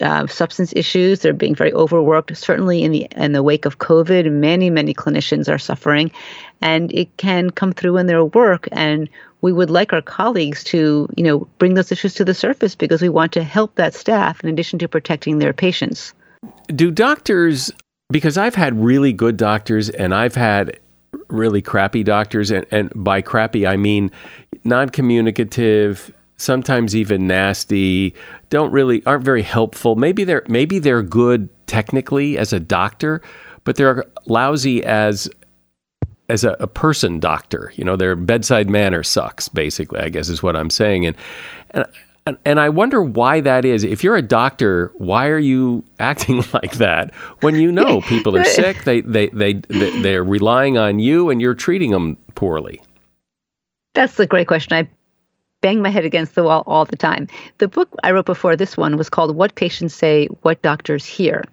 uh, 0.00 0.26
substance 0.26 0.72
issues. 0.74 1.20
They're 1.20 1.32
being 1.32 1.54
very 1.54 1.72
overworked. 1.72 2.36
Certainly, 2.36 2.82
in 2.82 2.92
the 2.92 3.06
in 3.16 3.32
the 3.32 3.42
wake 3.42 3.64
of 3.64 3.78
COVID, 3.78 4.30
many 4.32 4.70
many 4.70 4.94
clinicians 4.94 5.52
are 5.52 5.58
suffering, 5.58 6.10
and 6.60 6.92
it 6.92 7.16
can 7.16 7.50
come 7.50 7.72
through 7.72 7.96
in 7.98 8.06
their 8.06 8.24
work. 8.24 8.68
And 8.72 9.08
we 9.40 9.52
would 9.52 9.70
like 9.70 9.92
our 9.92 10.02
colleagues 10.02 10.64
to 10.64 11.08
you 11.16 11.24
know 11.24 11.40
bring 11.58 11.74
those 11.74 11.92
issues 11.92 12.14
to 12.14 12.24
the 12.24 12.34
surface 12.34 12.74
because 12.74 13.02
we 13.02 13.08
want 13.08 13.32
to 13.32 13.42
help 13.42 13.74
that 13.76 13.94
staff 13.94 14.42
in 14.42 14.48
addition 14.48 14.78
to 14.78 14.88
protecting 14.88 15.38
their 15.38 15.52
patients. 15.52 16.14
Do 16.68 16.90
doctors? 16.90 17.70
Because 18.10 18.36
I've 18.36 18.54
had 18.54 18.78
really 18.82 19.12
good 19.12 19.36
doctors, 19.36 19.88
and 19.88 20.14
I've 20.14 20.34
had 20.34 20.78
really 21.28 21.62
crappy 21.62 22.02
doctors, 22.02 22.50
and, 22.50 22.66
and 22.70 22.92
by 22.94 23.22
crappy 23.22 23.66
I 23.66 23.76
mean 23.76 24.10
non-communicative 24.64 26.12
sometimes 26.42 26.94
even 26.96 27.26
nasty, 27.26 28.14
don't 28.50 28.72
really 28.72 29.04
aren't 29.06 29.24
very 29.24 29.42
helpful. 29.42 29.96
Maybe 29.96 30.24
they're 30.24 30.44
maybe 30.48 30.78
they're 30.78 31.02
good 31.02 31.48
technically 31.66 32.36
as 32.36 32.52
a 32.52 32.60
doctor, 32.60 33.22
but 33.64 33.76
they're 33.76 34.04
lousy 34.26 34.84
as 34.84 35.28
as 36.28 36.44
a, 36.44 36.56
a, 36.60 36.66
person 36.66 37.20
doctor. 37.20 37.72
You 37.76 37.84
know, 37.84 37.96
their 37.96 38.16
bedside 38.16 38.70
manner 38.70 39.02
sucks. 39.02 39.48
Basically, 39.48 40.00
I 40.00 40.08
guess 40.08 40.28
is 40.28 40.42
what 40.42 40.56
I'm 40.56 40.70
saying. 40.70 41.06
And 41.06 41.16
and 41.70 41.86
and, 42.44 42.60
I 42.60 42.68
wonder 42.68 43.02
why 43.02 43.40
that 43.40 43.64
is. 43.64 43.82
If 43.82 44.04
you're 44.04 44.16
a 44.16 44.22
doctor, 44.22 44.92
why 44.94 45.26
are 45.28 45.38
you 45.38 45.84
acting 45.98 46.44
like 46.52 46.72
that 46.74 47.14
when 47.40 47.56
you 47.56 47.72
know 47.72 48.00
people 48.02 48.36
are 48.36 48.44
sick? 48.44 48.84
They 48.84 49.00
they 49.00 49.28
they, 49.28 49.54
they 49.54 50.02
they're 50.02 50.24
relying 50.24 50.78
on 50.78 50.98
you, 50.98 51.30
and 51.30 51.40
you're 51.40 51.54
treating 51.54 51.90
them 51.90 52.16
poorly. 52.34 52.80
That's 53.94 54.18
a 54.18 54.26
great 54.26 54.48
question. 54.48 54.76
I 54.76 54.88
bang 55.62 55.80
my 55.80 55.88
head 55.88 56.04
against 56.04 56.34
the 56.34 56.42
wall 56.42 56.62
all 56.66 56.84
the 56.84 56.96
time. 56.96 57.26
The 57.58 57.68
book 57.68 57.88
I 58.02 58.10
wrote 58.10 58.26
before 58.26 58.56
this 58.56 58.76
one 58.76 58.98
was 58.98 59.08
called 59.08 59.34
What 59.34 59.54
Patients 59.54 59.94
Say, 59.94 60.26
What 60.42 60.60
Doctors 60.60 61.06
Hear, 61.06 61.44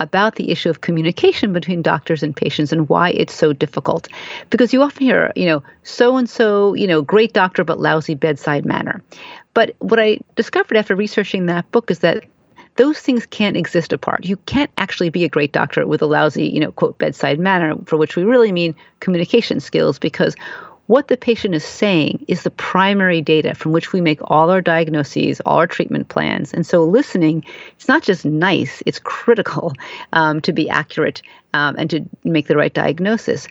about 0.00 0.34
the 0.34 0.50
issue 0.50 0.70
of 0.70 0.80
communication 0.80 1.52
between 1.52 1.82
doctors 1.82 2.22
and 2.22 2.34
patients 2.34 2.72
and 2.72 2.88
why 2.88 3.10
it's 3.10 3.34
so 3.34 3.52
difficult. 3.52 4.08
Because 4.48 4.72
you 4.72 4.82
often 4.82 5.06
hear, 5.06 5.32
you 5.36 5.46
know, 5.46 5.62
so 5.84 6.16
and 6.16 6.28
so, 6.28 6.74
you 6.74 6.86
know, 6.86 7.02
great 7.02 7.32
doctor 7.32 7.62
but 7.62 7.78
lousy 7.78 8.14
bedside 8.14 8.64
manner. 8.64 9.02
But 9.54 9.76
what 9.78 10.00
I 10.00 10.18
discovered 10.34 10.76
after 10.76 10.96
researching 10.96 11.46
that 11.46 11.70
book 11.70 11.90
is 11.90 12.00
that 12.00 12.24
those 12.76 12.98
things 12.98 13.26
can't 13.26 13.56
exist 13.56 13.92
apart. 13.92 14.24
You 14.24 14.36
can't 14.38 14.70
actually 14.78 15.10
be 15.10 15.24
a 15.24 15.28
great 15.28 15.52
doctor 15.52 15.86
with 15.86 16.00
a 16.00 16.06
lousy, 16.06 16.46
you 16.46 16.60
know, 16.60 16.72
quote, 16.72 16.96
bedside 16.96 17.38
manner, 17.38 17.74
for 17.84 17.98
which 17.98 18.16
we 18.16 18.22
really 18.22 18.52
mean 18.52 18.74
communication 19.00 19.60
skills, 19.60 19.98
because 19.98 20.34
what 20.90 21.06
the 21.06 21.16
patient 21.16 21.54
is 21.54 21.64
saying 21.64 22.24
is 22.26 22.42
the 22.42 22.50
primary 22.50 23.22
data 23.22 23.54
from 23.54 23.70
which 23.70 23.92
we 23.92 24.00
make 24.00 24.18
all 24.24 24.50
our 24.50 24.60
diagnoses, 24.60 25.40
all 25.42 25.58
our 25.58 25.66
treatment 25.68 26.08
plans. 26.08 26.52
And 26.52 26.66
so 26.66 26.82
listening, 26.82 27.44
it's 27.76 27.86
not 27.86 28.02
just 28.02 28.24
nice, 28.24 28.82
it's 28.86 28.98
critical 28.98 29.72
um, 30.14 30.40
to 30.40 30.52
be 30.52 30.68
accurate 30.68 31.22
um, 31.54 31.76
and 31.78 31.88
to 31.90 32.04
make 32.24 32.48
the 32.48 32.56
right 32.56 32.74
diagnosis. 32.74 33.46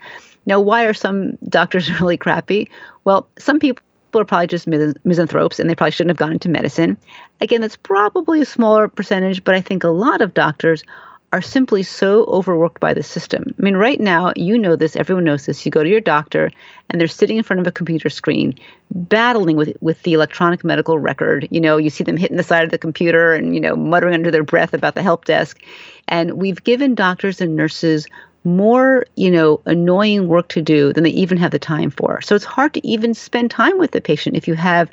Now, 0.47 0.59
why 0.59 0.83
are 0.83 0.93
some 0.93 1.37
doctors 1.47 1.89
really 2.01 2.17
crappy? 2.17 2.69
Well, 3.05 3.25
some 3.37 3.57
people 3.57 3.85
are 4.15 4.25
probably 4.25 4.47
just 4.47 4.67
misanthropes 4.67 5.61
and 5.61 5.69
they 5.69 5.75
probably 5.75 5.91
shouldn't 5.91 6.11
have 6.11 6.17
gone 6.17 6.33
into 6.33 6.49
medicine. 6.49 6.97
Again, 7.39 7.61
that's 7.61 7.77
probably 7.77 8.41
a 8.41 8.45
smaller 8.45 8.89
percentage, 8.89 9.45
but 9.45 9.55
I 9.55 9.61
think 9.61 9.85
a 9.85 9.87
lot 9.87 10.19
of 10.19 10.33
doctors 10.33 10.83
are 11.31 11.41
simply 11.41 11.83
so 11.83 12.25
overworked 12.25 12.79
by 12.79 12.93
the 12.93 13.03
system. 13.03 13.43
I 13.57 13.61
mean, 13.61 13.75
right 13.75 13.99
now, 13.99 14.33
you 14.35 14.57
know 14.57 14.75
this, 14.75 14.95
everyone 14.95 15.25
knows 15.25 15.45
this. 15.45 15.63
You 15.65 15.71
go 15.71 15.83
to 15.83 15.89
your 15.89 16.01
doctor 16.01 16.51
and 16.89 16.99
they're 16.99 17.07
sitting 17.07 17.37
in 17.37 17.43
front 17.43 17.59
of 17.59 17.67
a 17.67 17.71
computer 17.71 18.09
screen, 18.09 18.55
battling 18.91 19.55
with, 19.55 19.77
with 19.79 20.01
the 20.03 20.13
electronic 20.13 20.63
medical 20.63 20.97
record. 20.97 21.47
You 21.51 21.61
know, 21.61 21.77
you 21.77 21.91
see 21.91 22.03
them 22.03 22.17
hitting 22.17 22.37
the 22.37 22.43
side 22.43 22.63
of 22.63 22.71
the 22.71 22.79
computer 22.79 23.33
and, 23.33 23.53
you 23.53 23.61
know, 23.61 23.75
muttering 23.75 24.15
under 24.15 24.31
their 24.31 24.43
breath 24.43 24.73
about 24.73 24.95
the 24.95 25.03
help 25.03 25.25
desk. 25.25 25.61
And 26.07 26.33
we've 26.33 26.63
given 26.63 26.95
doctors 26.95 27.41
and 27.41 27.55
nurses 27.55 28.07
more, 28.43 29.05
you 29.15 29.29
know, 29.29 29.61
annoying 29.65 30.27
work 30.27 30.47
to 30.49 30.61
do 30.61 30.93
than 30.93 31.03
they 31.03 31.09
even 31.11 31.37
have 31.37 31.51
the 31.51 31.59
time 31.59 31.91
for. 31.91 32.21
So 32.21 32.35
it's 32.35 32.45
hard 32.45 32.73
to 32.73 32.87
even 32.87 33.13
spend 33.13 33.51
time 33.51 33.77
with 33.77 33.91
the 33.91 34.01
patient 34.01 34.35
if 34.35 34.47
you 34.47 34.55
have 34.55 34.89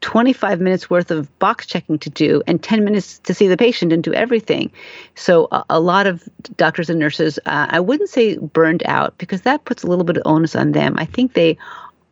25 0.00 0.60
minutes 0.60 0.88
worth 0.88 1.10
of 1.10 1.38
box 1.38 1.66
checking 1.66 1.98
to 1.98 2.10
do 2.10 2.42
and 2.46 2.62
10 2.62 2.84
minutes 2.84 3.18
to 3.20 3.34
see 3.34 3.48
the 3.48 3.56
patient 3.56 3.92
and 3.92 4.02
do 4.02 4.14
everything. 4.14 4.70
So 5.14 5.48
a, 5.50 5.64
a 5.70 5.80
lot 5.80 6.06
of 6.06 6.26
doctors 6.56 6.88
and 6.88 6.98
nurses, 7.00 7.38
uh, 7.46 7.66
I 7.68 7.80
wouldn't 7.80 8.08
say 8.08 8.36
burned 8.36 8.82
out 8.86 9.18
because 9.18 9.42
that 9.42 9.64
puts 9.64 9.82
a 9.82 9.86
little 9.86 10.04
bit 10.04 10.16
of 10.16 10.22
onus 10.24 10.54
on 10.54 10.72
them. 10.72 10.94
I 10.98 11.04
think 11.04 11.34
they 11.34 11.58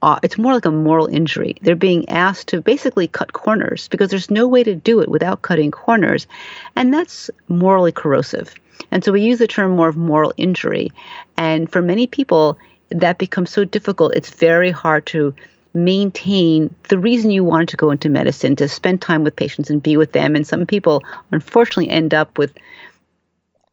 uh, 0.02 0.18
it's 0.22 0.36
more 0.36 0.52
like 0.52 0.66
a 0.66 0.70
moral 0.70 1.06
injury. 1.06 1.56
They're 1.62 1.74
being 1.74 2.08
asked 2.08 2.48
to 2.48 2.60
basically 2.60 3.08
cut 3.08 3.32
corners 3.32 3.88
because 3.88 4.10
there's 4.10 4.30
no 4.30 4.46
way 4.46 4.62
to 4.62 4.74
do 4.74 5.00
it 5.00 5.08
without 5.08 5.42
cutting 5.42 5.70
corners. 5.70 6.26
And 6.76 6.92
that's 6.92 7.30
morally 7.48 7.92
corrosive. 7.92 8.54
And 8.90 9.02
so 9.02 9.10
we 9.10 9.22
use 9.22 9.38
the 9.38 9.46
term 9.46 9.72
more 9.72 9.88
of 9.88 9.96
moral 9.96 10.34
injury. 10.36 10.92
And 11.38 11.70
for 11.72 11.80
many 11.80 12.06
people, 12.06 12.58
that 12.90 13.18
becomes 13.18 13.50
so 13.50 13.64
difficult. 13.64 14.14
It's 14.14 14.30
very 14.30 14.70
hard 14.70 15.06
to 15.06 15.34
maintain 15.76 16.74
the 16.88 16.98
reason 16.98 17.30
you 17.30 17.44
wanted 17.44 17.68
to 17.68 17.76
go 17.76 17.90
into 17.90 18.08
medicine 18.08 18.56
to 18.56 18.68
spend 18.68 19.00
time 19.02 19.22
with 19.22 19.36
patients 19.36 19.70
and 19.70 19.82
be 19.82 19.96
with 19.96 20.12
them. 20.12 20.34
And 20.34 20.46
some 20.46 20.66
people 20.66 21.04
unfortunately 21.30 21.90
end 21.90 22.14
up 22.14 22.38
with 22.38 22.52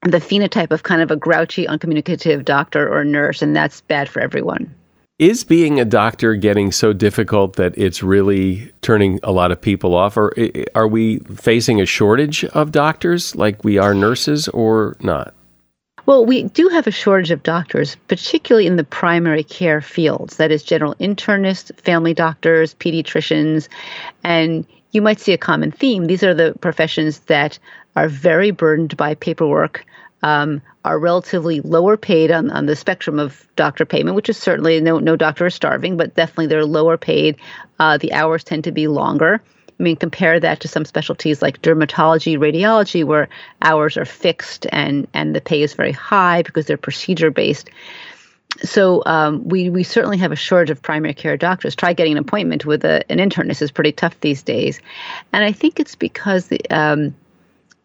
the 0.04 0.20
phenotype 0.20 0.72
of 0.72 0.84
kind 0.84 1.02
of 1.02 1.12
a 1.12 1.16
grouchy, 1.16 1.66
uncommunicative 1.66 2.44
doctor 2.44 2.94
or 2.94 3.06
nurse, 3.06 3.42
and 3.42 3.56
that's 3.56 3.82
bad 3.82 4.10
for 4.10 4.20
everyone. 4.20 4.74
Is 5.20 5.44
being 5.44 5.80
a 5.80 5.86
doctor 5.86 6.36
getting 6.36 6.72
so 6.72 6.92
difficult 6.92 7.56
that 7.56 7.78
it's 7.78 8.04
really 8.04 8.74
turning 8.82 9.20
a 9.24 9.32
lot 9.32 9.52
of 9.52 9.62
people 9.62 9.96
off? 9.96 10.18
Or 10.18 10.34
are 10.76 10.88
we 10.88 11.20
facing 11.20 11.80
a 11.80 11.86
shortage 11.86 12.44
of 12.46 12.72
doctors 12.72 13.36
like 13.36 13.64
we 13.64 13.78
are 13.78 13.94
nurses 13.94 14.48
or 14.50 14.98
not? 15.00 15.34
Well, 16.06 16.26
we 16.26 16.44
do 16.44 16.68
have 16.68 16.86
a 16.86 16.92
shortage 16.92 17.32
of 17.32 17.44
doctors, 17.44 17.96
particularly 18.08 18.68
in 18.68 18.76
the 18.76 18.84
primary 18.84 19.44
care 19.44 19.80
fields 19.80 20.36
that 20.36 20.52
is, 20.52 20.62
general 20.62 20.96
internists, 20.96 21.74
family 21.80 22.14
doctors, 22.14 22.74
pediatricians. 22.76 23.70
And 24.24 24.66
you 24.92 25.02
might 25.02 25.22
see 25.22 25.32
a 25.32 25.38
common 25.38 25.72
theme. 25.72 26.06
These 26.06 26.24
are 26.24 26.34
the 26.34 26.56
professions 26.60 27.20
that 27.20 27.58
are 27.96 28.10
very 28.10 28.52
burdened 28.52 28.98
by 28.98 29.16
paperwork, 29.16 29.86
um, 30.24 30.62
are 30.84 31.00
relatively 31.00 31.62
lower 31.62 31.96
paid 31.96 32.32
on, 32.32 32.52
on 32.52 32.66
the 32.66 32.76
spectrum 32.76 33.18
of 33.18 33.48
doctor 33.56 33.86
payment, 33.86 34.16
which 34.18 34.30
is 34.30 34.38
certainly 34.38 34.82
no, 34.82 35.00
no 35.00 35.16
doctor 35.16 35.46
is 35.46 35.56
starving, 35.56 35.96
but 35.96 36.16
definitely 36.16 36.48
they're 36.48 36.66
lower 36.66 36.98
paid. 36.98 37.38
Uh, 37.80 37.98
the 37.98 38.12
hours 38.12 38.44
tend 38.44 38.66
to 38.66 38.72
be 38.74 38.88
longer. 38.88 39.42
I 39.80 39.84
mean, 39.84 39.96
compare 39.96 40.40
that 40.40 40.60
to 40.62 40.68
some 40.68 40.86
specialties 40.86 41.42
like 41.42 41.62
dermatology, 41.62 42.38
radiology, 42.38 43.04
where 43.04 43.28
hours 43.62 43.98
are 43.98 44.06
fixed 44.06 44.68
and 44.72 45.08
and 45.14 45.36
the 45.36 45.42
pay 45.42 45.62
is 45.62 45.74
very 45.74 45.92
high 45.92 46.42
because 46.44 46.66
they're 46.66 46.78
procedure 46.78 47.32
based. 47.32 47.70
So 48.62 49.02
um, 49.06 49.48
we 49.48 49.70
we 49.70 49.84
certainly 49.84 50.18
have 50.18 50.32
a 50.32 50.36
shortage 50.36 50.70
of 50.70 50.82
primary 50.82 51.14
care 51.14 51.38
doctors. 51.38 51.76
Try 51.76 51.94
getting 51.94 52.14
an 52.14 52.20
appointment 52.20 52.66
with 52.66 52.86
a, 52.86 53.04
an 53.12 53.18
internist 53.18 53.62
is 53.62 53.72
pretty 53.72 53.92
tough 53.92 54.20
these 54.20 54.44
days, 54.44 54.80
and 55.32 55.44
I 55.44 55.52
think 55.52 55.80
it's 55.80 55.96
because 55.96 56.48
the, 56.48 56.62
um, 56.70 57.16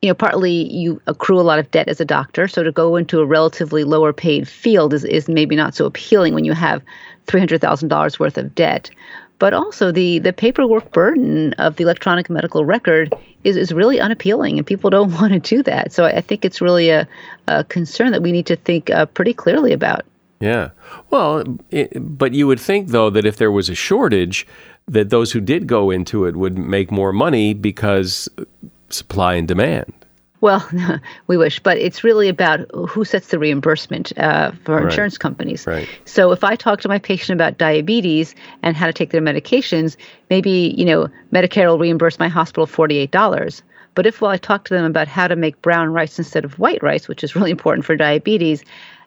you 0.03 0.09
know, 0.09 0.15
partly 0.15 0.71
you 0.71 1.01
accrue 1.07 1.41
a 1.41 1.43
lot 1.43 1.59
of 1.59 1.71
debt 1.71 1.89
as 1.89 2.01
a 2.01 2.05
doctor. 2.05 2.49
So 2.49 2.63
to 2.63 2.71
go 2.71 2.97
into 2.97 3.21
a 3.21 3.27
relatively 3.27 3.85
lower 3.85 4.13
paid 4.13 4.47
field 4.47 4.93
is, 4.93 5.05
is 5.05 5.29
maybe 5.29 5.57
not 5.57 5.75
so 5.75 5.87
appealing 5.87 6.35
when 6.35 6.45
you 6.45 6.53
have 6.53 6.83
$300,000 7.27 8.19
worth 8.19 8.39
of 8.39 8.55
debt. 8.55 8.91
But 9.39 9.55
also 9.55 9.93
the, 9.93 10.19
the 10.19 10.33
paperwork 10.33 10.91
burden 10.93 11.53
of 11.55 11.77
the 11.77 11.85
electronic 11.85 12.29
medical 12.29 12.65
record 12.65 13.15
is, 13.45 13.57
is 13.57 13.73
really 13.73 14.01
unappealing 14.01 14.59
and 14.59 14.67
people 14.67 14.91
don't 14.91 15.13
want 15.21 15.33
to 15.33 15.39
do 15.39 15.63
that. 15.63 15.93
So 15.93 16.05
I 16.05 16.21
think 16.21 16.45
it's 16.45 16.61
really 16.61 16.91
a, 16.91 17.07
a 17.47 17.65
concern 17.65 18.13
that 18.13 18.23
we 18.23 18.33
need 18.33 18.47
to 18.47 18.57
think 18.57 18.91
uh, 18.91 19.07
pretty 19.07 19.33
clearly 19.33 19.73
about. 19.73 20.05
Yeah. 20.41 20.71
Well, 21.11 21.45
it, 21.71 21.93
but 22.17 22.33
you 22.33 22.47
would 22.47 22.61
think, 22.61 22.89
though, 22.89 23.11
that 23.11 23.25
if 23.25 23.39
there 23.39 23.51
was 23.51 23.69
a 23.69 23.75
shortage, 23.75 24.47
that 24.87 25.11
those 25.11 25.33
who 25.33 25.41
did 25.41 25.67
go 25.67 25.91
into 25.91 26.25
it 26.25 26.37
would 26.37 26.57
make 26.57 26.91
more 26.91 27.13
money 27.13 27.55
because 27.55 28.29
supply 28.91 29.35
and 29.35 29.49
demand. 29.49 29.93
Well, 30.41 30.69
we 31.27 31.37
wish, 31.37 31.61
but 31.61 31.79
it's 31.79 32.05
really 32.05 32.29
about 32.29 32.61
who 32.89 33.05
sets 33.05 33.29
the 33.29 33.39
reimbursement 33.39 34.17
uh, 34.19 34.53
for 34.65 34.77
right. 34.77 34.85
insurance 34.85 35.19
companies. 35.19 35.67
Right. 35.67 35.89
So 36.05 36.33
if 36.33 36.45
I 36.45 36.55
talk 36.57 36.81
to 36.83 36.89
my 36.89 36.99
patient 36.99 37.37
about 37.37 37.59
diabetes 37.59 38.35
and 38.63 38.77
how 38.77 38.87
to 38.87 38.93
take 38.93 39.11
their 39.11 39.21
medications, 39.21 39.97
maybe 40.31 40.75
you 40.77 40.85
know 40.85 41.09
Medicare 41.33 41.67
will 41.67 41.79
reimburse 41.79 42.19
my 42.19 42.29
hospital 42.29 42.67
forty-eight 42.67 43.11
dollars. 43.11 43.63
But 43.95 44.07
if 44.07 44.21
while 44.21 44.31
I 44.31 44.37
talk 44.37 44.65
to 44.67 44.75
them 44.75 44.85
about 44.85 45.09
how 45.09 45.27
to 45.27 45.35
make 45.35 45.61
brown 45.61 45.93
rice 45.93 46.19
instead 46.19 46.45
of 46.45 46.59
white 46.59 46.83
rice, 46.83 47.09
which 47.09 47.25
is 47.25 47.35
really 47.37 47.51
important 47.51 47.85
for 47.85 47.97
diabetes, 47.97 48.65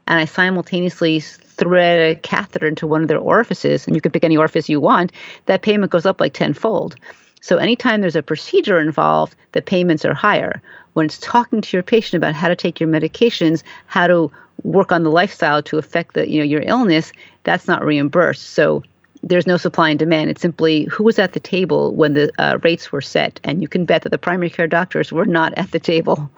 and 0.07 0.19
I 0.19 0.25
simultaneously 0.25 1.21
thread 1.21 2.17
a 2.17 2.19
catheter 2.19 2.67
into 2.67 2.87
one 2.87 3.01
of 3.01 3.07
their 3.07 3.19
orifices, 3.19 3.87
and 3.87 3.95
you 3.95 4.01
can 4.01 4.11
pick 4.11 4.23
any 4.23 4.35
orifice 4.35 4.67
you 4.67 4.81
want, 4.81 5.11
that 5.45 5.61
payment 5.61 5.91
goes 5.91 6.05
up 6.05 6.19
like 6.19 6.33
tenfold. 6.33 6.95
So 7.41 7.57
anytime 7.57 8.01
there's 8.01 8.15
a 8.15 8.23
procedure 8.23 8.79
involved, 8.79 9.35
the 9.53 9.61
payments 9.61 10.05
are 10.05 10.13
higher. 10.13 10.61
When 10.93 11.05
it's 11.05 11.19
talking 11.19 11.61
to 11.61 11.77
your 11.77 11.83
patient 11.83 12.21
about 12.21 12.35
how 12.35 12.47
to 12.47 12.55
take 12.55 12.79
your 12.79 12.89
medications, 12.89 13.63
how 13.87 14.07
to 14.07 14.31
work 14.63 14.91
on 14.91 15.03
the 15.03 15.09
lifestyle 15.09 15.63
to 15.63 15.77
affect 15.77 16.13
the 16.13 16.29
you 16.29 16.39
know 16.39 16.45
your 16.45 16.61
illness, 16.61 17.11
that's 17.43 17.67
not 17.67 17.83
reimbursed. 17.83 18.51
So 18.51 18.83
there's 19.23 19.47
no 19.47 19.57
supply 19.57 19.89
and 19.89 19.99
demand. 19.99 20.29
It's 20.29 20.41
simply 20.41 20.85
who 20.85 21.03
was 21.03 21.19
at 21.19 21.33
the 21.33 21.39
table 21.39 21.93
when 21.93 22.13
the 22.13 22.31
uh, 22.39 22.57
rates 22.63 22.91
were 22.91 23.01
set, 23.01 23.39
and 23.43 23.61
you 23.61 23.67
can 23.67 23.85
bet 23.85 24.01
that 24.03 24.09
the 24.09 24.17
primary 24.17 24.49
care 24.49 24.67
doctors 24.67 25.11
were 25.11 25.25
not 25.25 25.53
at 25.57 25.71
the 25.71 25.79
table. 25.79 26.29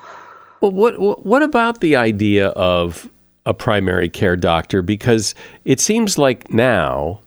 Well, 0.61 0.71
what 0.71 1.25
what 1.25 1.43
about 1.43 1.81
the 1.81 1.95
idea 1.95 2.49
of 2.49 3.09
a 3.45 3.53
primary 3.53 4.09
care 4.09 4.35
doctor? 4.35 4.81
Because 4.81 5.35
it 5.65 5.79
seems 5.79 6.17
like 6.17 6.53
now 6.53 7.19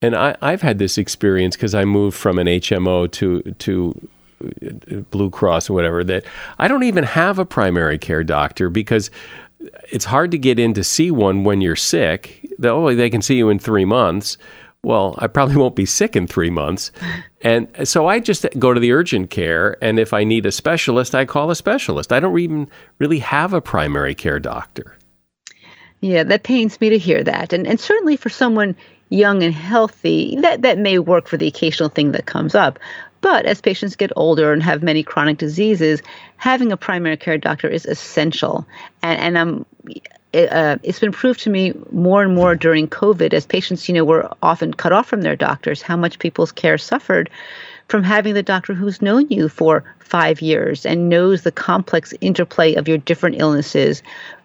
and 0.00 0.14
I, 0.14 0.36
I've 0.40 0.62
had 0.62 0.78
this 0.78 0.96
experience 0.96 1.56
because 1.56 1.74
I 1.74 1.84
moved 1.84 2.16
from 2.16 2.38
an 2.38 2.46
HMO 2.46 3.10
to 3.12 3.42
to 3.42 4.08
Blue 5.10 5.30
Cross 5.30 5.70
or 5.70 5.74
whatever 5.74 6.04
that 6.04 6.24
I 6.58 6.68
don't 6.68 6.84
even 6.84 7.04
have 7.04 7.38
a 7.38 7.44
primary 7.44 7.98
care 7.98 8.24
doctor 8.24 8.70
because 8.70 9.10
it's 9.90 10.04
hard 10.04 10.30
to 10.30 10.38
get 10.38 10.58
in 10.58 10.74
to 10.74 10.84
see 10.84 11.10
one 11.10 11.44
when 11.44 11.60
you're 11.60 11.76
sick. 11.76 12.48
Oh, 12.62 12.94
they 12.94 13.10
can 13.10 13.22
see 13.22 13.36
you 13.36 13.48
in 13.48 13.58
three 13.58 13.84
months. 13.84 14.38
Well, 14.82 15.16
I 15.18 15.26
probably 15.26 15.56
won't 15.56 15.74
be 15.74 15.86
sick 15.86 16.14
in 16.14 16.26
three 16.26 16.50
months. 16.50 16.92
And 17.42 17.68
so 17.84 18.08
I 18.08 18.18
just 18.18 18.46
go 18.58 18.74
to 18.74 18.80
the 18.80 18.90
urgent 18.90 19.30
care. 19.30 19.76
And 19.80 20.00
if 20.00 20.12
I 20.12 20.24
need 20.24 20.44
a 20.44 20.50
specialist, 20.50 21.14
I 21.14 21.24
call 21.24 21.52
a 21.52 21.54
specialist. 21.54 22.12
I 22.12 22.18
don't 22.18 22.36
even 22.36 22.68
really 22.98 23.20
have 23.20 23.52
a 23.52 23.60
primary 23.60 24.12
care 24.12 24.40
doctor. 24.40 24.96
Yeah, 26.00 26.24
that 26.24 26.42
pains 26.42 26.80
me 26.80 26.88
to 26.90 26.98
hear 26.98 27.22
that. 27.22 27.52
And, 27.52 27.64
and 27.64 27.78
certainly 27.78 28.16
for 28.16 28.28
someone 28.28 28.74
young 29.10 29.44
and 29.44 29.54
healthy, 29.54 30.36
that, 30.40 30.62
that 30.62 30.78
may 30.78 30.98
work 30.98 31.28
for 31.28 31.36
the 31.36 31.46
occasional 31.46 31.88
thing 31.88 32.10
that 32.10 32.26
comes 32.26 32.56
up. 32.56 32.78
But 33.20 33.46
as 33.46 33.60
patients 33.60 33.96
get 33.96 34.12
older 34.16 34.52
and 34.52 34.62
have 34.62 34.82
many 34.82 35.02
chronic 35.02 35.38
diseases, 35.38 36.02
having 36.36 36.70
a 36.70 36.76
primary 36.76 37.16
care 37.16 37.38
doctor 37.38 37.68
is 37.68 37.84
essential. 37.84 38.66
And, 39.02 39.20
and 39.20 39.38
I'm 39.38 39.66
uh, 40.34 40.76
it's 40.82 41.00
been 41.00 41.12
proved 41.12 41.40
to 41.40 41.50
me 41.50 41.72
more 41.90 42.22
and 42.22 42.34
more 42.34 42.54
during 42.54 42.86
COVID, 42.86 43.32
as 43.32 43.46
patients, 43.46 43.88
you 43.88 43.94
know, 43.94 44.04
were 44.04 44.30
often 44.42 44.74
cut 44.74 44.92
off 44.92 45.06
from 45.06 45.22
their 45.22 45.36
doctors, 45.36 45.80
how 45.80 45.96
much 45.96 46.18
people's 46.18 46.52
care 46.52 46.76
suffered 46.76 47.30
from 47.88 48.02
having 48.02 48.34
the 48.34 48.42
doctor 48.42 48.74
who's 48.74 49.00
known 49.00 49.26
you 49.30 49.48
for 49.48 49.82
five 50.00 50.42
years 50.42 50.84
and 50.84 51.08
knows 51.08 51.42
the 51.42 51.52
complex 51.52 52.12
interplay 52.20 52.74
of 52.74 52.86
your 52.86 52.98
different 52.98 53.40
illnesses, 53.40 54.02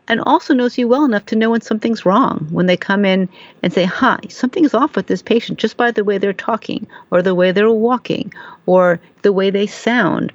and 0.07 0.21
also 0.21 0.53
knows 0.53 0.77
you 0.77 0.87
well 0.87 1.05
enough 1.05 1.25
to 1.27 1.35
know 1.35 1.51
when 1.51 1.61
something's 1.61 2.05
wrong. 2.05 2.47
When 2.51 2.65
they 2.65 2.77
come 2.77 3.05
in 3.05 3.29
and 3.61 3.71
say, 3.71 3.85
huh, 3.85 4.17
something's 4.29 4.73
off 4.73 4.95
with 4.95 5.07
this 5.07 5.21
patient 5.21 5.59
just 5.59 5.77
by 5.77 5.91
the 5.91 6.03
way 6.03 6.17
they're 6.17 6.33
talking, 6.33 6.87
or 7.11 7.21
the 7.21 7.35
way 7.35 7.51
they're 7.51 7.71
walking, 7.71 8.33
or 8.65 8.99
the 9.21 9.33
way 9.33 9.49
they 9.49 9.67
sound. 9.67 10.33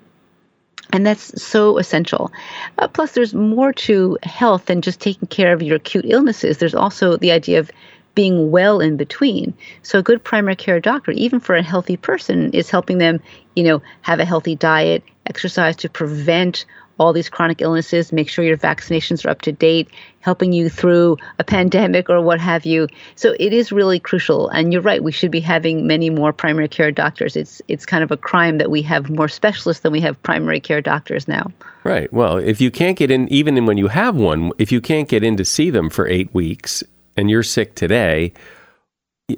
And 0.92 1.06
that's 1.06 1.42
so 1.42 1.76
essential. 1.76 2.32
Uh, 2.78 2.88
plus, 2.88 3.12
there's 3.12 3.34
more 3.34 3.74
to 3.74 4.16
health 4.22 4.66
than 4.66 4.80
just 4.80 5.00
taking 5.00 5.28
care 5.28 5.52
of 5.52 5.62
your 5.62 5.76
acute 5.76 6.06
illnesses. 6.08 6.56
There's 6.56 6.74
also 6.74 7.18
the 7.18 7.32
idea 7.32 7.60
of 7.60 7.70
being 8.14 8.50
well 8.50 8.80
in 8.80 8.96
between. 8.96 9.54
So 9.82 9.98
a 9.98 10.02
good 10.02 10.24
primary 10.24 10.56
care 10.56 10.80
doctor, 10.80 11.12
even 11.12 11.40
for 11.40 11.54
a 11.54 11.62
healthy 11.62 11.96
person, 11.96 12.52
is 12.52 12.70
helping 12.70 12.98
them, 12.98 13.20
you 13.54 13.62
know, 13.62 13.82
have 14.00 14.18
a 14.18 14.24
healthy 14.24 14.56
diet, 14.56 15.04
exercise 15.26 15.76
to 15.76 15.90
prevent 15.90 16.64
all 16.98 17.12
these 17.12 17.28
chronic 17.28 17.60
illnesses, 17.60 18.12
make 18.12 18.28
sure 18.28 18.44
your 18.44 18.56
vaccinations 18.56 19.24
are 19.24 19.30
up 19.30 19.42
to 19.42 19.52
date, 19.52 19.88
helping 20.20 20.52
you 20.52 20.68
through 20.68 21.16
a 21.38 21.44
pandemic 21.44 22.10
or 22.10 22.20
what 22.20 22.40
have 22.40 22.66
you. 22.66 22.88
So 23.14 23.34
it 23.38 23.52
is 23.52 23.72
really 23.72 24.00
crucial. 24.00 24.48
And 24.48 24.72
you're 24.72 24.82
right, 24.82 25.02
we 25.02 25.12
should 25.12 25.30
be 25.30 25.40
having 25.40 25.86
many 25.86 26.10
more 26.10 26.32
primary 26.32 26.68
care 26.68 26.90
doctors. 26.90 27.36
It's 27.36 27.62
it's 27.68 27.86
kind 27.86 28.02
of 28.02 28.10
a 28.10 28.16
crime 28.16 28.58
that 28.58 28.70
we 28.70 28.82
have 28.82 29.10
more 29.10 29.28
specialists 29.28 29.82
than 29.82 29.92
we 29.92 30.00
have 30.00 30.20
primary 30.22 30.60
care 30.60 30.80
doctors 30.80 31.28
now. 31.28 31.50
Right. 31.84 32.12
Well, 32.12 32.36
if 32.36 32.60
you 32.60 32.70
can't 32.70 32.98
get 32.98 33.10
in 33.10 33.28
even 33.32 33.64
when 33.66 33.78
you 33.78 33.88
have 33.88 34.16
one, 34.16 34.52
if 34.58 34.72
you 34.72 34.80
can't 34.80 35.08
get 35.08 35.22
in 35.22 35.36
to 35.36 35.44
see 35.44 35.70
them 35.70 35.90
for 35.90 36.06
8 36.06 36.34
weeks 36.34 36.82
and 37.16 37.30
you're 37.30 37.42
sick 37.42 37.74
today, 37.74 38.32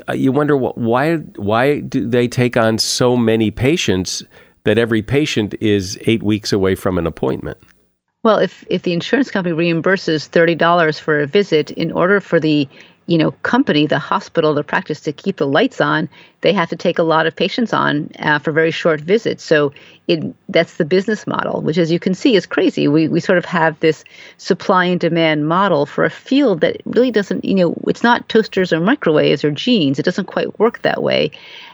uh, 0.08 0.12
you 0.12 0.32
wonder 0.32 0.56
why 0.56 1.16
why 1.36 1.80
do 1.80 2.08
they 2.08 2.28
take 2.28 2.56
on 2.56 2.78
so 2.78 3.16
many 3.16 3.50
patients 3.50 4.22
that 4.64 4.78
every 4.78 5.02
patient 5.02 5.54
is 5.60 5.98
eight 6.02 6.22
weeks 6.22 6.52
away 6.52 6.74
from 6.74 6.98
an 6.98 7.06
appointment. 7.06 7.58
Well, 8.22 8.38
if, 8.38 8.64
if 8.68 8.82
the 8.82 8.92
insurance 8.92 9.30
company 9.30 9.54
reimburses 9.54 10.28
$30 10.28 11.00
for 11.00 11.20
a 11.20 11.26
visit, 11.26 11.70
in 11.70 11.90
order 11.92 12.20
for 12.20 12.38
the 12.38 12.68
you 13.10 13.18
know 13.18 13.32
company, 13.42 13.86
the 13.86 13.98
hospital, 13.98 14.54
the 14.54 14.62
practice 14.62 15.00
to 15.00 15.12
keep 15.12 15.38
the 15.38 15.46
lights 15.46 15.80
on, 15.80 16.08
they 16.42 16.52
have 16.52 16.68
to 16.68 16.76
take 16.76 16.96
a 16.96 17.02
lot 17.02 17.26
of 17.26 17.34
patients 17.34 17.72
on 17.72 18.08
uh, 18.20 18.38
for 18.38 18.52
very 18.52 18.70
short 18.70 19.00
visits. 19.00 19.42
So 19.42 19.72
it 20.06 20.22
that's 20.48 20.76
the 20.76 20.84
business 20.84 21.26
model, 21.26 21.60
which 21.60 21.76
as 21.76 21.90
you 21.90 21.98
can 21.98 22.14
see 22.14 22.36
is 22.36 22.46
crazy. 22.46 22.86
We 22.86 23.08
we 23.08 23.18
sort 23.18 23.38
of 23.38 23.44
have 23.46 23.80
this 23.80 24.04
supply 24.36 24.84
and 24.84 25.00
demand 25.00 25.48
model 25.48 25.86
for 25.86 26.04
a 26.04 26.10
field 26.10 26.60
that 26.60 26.82
really 26.84 27.10
doesn't 27.10 27.44
you 27.44 27.56
know 27.56 27.74
it's 27.88 28.04
not 28.04 28.28
toasters 28.28 28.72
or 28.72 28.78
microwaves 28.78 29.42
or 29.42 29.50
jeans. 29.50 29.98
It 29.98 30.04
doesn't 30.04 30.26
quite 30.26 30.60
work 30.60 30.82
that 30.82 31.02
way, 31.02 31.32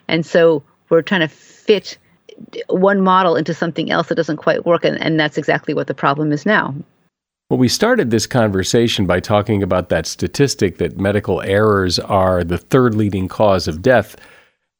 and 0.08 0.24
so 0.24 0.62
we're 0.88 1.02
trying 1.02 1.20
to 1.20 1.28
fit 1.28 1.98
one 2.68 3.00
model 3.00 3.36
into 3.36 3.54
something 3.54 3.90
else 3.90 4.08
that 4.08 4.14
doesn't 4.14 4.36
quite 4.36 4.66
work. 4.66 4.84
And, 4.84 5.00
and 5.00 5.18
that's 5.18 5.38
exactly 5.38 5.74
what 5.74 5.86
the 5.86 5.94
problem 5.94 6.32
is 6.32 6.46
now. 6.46 6.74
Well, 7.48 7.58
we 7.58 7.68
started 7.68 8.10
this 8.10 8.26
conversation 8.26 9.06
by 9.06 9.20
talking 9.20 9.62
about 9.62 9.88
that 9.88 10.06
statistic 10.06 10.78
that 10.78 10.98
medical 10.98 11.40
errors 11.42 11.98
are 11.98 12.42
the 12.42 12.58
third 12.58 12.94
leading 12.94 13.28
cause 13.28 13.68
of 13.68 13.82
death. 13.82 14.16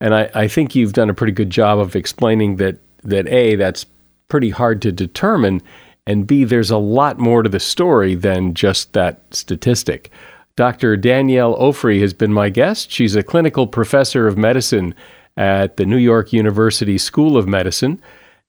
And 0.00 0.14
I, 0.14 0.30
I 0.34 0.48
think 0.48 0.74
you've 0.74 0.92
done 0.92 1.08
a 1.08 1.14
pretty 1.14 1.32
good 1.32 1.50
job 1.50 1.78
of 1.78 1.94
explaining 1.94 2.56
that, 2.56 2.78
that 3.04 3.28
A, 3.28 3.54
that's 3.54 3.86
pretty 4.28 4.50
hard 4.50 4.82
to 4.82 4.92
determine, 4.92 5.62
and 6.06 6.26
B, 6.26 6.44
there's 6.44 6.70
a 6.70 6.78
lot 6.78 7.18
more 7.18 7.42
to 7.42 7.48
the 7.48 7.60
story 7.60 8.14
than 8.14 8.54
just 8.54 8.92
that 8.92 9.22
statistic. 9.32 10.10
Dr. 10.56 10.96
Danielle 10.96 11.56
Ofri 11.58 12.00
has 12.00 12.12
been 12.12 12.32
my 12.32 12.48
guest. 12.48 12.90
She's 12.90 13.14
a 13.14 13.22
clinical 13.22 13.66
professor 13.66 14.26
of 14.26 14.38
medicine 14.38 14.94
at 15.36 15.76
the 15.76 15.86
New 15.86 15.96
York 15.96 16.32
University 16.32 16.98
School 16.98 17.36
of 17.36 17.46
Medicine, 17.46 18.00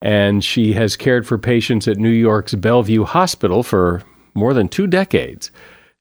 and 0.02 0.44
she 0.44 0.74
has 0.74 0.96
cared 0.96 1.28
for 1.28 1.38
patients 1.38 1.88
at 1.88 1.98
New 1.98 2.10
York's 2.10 2.56
Bellevue 2.56 3.04
Hospital 3.04 3.64
for 3.64 4.04
more 4.34 4.54
than 4.54 4.68
two 4.68 4.88
decades. 4.88 5.52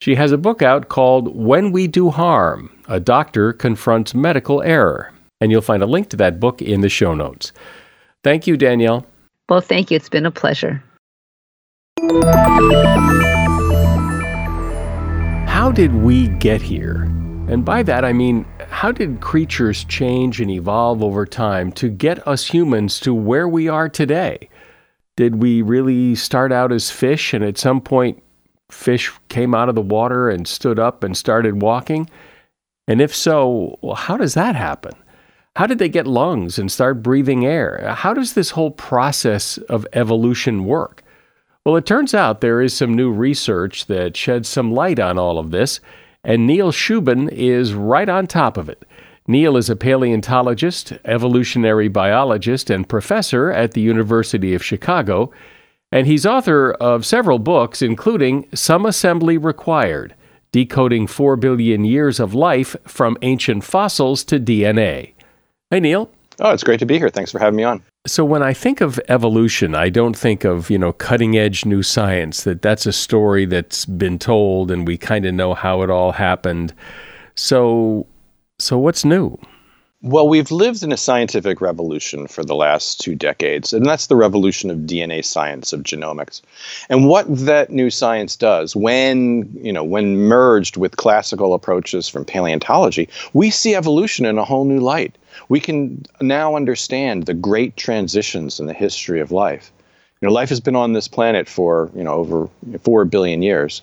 She 0.00 0.14
has 0.16 0.30
a 0.30 0.38
book 0.38 0.60
out 0.60 0.88
called 0.88 1.34
When 1.34 1.72
We 1.72 1.86
Do 1.86 2.10
Harm 2.10 2.70
A 2.88 3.00
Doctor 3.00 3.52
Confronts 3.52 4.14
Medical 4.14 4.62
Error, 4.62 5.12
and 5.40 5.50
you'll 5.50 5.62
find 5.62 5.82
a 5.82 5.86
link 5.86 6.10
to 6.10 6.16
that 6.18 6.38
book 6.38 6.60
in 6.60 6.82
the 6.82 6.88
show 6.88 7.14
notes. 7.14 7.52
Thank 8.22 8.46
you, 8.46 8.56
Danielle. 8.56 9.06
Well, 9.48 9.60
thank 9.60 9.90
you. 9.90 9.96
It's 9.96 10.08
been 10.08 10.26
a 10.26 10.30
pleasure. 10.30 10.82
How 15.46 15.72
did 15.72 15.94
we 15.94 16.28
get 16.28 16.60
here? 16.60 17.02
And 17.48 17.64
by 17.64 17.82
that, 17.84 18.04
I 18.04 18.12
mean, 18.12 18.44
how 18.76 18.92
did 18.92 19.22
creatures 19.22 19.84
change 19.84 20.38
and 20.38 20.50
evolve 20.50 21.02
over 21.02 21.24
time 21.24 21.72
to 21.72 21.88
get 21.88 22.28
us 22.28 22.44
humans 22.44 23.00
to 23.00 23.14
where 23.14 23.48
we 23.48 23.68
are 23.68 23.88
today? 23.88 24.50
Did 25.16 25.36
we 25.36 25.62
really 25.62 26.14
start 26.14 26.52
out 26.52 26.70
as 26.70 26.90
fish 26.90 27.32
and 27.32 27.42
at 27.42 27.56
some 27.56 27.80
point 27.80 28.22
fish 28.70 29.10
came 29.30 29.54
out 29.54 29.70
of 29.70 29.76
the 29.76 29.80
water 29.80 30.28
and 30.28 30.46
stood 30.46 30.78
up 30.78 31.02
and 31.02 31.16
started 31.16 31.62
walking? 31.62 32.10
And 32.86 33.00
if 33.00 33.16
so, 33.16 33.78
how 33.96 34.18
does 34.18 34.34
that 34.34 34.54
happen? 34.54 34.92
How 35.56 35.66
did 35.66 35.78
they 35.78 35.88
get 35.88 36.06
lungs 36.06 36.58
and 36.58 36.70
start 36.70 37.02
breathing 37.02 37.46
air? 37.46 37.94
How 37.96 38.12
does 38.12 38.34
this 38.34 38.50
whole 38.50 38.72
process 38.72 39.56
of 39.70 39.86
evolution 39.94 40.66
work? 40.66 41.02
Well, 41.64 41.76
it 41.76 41.86
turns 41.86 42.12
out 42.12 42.42
there 42.42 42.60
is 42.60 42.74
some 42.74 42.92
new 42.92 43.10
research 43.10 43.86
that 43.86 44.18
sheds 44.18 44.50
some 44.50 44.70
light 44.70 45.00
on 45.00 45.16
all 45.18 45.38
of 45.38 45.50
this, 45.50 45.80
and 46.26 46.46
Neil 46.46 46.72
Shubin 46.72 47.30
is 47.30 47.72
right 47.72 48.08
on 48.08 48.26
top 48.26 48.58
of 48.58 48.68
it. 48.68 48.84
Neil 49.28 49.56
is 49.56 49.70
a 49.70 49.76
paleontologist, 49.76 50.92
evolutionary 51.04 51.88
biologist, 51.88 52.68
and 52.68 52.88
professor 52.88 53.50
at 53.50 53.72
the 53.72 53.80
University 53.80 54.52
of 54.52 54.62
Chicago, 54.62 55.30
and 55.92 56.06
he's 56.06 56.26
author 56.26 56.72
of 56.72 57.06
several 57.06 57.38
books, 57.38 57.80
including 57.80 58.48
Some 58.52 58.84
Assembly 58.84 59.38
Required 59.38 60.14
Decoding 60.50 61.06
4 61.06 61.36
Billion 61.36 61.84
Years 61.84 62.18
of 62.18 62.34
Life 62.34 62.74
from 62.84 63.16
Ancient 63.22 63.62
Fossils 63.62 64.24
to 64.24 64.40
DNA. 64.40 65.12
Hey, 65.70 65.80
Neil. 65.80 66.10
Oh, 66.40 66.50
it's 66.50 66.64
great 66.64 66.80
to 66.80 66.86
be 66.86 66.98
here. 66.98 67.08
Thanks 67.08 67.32
for 67.32 67.38
having 67.38 67.56
me 67.56 67.64
on. 67.64 67.82
So 68.06 68.24
when 68.24 68.42
I 68.42 68.52
think 68.52 68.80
of 68.80 69.00
evolution, 69.08 69.74
I 69.74 69.88
don't 69.88 70.16
think 70.16 70.44
of, 70.44 70.70
you 70.70 70.78
know, 70.78 70.92
cutting 70.92 71.36
edge 71.36 71.64
new 71.64 71.82
science 71.82 72.44
that 72.44 72.62
that's 72.62 72.86
a 72.86 72.92
story 72.92 73.46
that's 73.46 73.86
been 73.86 74.18
told 74.18 74.70
and 74.70 74.86
we 74.86 74.98
kind 74.98 75.24
of 75.24 75.34
know 75.34 75.54
how 75.54 75.82
it 75.82 75.90
all 75.90 76.12
happened. 76.12 76.74
So 77.34 78.06
so 78.58 78.78
what's 78.78 79.04
new? 79.04 79.38
Well, 80.06 80.28
we've 80.28 80.52
lived 80.52 80.84
in 80.84 80.92
a 80.92 80.96
scientific 80.96 81.60
revolution 81.60 82.28
for 82.28 82.44
the 82.44 82.54
last 82.54 83.00
two 83.00 83.16
decades, 83.16 83.72
and 83.72 83.84
that's 83.84 84.06
the 84.06 84.14
revolution 84.14 84.70
of 84.70 84.86
DNA 84.86 85.24
science, 85.24 85.72
of 85.72 85.82
genomics. 85.82 86.42
And 86.88 87.08
what 87.08 87.26
that 87.28 87.70
new 87.70 87.90
science 87.90 88.36
does, 88.36 88.76
when 88.76 89.50
you 89.60 89.72
know, 89.72 89.82
when 89.82 90.16
merged 90.16 90.76
with 90.76 90.96
classical 90.96 91.54
approaches 91.54 92.08
from 92.08 92.24
paleontology, 92.24 93.08
we 93.32 93.50
see 93.50 93.74
evolution 93.74 94.26
in 94.26 94.38
a 94.38 94.44
whole 94.44 94.64
new 94.64 94.78
light. 94.78 95.18
We 95.48 95.58
can 95.58 96.06
now 96.20 96.54
understand 96.54 97.26
the 97.26 97.34
great 97.34 97.76
transitions 97.76 98.60
in 98.60 98.66
the 98.66 98.74
history 98.74 99.18
of 99.18 99.32
life. 99.32 99.72
You 100.20 100.28
know, 100.28 100.32
life 100.32 100.50
has 100.50 100.60
been 100.60 100.76
on 100.76 100.92
this 100.92 101.08
planet 101.08 101.48
for 101.48 101.90
you 101.96 102.04
know 102.04 102.12
over 102.12 102.48
four 102.84 103.04
billion 103.06 103.42
years, 103.42 103.82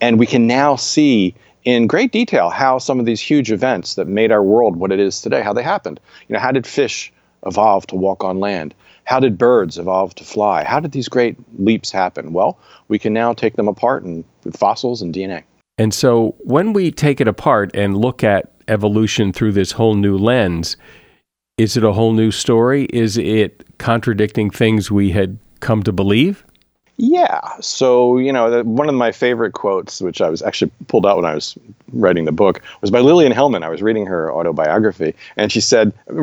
and 0.00 0.20
we 0.20 0.26
can 0.26 0.46
now 0.46 0.76
see 0.76 1.34
in 1.64 1.86
great 1.86 2.12
detail 2.12 2.50
how 2.50 2.78
some 2.78 3.00
of 3.00 3.06
these 3.06 3.20
huge 3.20 3.50
events 3.50 3.94
that 3.94 4.06
made 4.06 4.30
our 4.30 4.42
world 4.42 4.76
what 4.76 4.92
it 4.92 5.00
is 5.00 5.20
today, 5.20 5.42
how 5.42 5.52
they 5.52 5.62
happened. 5.62 5.98
You 6.28 6.34
know, 6.34 6.40
how 6.40 6.52
did 6.52 6.66
fish 6.66 7.12
evolve 7.46 7.86
to 7.88 7.96
walk 7.96 8.22
on 8.24 8.40
land? 8.40 8.74
How 9.04 9.20
did 9.20 9.36
birds 9.36 9.78
evolve 9.78 10.14
to 10.16 10.24
fly? 10.24 10.64
How 10.64 10.80
did 10.80 10.92
these 10.92 11.08
great 11.08 11.36
leaps 11.58 11.90
happen? 11.90 12.32
Well, 12.32 12.58
we 12.88 12.98
can 12.98 13.12
now 13.12 13.34
take 13.34 13.56
them 13.56 13.68
apart 13.68 14.02
and 14.02 14.24
with 14.44 14.56
fossils 14.56 15.02
and 15.02 15.12
DNA. 15.12 15.42
And 15.76 15.92
so 15.92 16.34
when 16.38 16.72
we 16.72 16.90
take 16.90 17.20
it 17.20 17.28
apart 17.28 17.70
and 17.74 17.96
look 17.96 18.22
at 18.22 18.52
evolution 18.68 19.32
through 19.32 19.52
this 19.52 19.72
whole 19.72 19.94
new 19.94 20.16
lens, 20.16 20.76
is 21.58 21.76
it 21.76 21.84
a 21.84 21.92
whole 21.92 22.12
new 22.12 22.30
story? 22.30 22.84
Is 22.86 23.18
it 23.18 23.64
contradicting 23.78 24.50
things 24.50 24.90
we 24.90 25.10
had 25.10 25.38
come 25.60 25.82
to 25.82 25.92
believe? 25.92 26.44
Yeah. 26.96 27.40
So, 27.60 28.18
you 28.18 28.32
know, 28.32 28.62
one 28.62 28.88
of 28.88 28.94
my 28.94 29.10
favorite 29.10 29.52
quotes, 29.52 30.00
which 30.00 30.20
I 30.20 30.30
was 30.30 30.42
actually 30.42 30.70
pulled 30.86 31.06
out 31.06 31.16
when 31.16 31.24
I 31.24 31.34
was 31.34 31.58
writing 31.92 32.24
the 32.24 32.32
book, 32.32 32.62
was 32.80 32.90
by 32.90 33.00
Lillian 33.00 33.32
Hellman. 33.32 33.64
I 33.64 33.68
was 33.68 33.82
reading 33.82 34.06
her 34.06 34.32
autobiography, 34.32 35.14
and 35.36 35.50
she 35.50 35.60
said, 35.60 35.92
you 36.08 36.14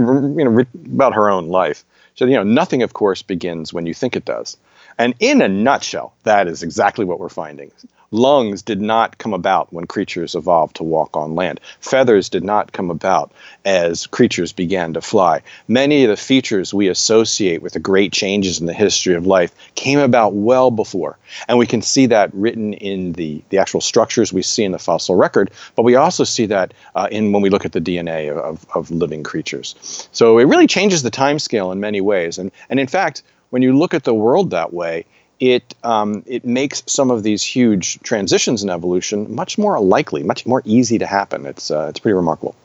know, 0.45 0.65
about 0.93 1.13
her 1.13 1.29
own 1.29 1.49
life. 1.49 1.84
She 2.13 2.19
said, 2.19 2.29
you 2.29 2.36
know, 2.36 2.43
nothing, 2.43 2.84
of 2.84 2.93
course, 2.93 3.21
begins 3.21 3.73
when 3.73 3.86
you 3.86 3.93
think 3.93 4.15
it 4.15 4.25
does. 4.25 4.57
And 4.97 5.13
in 5.19 5.41
a 5.41 5.47
nutshell, 5.47 6.13
that 6.23 6.47
is 6.47 6.63
exactly 6.63 7.05
what 7.05 7.19
we're 7.19 7.29
finding. 7.29 7.71
Lungs 8.13 8.62
did 8.62 8.82
not 8.82 9.17
come 9.19 9.34
about 9.34 9.71
when 9.71 9.88
creatures 9.88 10.36
evolved 10.36 10.76
to 10.76 10.84
walk 10.84 11.15
on 11.15 11.34
land. 11.34 11.62
Feathers 11.80 12.28
did 12.28 12.43
not 12.43 12.74
come 12.74 12.91
about 12.91 13.32
as 13.63 14.06
creatures 14.06 14.52
began 14.52 14.93
to 14.93 15.02
fly. 15.02 15.41
Many 15.69 16.04
of 16.04 16.10
the 16.10 16.17
features 16.17 16.74
we 16.74 16.89
associate 16.89 17.62
with 17.62 17.71
the 17.71 17.80
great 17.80 18.12
changes 18.12 18.60
in 18.60 18.65
the 18.65 18.74
history 18.74 19.15
of 19.15 19.26
life 19.26 19.56
came 19.76 19.97
about 19.97 20.34
well 20.34 20.71
before. 20.71 21.17
And 21.47 21.58
we 21.58 21.65
can 21.65 21.82
see 21.82 22.06
that 22.08 22.34
written 22.34 22.74
in 22.74 23.13
the, 23.13 23.41
the 23.47 23.60
actual 23.60 23.80
structures 23.80 24.34
we 24.34 24.41
see 24.41 24.65
in 24.65 24.74
the 24.74 24.80
fossil 24.80 25.15
record, 25.15 25.50
but 25.78 25.84
we 25.84 25.95
also 25.95 26.26
see 26.26 26.45
that 26.47 26.74
uh, 26.95 27.08
in 27.12 27.32
when 27.32 27.41
we 27.41 27.50
look 27.50 27.63
at 27.63 27.71
the 27.71 27.80
DNA 27.80 28.30
of, 28.30 28.65
of 28.76 28.91
living 28.91 29.24
creatures. 29.24 30.10
So 30.12 30.38
it 30.38 30.45
really 30.45 30.67
changes 30.67 31.02
the 31.04 31.12
time 31.12 31.39
scale 31.39 31.71
in 31.71 31.80
many 31.80 32.02
ways. 32.02 32.38
And, 32.38 32.52
and 32.69 32.78
in 32.78 32.88
fact, 32.88 33.24
when 33.52 33.62
you 33.62 33.78
look 33.78 33.93
at 33.93 34.04
the 34.04 34.13
world 34.13 34.50
that 34.50 34.74
way, 34.74 35.06
it 35.41 35.73
um, 35.84 36.23
it 36.27 36.45
makes 36.45 36.84
some 36.86 37.12
of 37.12 37.23
these 37.23 37.43
huge 37.43 37.99
transitions 38.04 38.63
in 38.63 38.69
evolution 38.69 39.34
much 39.34 39.58
more 39.58 39.77
likely, 39.82 40.23
much 40.23 40.45
more 40.45 40.62
easy 40.63 40.97
to 40.99 41.08
happen. 41.08 41.45
It's 41.45 41.71
uh, 41.71 41.88
it's 41.89 41.99
pretty 41.99 42.13
remarkable. 42.13 42.56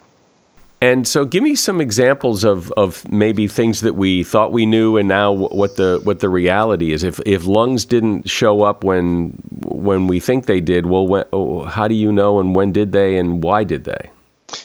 And 0.82 1.08
so, 1.08 1.24
give 1.24 1.42
me 1.42 1.54
some 1.54 1.80
examples 1.80 2.44
of, 2.44 2.70
of 2.72 3.10
maybe 3.10 3.48
things 3.48 3.80
that 3.80 3.94
we 3.94 4.22
thought 4.22 4.52
we 4.52 4.66
knew, 4.66 4.98
and 4.98 5.08
now 5.08 5.32
what 5.32 5.76
the 5.76 6.00
what 6.04 6.20
the 6.20 6.28
reality 6.28 6.92
is. 6.92 7.02
If 7.02 7.18
if 7.24 7.46
lungs 7.46 7.86
didn't 7.86 8.28
show 8.28 8.62
up 8.62 8.84
when 8.84 9.30
when 9.64 10.06
we 10.06 10.20
think 10.20 10.44
they 10.44 10.60
did, 10.60 10.84
well, 10.84 11.06
when, 11.06 11.24
oh, 11.32 11.64
how 11.64 11.88
do 11.88 11.94
you 11.94 12.12
know, 12.12 12.38
and 12.38 12.54
when 12.54 12.72
did 12.72 12.92
they, 12.92 13.16
and 13.16 13.42
why 13.42 13.64
did 13.64 13.84
they? 13.84 14.10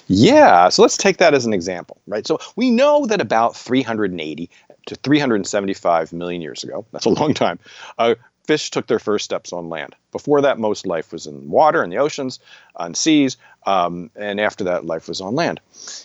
Yeah, 0.08 0.69
so 0.69 0.82
let's 0.82 0.97
take 0.97 1.17
that 1.17 1.34
as 1.34 1.45
an 1.45 1.54
example, 1.54 1.97
right? 2.08 2.28
So 2.28 2.39
we 2.56 2.69
know 2.69 3.06
that 3.08 3.21
about 3.21 3.56
380 3.56 4.50
to 4.91 4.95
375 4.95 6.12
million 6.12 6.41
years 6.41 6.65
ago, 6.65 6.86
that's 6.91 7.06
a 7.06 7.10
long 7.10 7.34
time, 7.34 7.60
uh, 7.97 8.15
fish 8.45 8.69
took 8.69 8.88
their 8.88 8.99
first 8.99 9.23
steps 9.23 9.54
on 9.54 9.69
land. 9.69 9.95
Before 10.12 10.41
that, 10.41 10.60
most 10.60 10.86
life 10.86 11.13
was 11.13 11.27
in 11.27 11.49
water, 11.49 11.82
in 11.82 11.89
the 11.89 11.97
oceans, 11.97 12.39
on 12.75 12.93
seas, 12.93 13.38
um, 13.65 14.10
and 14.17 14.41
after 14.41 14.65
that, 14.65 14.86
life 14.86 15.08
was 15.08 15.21
on 15.21 15.36
land. 15.36 15.62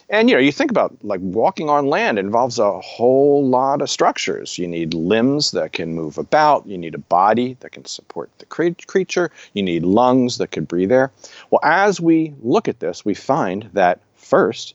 And 0.08 0.30
you 0.30 0.36
know, 0.36 0.40
you 0.40 0.52
think 0.52 0.70
about 0.70 0.96
like 1.02 1.18
walking 1.20 1.68
on 1.68 1.86
land 1.86 2.20
involves 2.20 2.60
a 2.60 2.80
whole 2.80 3.44
lot 3.44 3.82
of 3.82 3.90
structures. 3.90 4.58
You 4.58 4.68
need 4.68 4.94
limbs 4.94 5.50
that 5.50 5.72
can 5.72 5.94
move 5.94 6.18
about. 6.18 6.66
You 6.68 6.78
need 6.78 6.94
a 6.94 6.98
body 6.98 7.56
that 7.60 7.72
can 7.72 7.84
support 7.84 8.30
the 8.38 8.46
creature. 8.46 9.32
You 9.54 9.64
need 9.64 9.82
lungs 9.82 10.38
that 10.38 10.52
can 10.52 10.64
breathe 10.64 10.92
air. 10.92 11.10
Well, 11.50 11.60
as 11.64 12.00
we 12.00 12.32
look 12.42 12.68
at 12.68 12.78
this, 12.78 13.04
we 13.04 13.14
find 13.14 13.68
that 13.72 13.98
first, 14.14 14.74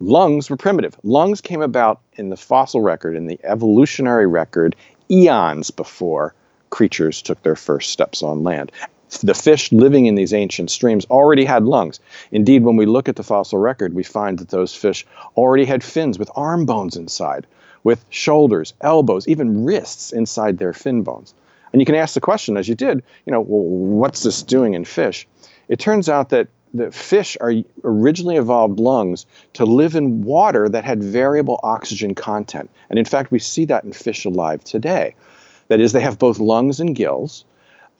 lungs 0.00 0.50
were 0.50 0.56
primitive. 0.56 0.96
Lungs 1.02 1.40
came 1.40 1.62
about 1.62 2.00
in 2.14 2.30
the 2.30 2.36
fossil 2.36 2.80
record, 2.80 3.16
in 3.16 3.26
the 3.26 3.38
evolutionary 3.44 4.26
record, 4.26 4.74
eons 5.10 5.70
before 5.70 6.34
creatures 6.70 7.20
took 7.22 7.42
their 7.42 7.56
first 7.56 7.90
steps 7.90 8.22
on 8.22 8.42
land. 8.42 8.72
The 9.22 9.34
fish 9.34 9.72
living 9.72 10.06
in 10.06 10.14
these 10.14 10.32
ancient 10.32 10.70
streams 10.70 11.04
already 11.06 11.44
had 11.44 11.64
lungs. 11.64 11.98
Indeed, 12.30 12.62
when 12.62 12.76
we 12.76 12.86
look 12.86 13.08
at 13.08 13.16
the 13.16 13.24
fossil 13.24 13.58
record, 13.58 13.92
we 13.92 14.04
find 14.04 14.38
that 14.38 14.50
those 14.50 14.74
fish 14.74 15.04
already 15.36 15.64
had 15.64 15.82
fins 15.82 16.18
with 16.18 16.30
arm 16.36 16.64
bones 16.64 16.96
inside, 16.96 17.46
with 17.82 18.04
shoulders, 18.10 18.72
elbows, 18.80 19.26
even 19.26 19.64
wrists 19.64 20.12
inside 20.12 20.58
their 20.58 20.72
fin 20.72 21.02
bones. 21.02 21.34
And 21.72 21.82
you 21.82 21.86
can 21.86 21.96
ask 21.96 22.14
the 22.14 22.20
question, 22.20 22.56
as 22.56 22.68
you 22.68 22.76
did, 22.76 23.02
you 23.26 23.32
know, 23.32 23.40
well, 23.40 23.62
what's 23.62 24.22
this 24.22 24.42
doing 24.42 24.74
in 24.74 24.84
fish? 24.84 25.26
It 25.68 25.80
turns 25.80 26.08
out 26.08 26.28
that 26.30 26.48
the 26.72 26.90
fish 26.90 27.36
are 27.40 27.52
originally 27.84 28.36
evolved 28.36 28.78
lungs 28.78 29.26
to 29.54 29.64
live 29.64 29.96
in 29.96 30.22
water 30.22 30.68
that 30.68 30.84
had 30.84 31.02
variable 31.02 31.60
oxygen 31.62 32.14
content. 32.14 32.70
And 32.88 32.98
in 32.98 33.04
fact, 33.04 33.30
we 33.30 33.38
see 33.38 33.64
that 33.66 33.84
in 33.84 33.92
fish 33.92 34.24
alive 34.24 34.62
today. 34.64 35.14
That 35.68 35.80
is, 35.80 35.92
they 35.92 36.00
have 36.00 36.18
both 36.18 36.38
lungs 36.38 36.80
and 36.80 36.94
gills. 36.94 37.44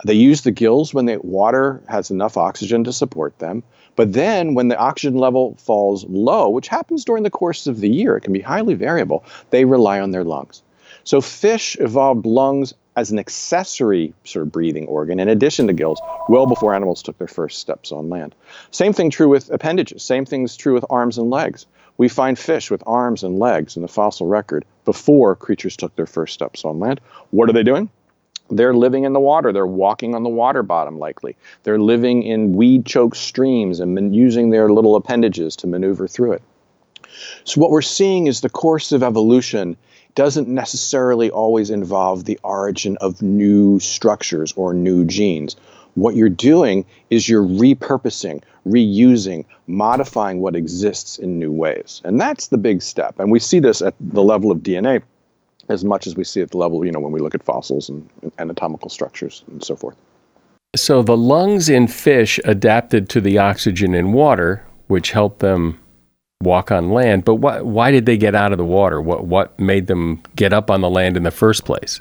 They 0.05 0.15
use 0.15 0.43
the 0.43 0.51
gills 0.51 0.95
when 0.95 1.07
the 1.07 1.19
water 1.19 1.83
has 1.89 2.11
enough 2.11 2.37
oxygen 2.37 2.85
to 2.85 2.93
support 2.93 3.39
them. 3.39 3.63
But 3.97 4.13
then, 4.13 4.55
when 4.55 4.69
the 4.69 4.79
oxygen 4.79 5.19
level 5.19 5.57
falls 5.59 6.05
low, 6.05 6.49
which 6.49 6.69
happens 6.69 7.05
during 7.05 7.23
the 7.23 7.31
course 7.31 7.67
of 7.67 7.81
the 7.81 7.91
year, 7.91 8.17
it 8.17 8.23
can 8.23 8.33
be 8.33 8.41
highly 8.41 8.75
variable, 8.75 9.25
they 9.51 9.65
rely 9.65 10.01
on 10.01 10.11
their 10.11 10.25
lungs. 10.25 10.63
So, 11.05 11.21
fish 11.21 11.77
evolved 11.79 12.25
lungs 12.25 12.73
as 13.01 13.11
an 13.11 13.19
accessory 13.19 14.13
sort 14.25 14.43
of 14.43 14.53
breathing 14.53 14.87
organ 14.87 15.19
in 15.19 15.29
addition 15.29 15.67
to 15.67 15.73
gills 15.73 15.99
well 16.29 16.47
before 16.47 16.75
animals 16.75 17.03
took 17.03 17.17
their 17.17 17.27
first 17.27 17.59
steps 17.59 17.93
on 17.93 18.11
land. 18.11 18.35
Same 18.73 18.93
thing 18.93 19.09
true 19.09 19.29
with 19.29 19.51
appendages. 19.51 20.03
Same 20.03 20.27
thing's 20.27 20.55
true 20.55 20.75
with 20.75 20.85
arms 20.91 21.17
and 21.17 21.31
legs. 21.31 21.65
We 21.97 22.09
find 22.09 22.39
fish 22.39 22.71
with 22.71 22.83
arms 22.87 23.25
and 23.25 23.39
legs 23.39 23.75
in 23.77 23.83
the 23.83 23.89
fossil 23.89 24.27
record 24.27 24.67
before 24.85 25.35
creatures 25.35 25.79
took 25.79 25.97
their 25.97 26.07
first 26.07 26.35
steps 26.35 26.63
on 26.63 26.79
land. 26.79 27.01
What 27.31 27.49
are 27.49 27.55
they 27.55 27.63
doing? 27.63 27.89
They're 28.51 28.75
living 28.75 29.05
in 29.05 29.15
the 29.15 29.21
water. 29.21 29.51
They're 29.51 29.67
walking 29.67 30.15
on 30.15 30.23
the 30.23 30.29
water 30.29 30.63
bottom, 30.63 30.99
likely. 30.99 31.37
They're 31.63 31.79
living 31.79 32.23
in 32.23 32.55
weed 32.55 32.85
choked 32.85 33.17
streams 33.17 33.81
and 33.81 34.15
using 34.15 34.51
their 34.51 34.71
little 34.71 34.97
appendages 34.97 35.57
to 35.57 35.67
maneuver 35.67 36.07
through 36.07 36.33
it. 36.33 36.43
So, 37.45 37.61
what 37.61 37.71
we're 37.71 37.83
seeing 37.83 38.27
is 38.27 38.41
the 38.41 38.51
course 38.51 38.93
of 38.93 39.03
evolution 39.03 39.77
doesn't 40.15 40.49
necessarily 40.49 41.31
always 41.31 41.71
involve 41.71 42.25
the 42.25 42.39
origin 42.43 42.97
of 43.01 43.23
new 43.23 43.79
structures 43.81 44.53
or 44.57 44.75
new 44.75 45.05
genes. 45.05 45.57
What 45.95 46.15
you're 46.15 46.29
doing 46.29 46.85
is 47.11 47.29
you're 47.29 47.45
repurposing, 47.45 48.43
reusing, 48.67 49.45
modifying 49.67 50.41
what 50.41 50.55
exists 50.55 51.19
in 51.19 51.39
new 51.39 51.53
ways. 51.53 52.01
And 52.05 52.21
that's 52.21 52.49
the 52.49 52.59
big 52.59 52.83
step. 52.83 53.19
And 53.19 53.31
we 53.31 53.41
see 53.41 53.59
this 53.59 53.83
at 53.83 53.95
the 54.01 54.23
level 54.23 54.51
of 54.51 54.59
DNA 54.59 55.03
as 55.69 55.85
much 55.85 56.07
as 56.07 56.17
we 56.17 56.25
see 56.25 56.41
at 56.41 56.51
the 56.51 56.59
level, 56.59 56.85
you 56.85 56.93
know, 56.93 57.01
when 57.01 57.13
we 57.13 57.21
look 57.21 57.35
at 57.35 57.43
fossils 57.43 57.89
and, 57.89 58.09
and 58.23 58.33
anatomical 58.39 58.91
structures 58.91 59.45
and 59.49 59.65
so 59.65 59.77
forth. 59.77 59.97
So 60.77 61.03
the 61.03 61.17
lungs 61.17 61.69
in 61.69 61.89
fish 61.89 62.39
adapted 62.45 63.09
to 63.11 63.21
the 63.21 63.39
oxygen 63.39 63.95
in 63.95 64.13
water, 64.13 64.65
which 64.89 65.13
helped 65.13 65.41
them 65.41 65.81
walk 66.43 66.71
on 66.71 66.91
land. 66.91 67.25
But 67.25 67.37
why, 67.37 67.61
why 67.61 67.91
did 67.91 68.07
they 68.07 68.17
get 68.17 68.35
out 68.35 68.53
of 68.53 68.59
the 68.59 68.65
water? 68.65 69.01
What, 69.01 69.27
what 69.27 69.59
made 69.59 69.89
them 69.89 70.23
get 70.37 70.53
up 70.53 70.71
on 70.71 70.81
the 70.81 70.89
land 70.89 71.17
in 71.17 71.23
the 71.23 71.31
first 71.31 71.65
place? 71.67 72.01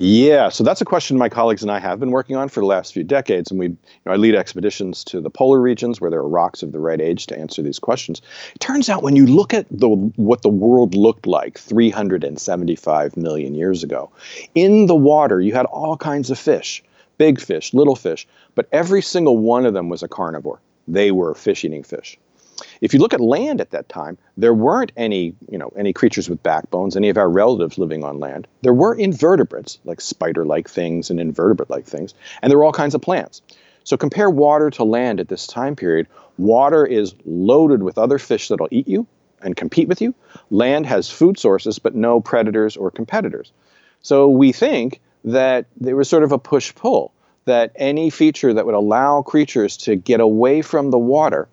Yeah, 0.00 0.48
so 0.48 0.62
that's 0.62 0.80
a 0.80 0.84
question 0.84 1.18
my 1.18 1.28
colleagues 1.28 1.62
and 1.62 1.72
I 1.72 1.80
have 1.80 1.98
been 1.98 2.12
working 2.12 2.36
on 2.36 2.48
for 2.48 2.60
the 2.60 2.66
last 2.66 2.94
few 2.94 3.02
decades, 3.02 3.50
and 3.50 3.58
we, 3.58 3.66
you 3.66 3.76
know, 4.06 4.12
I 4.12 4.16
lead 4.16 4.36
expeditions 4.36 5.02
to 5.04 5.20
the 5.20 5.30
polar 5.30 5.60
regions 5.60 6.00
where 6.00 6.08
there 6.08 6.20
are 6.20 6.28
rocks 6.28 6.62
of 6.62 6.70
the 6.70 6.78
right 6.78 7.00
age 7.00 7.26
to 7.26 7.38
answer 7.38 7.62
these 7.62 7.80
questions. 7.80 8.22
It 8.54 8.60
turns 8.60 8.88
out 8.88 9.02
when 9.02 9.16
you 9.16 9.26
look 9.26 9.52
at 9.52 9.66
the 9.72 9.88
what 9.88 10.42
the 10.42 10.48
world 10.48 10.94
looked 10.94 11.26
like 11.26 11.58
375 11.58 13.16
million 13.16 13.56
years 13.56 13.82
ago, 13.82 14.08
in 14.54 14.86
the 14.86 14.94
water 14.94 15.40
you 15.40 15.52
had 15.52 15.66
all 15.66 15.96
kinds 15.96 16.30
of 16.30 16.38
fish, 16.38 16.80
big 17.18 17.40
fish, 17.40 17.74
little 17.74 17.96
fish, 17.96 18.24
but 18.54 18.68
every 18.70 19.02
single 19.02 19.36
one 19.36 19.66
of 19.66 19.74
them 19.74 19.88
was 19.88 20.04
a 20.04 20.08
carnivore. 20.08 20.60
They 20.86 21.10
were 21.10 21.34
fish-eating 21.34 21.82
fish. 21.82 22.16
If 22.80 22.92
you 22.92 23.00
look 23.00 23.14
at 23.14 23.20
land 23.20 23.60
at 23.60 23.70
that 23.70 23.88
time, 23.88 24.18
there 24.36 24.54
weren't 24.54 24.92
any, 24.96 25.34
you 25.50 25.58
know, 25.58 25.72
any 25.76 25.92
creatures 25.92 26.28
with 26.28 26.42
backbones, 26.42 26.96
any 26.96 27.08
of 27.08 27.16
our 27.16 27.28
relatives 27.28 27.78
living 27.78 28.04
on 28.04 28.20
land. 28.20 28.46
There 28.62 28.74
were 28.74 28.94
invertebrates, 28.94 29.78
like 29.84 30.00
spider-like 30.00 30.68
things 30.68 31.10
and 31.10 31.20
invertebrate-like 31.20 31.86
things, 31.86 32.14
and 32.42 32.50
there 32.50 32.58
were 32.58 32.64
all 32.64 32.72
kinds 32.72 32.94
of 32.94 33.02
plants. 33.02 33.42
So 33.84 33.96
compare 33.96 34.28
water 34.28 34.70
to 34.70 34.84
land 34.84 35.20
at 35.20 35.28
this 35.28 35.46
time 35.46 35.74
period. 35.74 36.06
Water 36.36 36.84
is 36.84 37.14
loaded 37.24 37.82
with 37.82 37.98
other 37.98 38.18
fish 38.18 38.48
that'll 38.48 38.68
eat 38.70 38.86
you 38.86 39.06
and 39.40 39.56
compete 39.56 39.88
with 39.88 40.02
you. 40.02 40.14
Land 40.50 40.86
has 40.86 41.10
food 41.10 41.38
sources, 41.38 41.78
but 41.78 41.94
no 41.94 42.20
predators 42.20 42.76
or 42.76 42.90
competitors. 42.90 43.52
So 44.02 44.28
we 44.28 44.52
think 44.52 45.00
that 45.24 45.66
there 45.76 45.96
was 45.96 46.08
sort 46.08 46.22
of 46.22 46.32
a 46.32 46.38
push-pull 46.38 47.12
that 47.44 47.72
any 47.76 48.10
feature 48.10 48.52
that 48.52 48.66
would 48.66 48.74
allow 48.74 49.22
creatures 49.22 49.76
to 49.78 49.96
get 49.96 50.20
away 50.20 50.60
from 50.60 50.90
the 50.90 50.98
water 50.98 51.48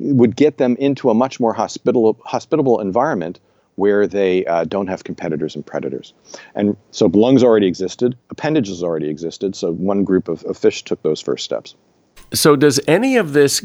would 0.00 0.36
get 0.36 0.58
them 0.58 0.76
into 0.76 1.10
a 1.10 1.14
much 1.14 1.38
more 1.38 1.52
hospitable, 1.52 2.18
hospitable 2.24 2.80
environment 2.80 3.38
where 3.76 4.06
they 4.06 4.44
uh, 4.46 4.64
don't 4.64 4.88
have 4.88 5.04
competitors 5.04 5.54
and 5.54 5.64
predators. 5.64 6.12
And 6.54 6.76
so 6.90 7.06
lungs 7.06 7.42
already 7.42 7.66
existed, 7.66 8.16
appendages 8.30 8.82
already 8.82 9.08
existed, 9.08 9.56
so 9.56 9.72
one 9.72 10.04
group 10.04 10.28
of, 10.28 10.44
of 10.44 10.58
fish 10.58 10.84
took 10.84 11.02
those 11.02 11.20
first 11.20 11.44
steps. 11.44 11.74
So, 12.32 12.54
does 12.54 12.78
any 12.86 13.16
of 13.16 13.32
this 13.32 13.64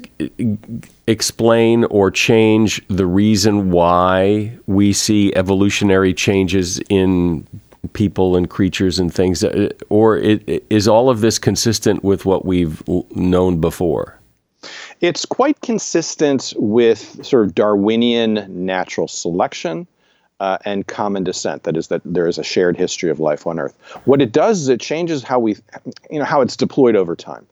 explain 1.05 1.83
or 1.85 2.09
change 2.09 2.81
the 2.87 3.05
reason 3.05 3.69
why 3.69 4.57
we 4.65 4.91
see 4.93 5.35
evolutionary 5.35 6.13
changes 6.13 6.79
in 6.89 7.45
people 7.93 8.35
and 8.35 8.49
creatures 8.49 8.97
and 8.97 9.13
things? 9.13 9.43
Uh, 9.43 9.69
or 9.89 10.17
is 10.17 10.87
all 10.87 11.09
of 11.09 11.21
this 11.21 11.37
consistent 11.37 12.03
with 12.03 12.25
what 12.25 12.45
we've 12.45 12.81
known 13.15 13.61
before? 13.61 14.19
It's 15.01 15.25
quite 15.25 15.61
consistent 15.61 16.53
with 16.55 17.25
sort 17.25 17.45
of 17.45 17.55
Darwinian 17.55 18.65
natural 18.65 19.07
selection. 19.07 19.87
Uh, 20.41 20.57
and 20.65 20.85
common 20.85 21.23
descent. 21.23 21.63
That 21.63 21.77
is, 21.77 21.87
that 21.87 22.01
there 22.03 22.27
is 22.27 22.37
a 22.37 22.43
shared 22.43 22.75
history 22.75 23.09
of 23.09 23.21
life 23.21 23.47
on 23.47 23.57
Earth. 23.57 23.73
What 24.03 24.21
it 24.21 24.33
does 24.33 24.63
is 24.63 24.67
it 24.67 24.81
changes 24.81 25.23
how 25.23 25.39
we, 25.39 25.55
you 26.11 26.19
know, 26.19 26.25
how 26.25 26.41
it's 26.41 26.57
deployed 26.57 26.97
over 26.97 27.15
time. 27.15 27.47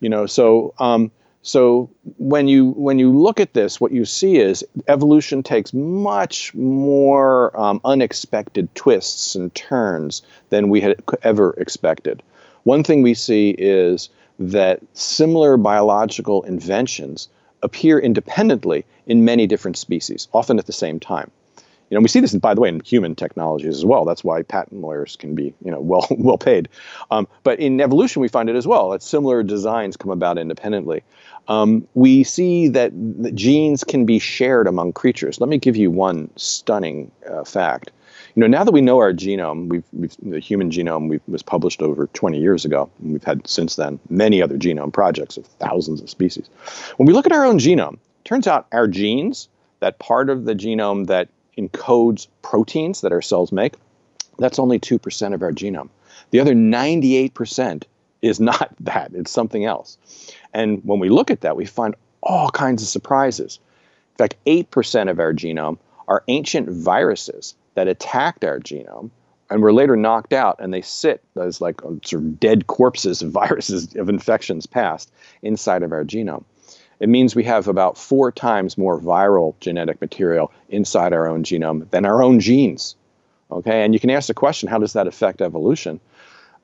You 0.00 0.10
know, 0.10 0.26
so 0.26 0.74
um, 0.78 1.10
so 1.42 1.88
when 2.18 2.46
you 2.46 2.72
when 2.72 2.98
you 2.98 3.10
look 3.10 3.40
at 3.40 3.54
this, 3.54 3.80
what 3.80 3.92
you 3.92 4.04
see 4.04 4.36
is 4.36 4.62
evolution 4.88 5.42
takes 5.42 5.72
much 5.72 6.52
more 6.54 7.58
um, 7.58 7.80
unexpected 7.84 8.68
twists 8.74 9.34
and 9.34 9.54
turns 9.54 10.20
than 10.50 10.68
we 10.68 10.82
had 10.82 11.02
ever 11.22 11.54
expected. 11.54 12.22
One 12.64 12.84
thing 12.84 13.00
we 13.00 13.14
see 13.14 13.54
is 13.56 14.10
that 14.38 14.80
similar 14.94 15.56
biological 15.56 16.42
inventions 16.42 17.28
appear 17.62 17.98
independently 17.98 18.84
in 19.06 19.24
many 19.24 19.46
different 19.46 19.76
species, 19.76 20.28
often 20.32 20.58
at 20.58 20.66
the 20.66 20.72
same 20.72 21.00
time. 21.00 21.30
You 21.90 21.96
know, 21.96 22.02
we 22.02 22.08
see 22.08 22.20
this, 22.20 22.34
by 22.34 22.54
the 22.54 22.60
way, 22.60 22.68
in 22.68 22.80
human 22.80 23.14
technologies 23.14 23.74
as 23.74 23.84
well. 23.84 24.04
That's 24.04 24.22
why 24.22 24.42
patent 24.42 24.82
lawyers 24.82 25.16
can 25.16 25.34
be, 25.34 25.54
you 25.64 25.70
know, 25.70 25.80
well 25.80 26.06
well 26.10 26.38
paid. 26.38 26.68
Um, 27.10 27.26
but 27.42 27.58
in 27.60 27.80
evolution, 27.80 28.20
we 28.20 28.28
find 28.28 28.50
it 28.50 28.56
as 28.56 28.66
well. 28.66 28.90
That 28.90 29.02
similar 29.02 29.42
designs 29.42 29.96
come 29.96 30.10
about 30.10 30.38
independently. 30.38 31.02
Um, 31.48 31.88
we 31.94 32.24
see 32.24 32.68
that 32.68 32.92
genes 33.34 33.84
can 33.84 34.04
be 34.04 34.18
shared 34.18 34.66
among 34.66 34.92
creatures. 34.92 35.40
Let 35.40 35.48
me 35.48 35.56
give 35.56 35.76
you 35.76 35.90
one 35.90 36.28
stunning 36.36 37.10
uh, 37.28 37.44
fact 37.44 37.90
you 38.38 38.42
know, 38.42 38.56
now 38.56 38.62
that 38.62 38.70
we 38.70 38.80
know 38.80 38.98
our 38.98 39.12
genome, 39.12 39.68
we've, 39.68 39.82
we've 39.92 40.16
the 40.22 40.38
human 40.38 40.70
genome 40.70 41.08
we, 41.08 41.18
was 41.26 41.42
published 41.42 41.82
over 41.82 42.06
20 42.06 42.38
years 42.38 42.64
ago, 42.64 42.88
and 43.02 43.12
we've 43.12 43.24
had 43.24 43.44
since 43.48 43.74
then 43.74 43.98
many 44.10 44.40
other 44.40 44.56
genome 44.56 44.92
projects 44.92 45.36
of 45.36 45.44
thousands 45.44 46.00
of 46.00 46.08
species. 46.08 46.48
When 46.98 47.08
we 47.08 47.12
look 47.12 47.26
at 47.26 47.32
our 47.32 47.44
own 47.44 47.58
genome, 47.58 47.98
turns 48.22 48.46
out 48.46 48.68
our 48.70 48.86
genes, 48.86 49.48
that 49.80 49.98
part 49.98 50.30
of 50.30 50.44
the 50.44 50.54
genome 50.54 51.08
that 51.08 51.28
encodes 51.58 52.28
proteins 52.42 53.00
that 53.00 53.10
our 53.10 53.20
cells 53.20 53.50
make, 53.50 53.74
that's 54.38 54.60
only 54.60 54.78
2% 54.78 55.34
of 55.34 55.42
our 55.42 55.50
genome. 55.50 55.88
The 56.30 56.38
other 56.38 56.54
98% 56.54 57.82
is 58.22 58.38
not 58.38 58.72
that, 58.84 59.10
it's 59.14 59.32
something 59.32 59.64
else. 59.64 59.98
And 60.54 60.80
when 60.84 61.00
we 61.00 61.08
look 61.08 61.32
at 61.32 61.40
that, 61.40 61.56
we 61.56 61.66
find 61.66 61.96
all 62.22 62.50
kinds 62.50 62.84
of 62.84 62.88
surprises. 62.88 63.58
In 64.12 64.16
fact, 64.18 64.36
8% 64.46 65.10
of 65.10 65.18
our 65.18 65.32
genome 65.32 65.78
are 66.06 66.22
ancient 66.28 66.68
viruses 66.68 67.56
that 67.78 67.86
attacked 67.86 68.44
our 68.44 68.58
genome 68.58 69.08
and 69.50 69.62
were 69.62 69.72
later 69.72 69.94
knocked 69.94 70.32
out 70.32 70.56
and 70.58 70.74
they 70.74 70.80
sit 70.80 71.22
as 71.40 71.60
like 71.60 71.80
um, 71.84 72.00
sort 72.04 72.24
of 72.24 72.40
dead 72.40 72.66
corpses 72.66 73.22
of 73.22 73.30
viruses 73.42 73.94
of 73.94 74.08
infections 74.08 74.66
past 74.66 75.12
inside 75.42 75.84
of 75.84 75.92
our 75.92 76.02
genome. 76.02 76.42
It 76.98 77.08
means 77.08 77.36
we 77.36 77.44
have 77.44 77.68
about 77.68 77.96
four 77.96 78.32
times 78.32 78.76
more 78.76 79.00
viral 79.00 79.54
genetic 79.60 80.00
material 80.00 80.50
inside 80.68 81.12
our 81.12 81.28
own 81.28 81.44
genome 81.44 81.88
than 81.90 82.04
our 82.04 82.20
own 82.20 82.40
genes. 82.40 82.96
Okay, 83.52 83.84
and 83.84 83.94
you 83.94 84.00
can 84.00 84.10
ask 84.10 84.26
the 84.26 84.34
question, 84.34 84.68
how 84.68 84.78
does 84.78 84.94
that 84.94 85.06
affect 85.06 85.40
evolution? 85.40 86.00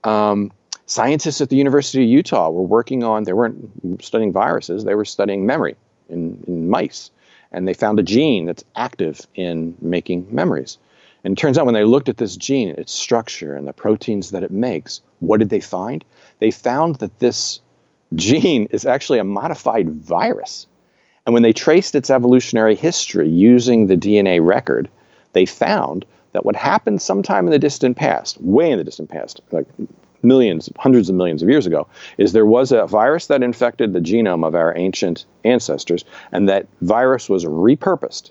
Um, 0.03 0.51
scientists 0.87 1.41
at 1.41 1.49
the 1.49 1.57
University 1.57 2.03
of 2.03 2.11
Utah 2.11 2.51
were 2.51 2.63
working 2.63 3.05
on, 3.05 3.23
they 3.23 3.33
weren't 3.33 4.03
studying 4.03 4.33
viruses, 4.33 4.83
they 4.83 4.97
were 4.97 5.05
studying 5.05 5.47
memory 5.47 5.77
in, 6.09 6.43
in 6.49 6.69
mice. 6.69 7.13
And 7.53 7.69
they 7.69 7.75
found 7.75 8.01
a 8.01 8.03
gene 8.03 8.47
that's 8.47 8.65
active 8.75 9.29
in 9.37 9.77
making 9.81 10.27
memories. 10.29 10.77
And 11.25 11.33
it 11.33 11.41
turns 11.41 11.57
out 11.57 11.65
when 11.65 11.75
they 11.75 11.85
looked 11.85 12.11
at 12.11 12.19
this 12.19 12.37
gene, 12.37 12.69
its 12.77 12.93
structure 12.93 13.57
and 13.57 13.67
the 13.67 13.73
proteins 13.73 14.31
that 14.31 14.43
it 14.43 14.51
makes, 14.51 15.01
what 15.21 15.41
did 15.41 15.49
they 15.49 15.61
find? 15.61 16.05
They 16.39 16.51
found 16.51 16.97
that 16.97 17.19
this 17.19 17.61
gene 18.15 18.67
is 18.71 18.85
actually 18.85 19.19
a 19.19 19.25
modified 19.25 19.91
virus. 19.91 20.67
And 21.25 21.33
when 21.33 21.43
they 21.43 21.55
traced 21.55 21.95
its 21.95 22.11
evolutionary 22.11 22.75
history 22.75 23.29
using 23.29 23.87
the 23.87 23.97
DNA 23.97 24.45
record, 24.45 24.91
they 25.33 25.47
found 25.47 26.05
that 26.33 26.45
what 26.45 26.57
happened 26.57 27.01
sometime 27.01 27.47
in 27.47 27.53
the 27.53 27.59
distant 27.59 27.97
past, 27.97 28.39
way 28.43 28.71
in 28.71 28.77
the 28.77 28.85
distant 28.85 29.09
past, 29.09 29.41
like 29.51 29.67
millions, 30.23 30.69
hundreds 30.77 31.09
of 31.09 31.15
millions 31.15 31.43
of 31.43 31.49
years 31.49 31.67
ago, 31.67 31.87
is 32.19 32.33
there 32.33 32.45
was 32.45 32.71
a 32.71 32.87
virus 32.87 33.29
that 33.29 33.43
infected 33.43 33.93
the 33.93 34.01
genome 34.01 34.47
of 34.47 34.55
our 34.55 34.77
ancient 34.77 35.25
ancestors, 35.45 36.05
and 36.33 36.49
that 36.49 36.67
virus 36.83 37.31
was 37.31 37.47
repurposed 37.47 38.31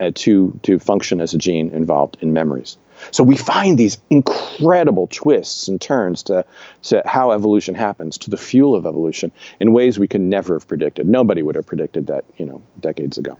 uh, 0.00 0.10
to, 0.14 0.58
to 0.62 0.78
function 0.78 1.20
as 1.20 1.34
a 1.34 1.38
gene 1.38 1.70
involved 1.70 2.16
in 2.20 2.32
memories. 2.32 2.76
So 3.10 3.22
we 3.22 3.36
find 3.36 3.78
these 3.78 3.98
incredible 4.10 5.06
twists 5.10 5.68
and 5.68 5.80
turns 5.80 6.22
to, 6.24 6.44
to 6.84 7.02
how 7.06 7.30
evolution 7.30 7.74
happens, 7.74 8.18
to 8.18 8.30
the 8.30 8.36
fuel 8.36 8.74
of 8.74 8.86
evolution, 8.86 9.30
in 9.60 9.72
ways 9.72 9.98
we 9.98 10.08
could 10.08 10.20
never 10.20 10.54
have 10.54 10.66
predicted. 10.66 11.06
Nobody 11.06 11.42
would 11.42 11.54
have 11.54 11.66
predicted 11.66 12.08
that, 12.08 12.24
you 12.38 12.46
know, 12.46 12.62
decades 12.80 13.18
ago. 13.18 13.38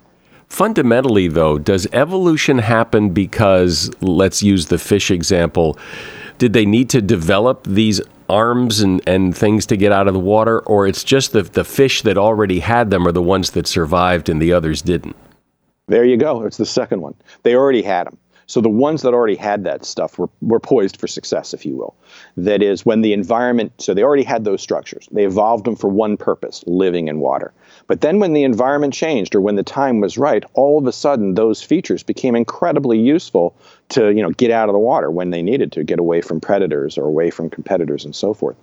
Fundamentally, 0.49 1.29
though, 1.29 1.59
does 1.59 1.87
evolution 1.93 2.59
happen 2.59 3.11
because, 3.11 3.91
let's 4.01 4.43
use 4.43 4.67
the 4.67 4.79
fish 4.79 5.11
example, 5.11 5.77
did 6.39 6.53
they 6.53 6.65
need 6.65 6.89
to 6.91 7.03
develop 7.03 7.65
these 7.67 8.01
arms 8.29 8.81
and, 8.81 9.03
and 9.07 9.37
things 9.37 9.67
to 9.67 9.77
get 9.77 9.93
out 9.93 10.07
of 10.07 10.15
the 10.15 10.21
water, 10.21 10.61
or 10.61 10.87
it's 10.87 11.05
just 11.05 11.33
the, 11.33 11.43
the 11.43 11.65
fish 11.65 12.03
that 12.03 12.17
already 12.17 12.61
had 12.61 12.91
them 12.91 13.07
are 13.07 13.13
the 13.13 13.23
ones 13.23 13.51
that 13.51 13.67
survived 13.67 14.29
and 14.29 14.41
the 14.41 14.53
others 14.53 14.83
didn't? 14.83 15.17
There 15.89 16.05
you 16.05 16.17
go. 16.17 16.45
It's 16.45 16.59
the 16.59 16.67
second 16.67 17.01
one. 17.01 17.15
They 17.43 17.55
already 17.55 17.83
had 17.83 18.07
them. 18.07 18.19
So 18.47 18.63
the 18.63 18.71
ones 18.71 19.03
that 19.03 19.13
already 19.13 19.37
had 19.37 19.65
that 19.65 19.85
stuff 19.85 20.19
were, 20.19 20.31
were 20.41 20.59
poised 20.59 20.97
for 20.97 21.07
success, 21.07 21.53
if 21.53 21.67
you 21.67 21.77
will. 21.77 21.95
That 22.39 22.63
is, 22.63 22.87
when 22.87 23.03
the 23.03 23.13
environment, 23.13 23.73
so 23.77 23.93
they 23.93 24.03
already 24.03 24.23
had 24.23 24.45
those 24.45 24.63
structures. 24.63 25.07
They 25.13 25.27
evolved 25.27 25.67
them 25.67 25.77
for 25.77 25.89
one 25.89 26.17
purpose, 26.17 26.65
living 26.67 27.09
in 27.09 27.21
water. 27.21 27.53
But 27.89 28.01
then 28.01 28.21
when 28.21 28.33
the 28.33 28.45
environment 28.45 28.95
changed 28.95 29.35
or 29.35 29.43
when 29.43 29.57
the 29.57 29.63
time 29.63 30.01
was 30.01 30.17
right, 30.17 30.45
all 30.55 30.79
of 30.79 30.87
a 30.87 30.93
sudden 30.93 31.35
those 31.35 31.63
features 31.63 32.03
became 32.03 32.35
incredibly 32.35 32.99
useful 32.99 33.55
to, 33.91 34.15
you 34.15 34.23
know, 34.23 34.31
get 34.31 34.51
out 34.51 34.71
of 34.71 34.73
the 34.73 34.79
water 34.79 35.11
when 35.11 35.29
they 35.29 35.43
needed 35.43 35.71
to, 35.73 35.85
get 35.85 35.99
away 35.99 36.23
from 36.23 36.41
predators 36.41 36.97
or 36.97 37.05
away 37.05 37.29
from 37.29 37.51
competitors 37.51 38.03
and 38.07 38.17
so 38.17 38.33
forth. 38.33 38.57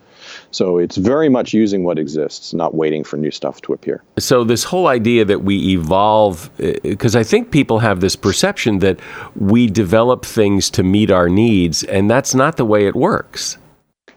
So 0.51 0.78
it's 0.78 0.97
very 0.97 1.30
much 1.30 1.53
using 1.53 1.84
what 1.84 1.99
exists, 1.99 2.53
not 2.53 2.76
waiting 2.76 3.03
for 3.03 3.17
new 3.17 3.32
stuff 3.32 3.61
to 3.61 3.73
appear. 3.73 4.03
So 4.17 4.43
this 4.43 4.63
whole 4.63 4.88
idea 4.88 5.26
that 5.26 5.43
we 5.43 5.73
evolve, 5.73 6.49
because 6.57 7.15
uh, 7.15 7.19
I 7.19 7.23
think 7.23 7.51
people 7.51 7.80
have 7.80 8.01
this 8.01 8.15
perception 8.15 8.80
that 8.80 8.99
we 9.36 9.67
develop 9.67 10.26
things 10.26 10.69
to 10.71 10.84
meet 10.84 11.11
our 11.11 11.30
needs, 11.30 11.84
and 11.84 12.09
that's 12.09 12.36
not 12.36 12.57
the 12.57 12.65
way 12.65 12.88
it 12.88 12.95
works. 12.95 13.57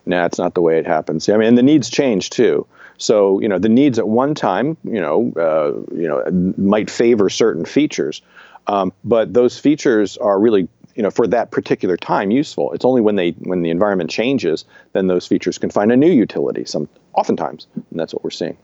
No, 0.07 0.25
it's 0.25 0.39
not 0.39 0.55
the 0.55 0.63
way 0.63 0.79
it 0.79 0.87
happens. 0.87 1.29
I 1.29 1.37
mean, 1.37 1.49
and 1.49 1.59
the 1.59 1.63
needs 1.63 1.91
change 1.91 2.31
too. 2.31 2.67
So 2.97 3.41
you 3.41 3.49
know, 3.49 3.59
the 3.59 3.69
needs 3.69 3.99
at 3.99 4.09
one 4.09 4.35
time, 4.35 4.77
you 4.85 5.01
know, 5.01 5.33
uh, 5.37 5.95
you 5.95 6.09
know, 6.09 6.25
might 6.57 6.91
favor 6.91 7.31
certain 7.31 7.65
features, 7.65 8.23
um, 8.67 8.93
but 9.05 9.35
those 9.35 9.59
features 9.59 10.17
are 10.17 10.39
really 10.41 10.69
you 10.99 11.03
know, 11.05 11.11
for 11.13 11.29
that 11.29 11.53
particular 11.53 11.97
time 11.97 12.33
useful. 12.33 12.73
It's 12.73 12.85
only 12.85 13.01
when 13.01 13.15
they 13.15 13.31
when 13.39 13.63
the 13.63 13.71
environment 13.71 14.11
changes, 14.11 14.65
then 14.95 15.07
those 15.07 15.29
features 15.29 15.57
can 15.57 15.71
find 15.71 15.93
a 15.93 15.97
new 15.97 16.11
utility. 16.11 16.65
Some 16.65 16.89
oftentimes, 17.15 17.69
and 17.75 17.85
that's 17.93 18.13
what 18.13 18.25
we're 18.25 18.31
seeing. 18.31 18.59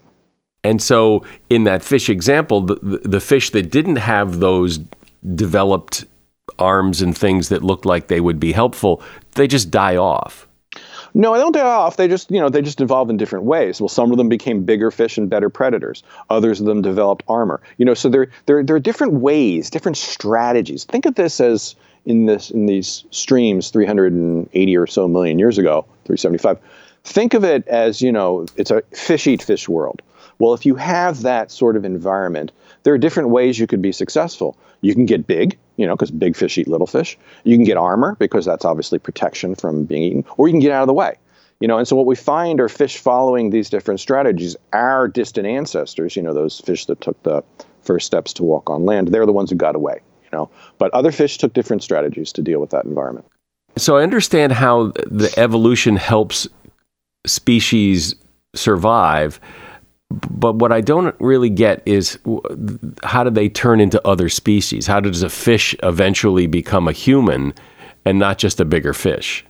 And 0.64 0.82
so, 0.82 1.24
in 1.48 1.62
that 1.64 1.84
fish 1.84 2.10
example, 2.10 2.62
the, 2.62 2.74
the 3.04 3.20
fish 3.20 3.50
that 3.50 3.70
didn't 3.70 3.96
have 3.96 4.40
those 4.40 4.80
developed 5.36 6.06
arms 6.58 7.00
and 7.00 7.16
things 7.16 7.50
that 7.50 7.62
looked 7.62 7.86
like 7.86 8.08
they 8.08 8.20
would 8.20 8.40
be 8.40 8.50
helpful, 8.50 9.00
they 9.36 9.46
just 9.46 9.70
die 9.70 9.96
off. 9.96 10.48
No, 11.16 11.32
they 11.34 11.38
don't 11.38 11.52
die 11.52 11.60
off. 11.60 11.96
They 11.96 12.08
just, 12.08 12.32
you 12.32 12.40
know, 12.40 12.48
they 12.48 12.62
just 12.62 12.80
evolve 12.80 13.08
in 13.08 13.16
different 13.16 13.44
ways. 13.44 13.80
Well, 13.80 13.88
some 13.88 14.10
of 14.10 14.18
them 14.18 14.28
became 14.28 14.64
bigger 14.64 14.90
fish 14.90 15.16
and 15.16 15.30
better 15.30 15.48
predators. 15.48 16.02
Others 16.30 16.58
of 16.58 16.66
them 16.66 16.82
developed 16.82 17.22
armor. 17.28 17.60
You 17.78 17.84
know, 17.84 17.94
so 17.94 18.08
there, 18.08 18.28
there, 18.46 18.64
there 18.64 18.74
are 18.74 18.80
different 18.80 19.12
ways, 19.12 19.70
different 19.70 19.96
strategies. 19.96 20.82
Think 20.82 21.06
of 21.06 21.14
this 21.14 21.40
as 21.40 21.76
in 22.06 22.26
this 22.26 22.50
in 22.50 22.66
these 22.66 23.04
streams 23.10 23.70
380 23.70 24.76
or 24.76 24.86
so 24.86 25.08
million 25.08 25.38
years 25.38 25.58
ago, 25.58 25.84
375. 26.04 26.58
Think 27.04 27.34
of 27.34 27.44
it 27.44 27.66
as, 27.68 28.00
you 28.00 28.10
know, 28.10 28.46
it's 28.56 28.70
a 28.70 28.82
fish 28.92 29.26
eat 29.26 29.42
fish 29.42 29.68
world. 29.68 30.00
Well, 30.38 30.54
if 30.54 30.66
you 30.66 30.74
have 30.74 31.22
that 31.22 31.50
sort 31.50 31.76
of 31.76 31.84
environment, 31.84 32.50
there 32.82 32.94
are 32.94 32.98
different 32.98 33.28
ways 33.28 33.58
you 33.58 33.66
could 33.66 33.82
be 33.82 33.92
successful. 33.92 34.56
You 34.80 34.94
can 34.94 35.06
get 35.06 35.26
big, 35.26 35.56
you 35.76 35.86
know, 35.86 35.94
because 35.94 36.10
big 36.10 36.36
fish 36.36 36.58
eat 36.58 36.68
little 36.68 36.86
fish. 36.86 37.16
You 37.44 37.56
can 37.56 37.64
get 37.64 37.76
armor 37.76 38.16
because 38.18 38.44
that's 38.44 38.64
obviously 38.64 38.98
protection 38.98 39.54
from 39.54 39.84
being 39.84 40.02
eaten, 40.02 40.24
or 40.36 40.48
you 40.48 40.52
can 40.52 40.60
get 40.60 40.72
out 40.72 40.82
of 40.82 40.86
the 40.88 40.94
way. 40.94 41.16
You 41.60 41.68
know, 41.68 41.78
and 41.78 41.86
so 41.86 41.94
what 41.94 42.06
we 42.06 42.16
find 42.16 42.60
are 42.60 42.68
fish 42.68 42.98
following 42.98 43.50
these 43.50 43.70
different 43.70 44.00
strategies. 44.00 44.56
Our 44.72 45.08
distant 45.08 45.46
ancestors, 45.46 46.16
you 46.16 46.22
know, 46.22 46.34
those 46.34 46.60
fish 46.60 46.86
that 46.86 47.00
took 47.00 47.22
the 47.22 47.42
first 47.82 48.06
steps 48.06 48.32
to 48.34 48.42
walk 48.42 48.68
on 48.68 48.84
land, 48.84 49.08
they're 49.08 49.26
the 49.26 49.32
ones 49.32 49.50
who 49.50 49.56
got 49.56 49.76
away. 49.76 50.00
Know, 50.34 50.50
but 50.78 50.92
other 50.92 51.12
fish 51.12 51.38
took 51.38 51.52
different 51.52 51.82
strategies 51.82 52.32
to 52.32 52.42
deal 52.42 52.60
with 52.60 52.70
that 52.70 52.84
environment. 52.84 53.26
So 53.76 53.96
I 53.96 54.02
understand 54.02 54.52
how 54.52 54.92
the 55.06 55.32
evolution 55.36 55.96
helps 55.96 56.48
species 57.26 58.14
survive 58.54 59.40
but 60.30 60.56
what 60.56 60.72
I 60.72 60.80
don't 60.80 61.14
really 61.18 61.50
get 61.50 61.82
is 61.86 62.18
how 63.02 63.24
do 63.24 63.30
they 63.30 63.48
turn 63.48 63.80
into 63.80 64.06
other 64.06 64.28
species? 64.28 64.86
How 64.86 65.00
does 65.00 65.22
a 65.22 65.28
fish 65.28 65.74
eventually 65.82 66.46
become 66.46 66.88
a 66.88 66.92
human 66.92 67.54
and 68.04 68.18
not 68.18 68.38
just 68.38 68.60
a 68.60 68.64
bigger 68.64 68.92
fish? 68.92 69.44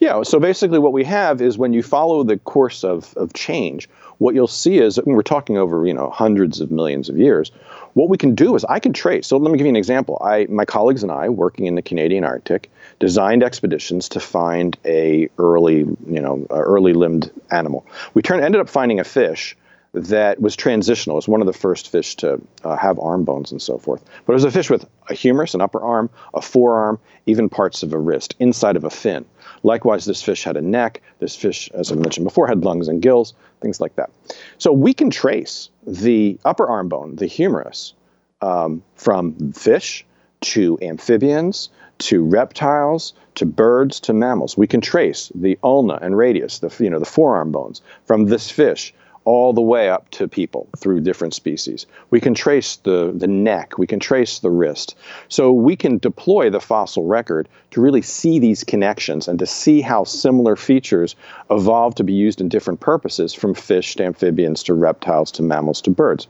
Yeah, 0.00 0.22
so 0.22 0.38
basically 0.38 0.78
what 0.78 0.92
we 0.92 1.04
have 1.04 1.40
is 1.40 1.58
when 1.58 1.72
you 1.72 1.82
follow 1.82 2.22
the 2.22 2.38
course 2.38 2.84
of, 2.84 3.14
of 3.16 3.32
change, 3.32 3.88
what 4.18 4.34
you'll 4.34 4.46
see 4.46 4.78
is, 4.78 5.00
we're 5.04 5.22
talking 5.22 5.56
over, 5.58 5.86
you 5.86 5.94
know, 5.94 6.10
hundreds 6.10 6.60
of 6.60 6.70
millions 6.70 7.08
of 7.08 7.18
years, 7.18 7.50
what 7.94 8.08
we 8.08 8.16
can 8.16 8.34
do 8.34 8.54
is 8.54 8.64
I 8.64 8.78
can 8.78 8.92
trace. 8.92 9.26
So 9.26 9.36
let 9.36 9.50
me 9.50 9.58
give 9.58 9.66
you 9.66 9.70
an 9.70 9.76
example. 9.76 10.20
I, 10.24 10.46
my 10.48 10.64
colleagues 10.64 11.02
and 11.02 11.12
I, 11.12 11.28
working 11.28 11.66
in 11.66 11.74
the 11.74 11.82
Canadian 11.82 12.24
Arctic, 12.24 12.70
designed 13.00 13.42
expeditions 13.42 14.08
to 14.10 14.20
find 14.20 14.78
a 14.84 15.28
early, 15.38 15.78
you 15.78 16.20
know, 16.20 16.46
early 16.50 16.92
limbed 16.92 17.30
animal. 17.50 17.84
We 18.14 18.22
turned, 18.22 18.44
ended 18.44 18.60
up 18.60 18.68
finding 18.68 19.00
a 19.00 19.04
fish 19.04 19.56
that 19.94 20.40
was 20.40 20.56
transitional. 20.56 21.16
It 21.16 21.18
was 21.18 21.28
one 21.28 21.42
of 21.42 21.46
the 21.46 21.52
first 21.52 21.90
fish 21.90 22.16
to 22.16 22.40
uh, 22.64 22.76
have 22.76 22.98
arm 22.98 23.24
bones 23.24 23.52
and 23.52 23.60
so 23.60 23.76
forth. 23.76 24.02
But 24.24 24.32
it 24.32 24.34
was 24.34 24.44
a 24.44 24.50
fish 24.50 24.70
with 24.70 24.88
a 25.08 25.14
humerus, 25.14 25.54
an 25.54 25.60
upper 25.60 25.80
arm, 25.80 26.08
a 26.32 26.40
forearm, 26.40 26.98
even 27.26 27.48
parts 27.48 27.82
of 27.82 27.92
a 27.92 27.98
wrist, 27.98 28.34
inside 28.38 28.76
of 28.76 28.84
a 28.84 28.90
fin. 28.90 29.24
Likewise, 29.62 30.06
this 30.06 30.22
fish 30.22 30.44
had 30.44 30.56
a 30.56 30.62
neck. 30.62 31.02
This 31.18 31.36
fish, 31.36 31.70
as 31.74 31.92
I 31.92 31.96
mentioned 31.96 32.24
before, 32.24 32.46
had 32.46 32.64
lungs 32.64 32.88
and 32.88 33.02
gills, 33.02 33.34
things 33.60 33.80
like 33.80 33.94
that. 33.96 34.10
So 34.58 34.72
we 34.72 34.94
can 34.94 35.10
trace 35.10 35.68
the 35.86 36.38
upper 36.44 36.66
arm 36.66 36.88
bone, 36.88 37.16
the 37.16 37.26
humerus, 37.26 37.92
um, 38.40 38.82
from 38.96 39.52
fish 39.52 40.06
to 40.40 40.78
amphibians 40.82 41.68
to 41.98 42.24
reptiles 42.24 43.12
to 43.36 43.46
birds 43.46 44.00
to 44.00 44.12
mammals. 44.12 44.56
We 44.56 44.66
can 44.66 44.80
trace 44.80 45.30
the 45.34 45.58
ulna 45.62 45.98
and 46.02 46.16
radius, 46.16 46.58
the 46.58 46.74
you 46.82 46.90
know 46.90 46.98
the 46.98 47.04
forearm 47.04 47.52
bones, 47.52 47.80
from 48.06 48.26
this 48.26 48.50
fish 48.50 48.92
all 49.24 49.52
the 49.52 49.60
way 49.60 49.88
up 49.88 50.10
to 50.10 50.26
people 50.26 50.68
through 50.76 51.00
different 51.00 51.34
species. 51.34 51.86
We 52.10 52.20
can 52.20 52.34
trace 52.34 52.76
the, 52.76 53.12
the 53.14 53.28
neck, 53.28 53.78
we 53.78 53.86
can 53.86 54.00
trace 54.00 54.40
the 54.40 54.50
wrist. 54.50 54.96
So 55.28 55.52
we 55.52 55.76
can 55.76 55.98
deploy 55.98 56.50
the 56.50 56.60
fossil 56.60 57.04
record 57.04 57.48
to 57.70 57.80
really 57.80 58.02
see 58.02 58.38
these 58.38 58.64
connections 58.64 59.28
and 59.28 59.38
to 59.38 59.46
see 59.46 59.80
how 59.80 60.04
similar 60.04 60.56
features 60.56 61.14
evolved 61.50 61.96
to 61.98 62.04
be 62.04 62.12
used 62.12 62.40
in 62.40 62.48
different 62.48 62.80
purposes 62.80 63.32
from 63.32 63.54
fish 63.54 63.96
to 63.96 64.04
amphibians 64.04 64.62
to 64.64 64.74
reptiles 64.74 65.30
to 65.32 65.42
mammals 65.42 65.80
to 65.82 65.90
birds. 65.90 66.26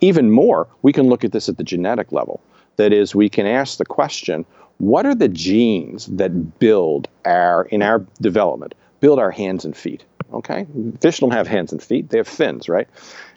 Even 0.00 0.30
more, 0.30 0.66
we 0.82 0.92
can 0.92 1.08
look 1.08 1.24
at 1.24 1.32
this 1.32 1.48
at 1.48 1.56
the 1.56 1.64
genetic 1.64 2.12
level. 2.12 2.40
That 2.76 2.92
is, 2.92 3.14
we 3.14 3.28
can 3.28 3.46
ask 3.46 3.78
the 3.78 3.84
question 3.84 4.44
what 4.78 5.06
are 5.06 5.14
the 5.14 5.28
genes 5.28 6.06
that 6.06 6.58
build 6.58 7.08
our, 7.24 7.66
in 7.66 7.80
our 7.80 8.04
development, 8.20 8.74
build 9.00 9.20
our 9.20 9.30
hands 9.30 9.64
and 9.64 9.76
feet? 9.76 10.04
Okay, 10.32 10.66
fish 11.00 11.20
don't 11.20 11.32
have 11.32 11.46
hands 11.46 11.72
and 11.72 11.82
feet; 11.82 12.10
they 12.10 12.18
have 12.18 12.28
fins, 12.28 12.68
right? 12.68 12.88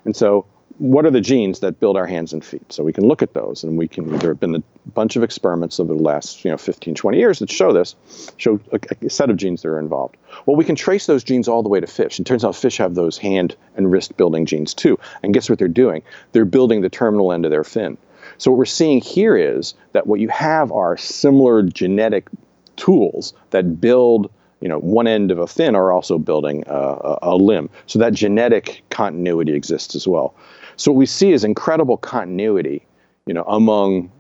And 0.06 0.16
so, 0.16 0.46
what 0.80 1.06
are 1.06 1.12
the 1.12 1.22
genes 1.22 1.60
that 1.60 1.80
build 1.80 1.98
our 1.98 2.06
hands 2.06 2.34
and 2.34 2.44
feet? 2.44 2.72
So 2.72 2.84
we 2.84 2.94
can 2.94 3.08
look 3.08 3.22
at 3.22 3.34
those, 3.34 3.64
and 3.64 3.78
we 3.78 3.88
can. 3.88 4.18
There 4.18 4.32
have 4.32 4.40
been 4.40 4.56
a 4.56 4.64
bunch 4.94 5.16
of 5.16 5.24
experiments 5.24 5.80
over 5.80 5.94
the 5.94 6.02
last, 6.02 6.44
you 6.44 6.52
know, 6.52 6.58
15, 6.58 6.96
20 6.96 7.18
years 7.18 7.40
that 7.40 7.52
show 7.52 7.74
this, 7.74 7.96
show 8.38 8.60
a, 8.72 8.80
a 9.06 9.10
set 9.10 9.30
of 9.30 9.38
genes 9.38 9.62
that 9.62 9.70
are 9.70 9.80
involved. 9.80 10.18
Well, 10.46 10.56
we 10.56 10.64
can 10.64 10.76
trace 10.76 11.06
those 11.06 11.24
genes 11.24 11.48
all 11.48 11.64
the 11.64 11.70
way 11.70 11.80
to 11.80 11.88
fish. 11.88 12.20
It 12.20 12.26
turns 12.26 12.44
out 12.44 12.56
fish 12.56 12.78
have 12.78 12.96
those 12.96 13.18
hand 13.18 13.56
and 13.76 13.92
wrist 13.92 14.18
building 14.18 14.46
genes 14.46 14.74
too. 14.74 15.00
And 15.24 15.34
guess 15.34 15.50
what 15.50 15.60
they're 15.60 15.68
doing? 15.68 16.04
They're 16.32 16.46
building 16.46 16.82
the 16.82 16.90
terminal 16.90 17.32
end 17.32 17.46
of 17.46 17.52
their 17.52 17.64
fin. 17.64 17.98
So 18.38 18.52
what 18.52 18.58
we're 18.58 18.66
seeing 18.66 19.02
here 19.02 19.36
is 19.36 19.74
that 19.94 20.08
what 20.08 20.20
you 20.20 20.30
have 20.30 20.72
are 20.72 20.98
similar 20.98 21.64
genetic 21.64 22.30
tools 22.76 23.34
that 23.50 23.82
build 23.82 24.32
you 24.62 24.68
know, 24.68 24.80
one 24.80 25.08
end 25.08 25.32
of 25.32 25.40
a 25.40 25.48
fin 25.48 25.76
are 25.76 25.92
also 25.92 26.18
building 26.18 26.64
a, 26.68 27.18
a, 27.22 27.36
limb. 27.36 27.70
So 27.86 28.00
that 28.00 28.14
genetic 28.14 28.84
continuity 28.90 29.54
exists 29.54 29.96
as 29.96 30.08
well. 30.08 30.36
So 30.78 30.92
what 30.92 30.98
we 30.98 31.06
see 31.06 31.32
is 31.32 31.44
incredible 31.44 31.98
continuity, 31.98 32.86
you 33.26 33.34
know, 33.34 33.44
among 33.44 34.12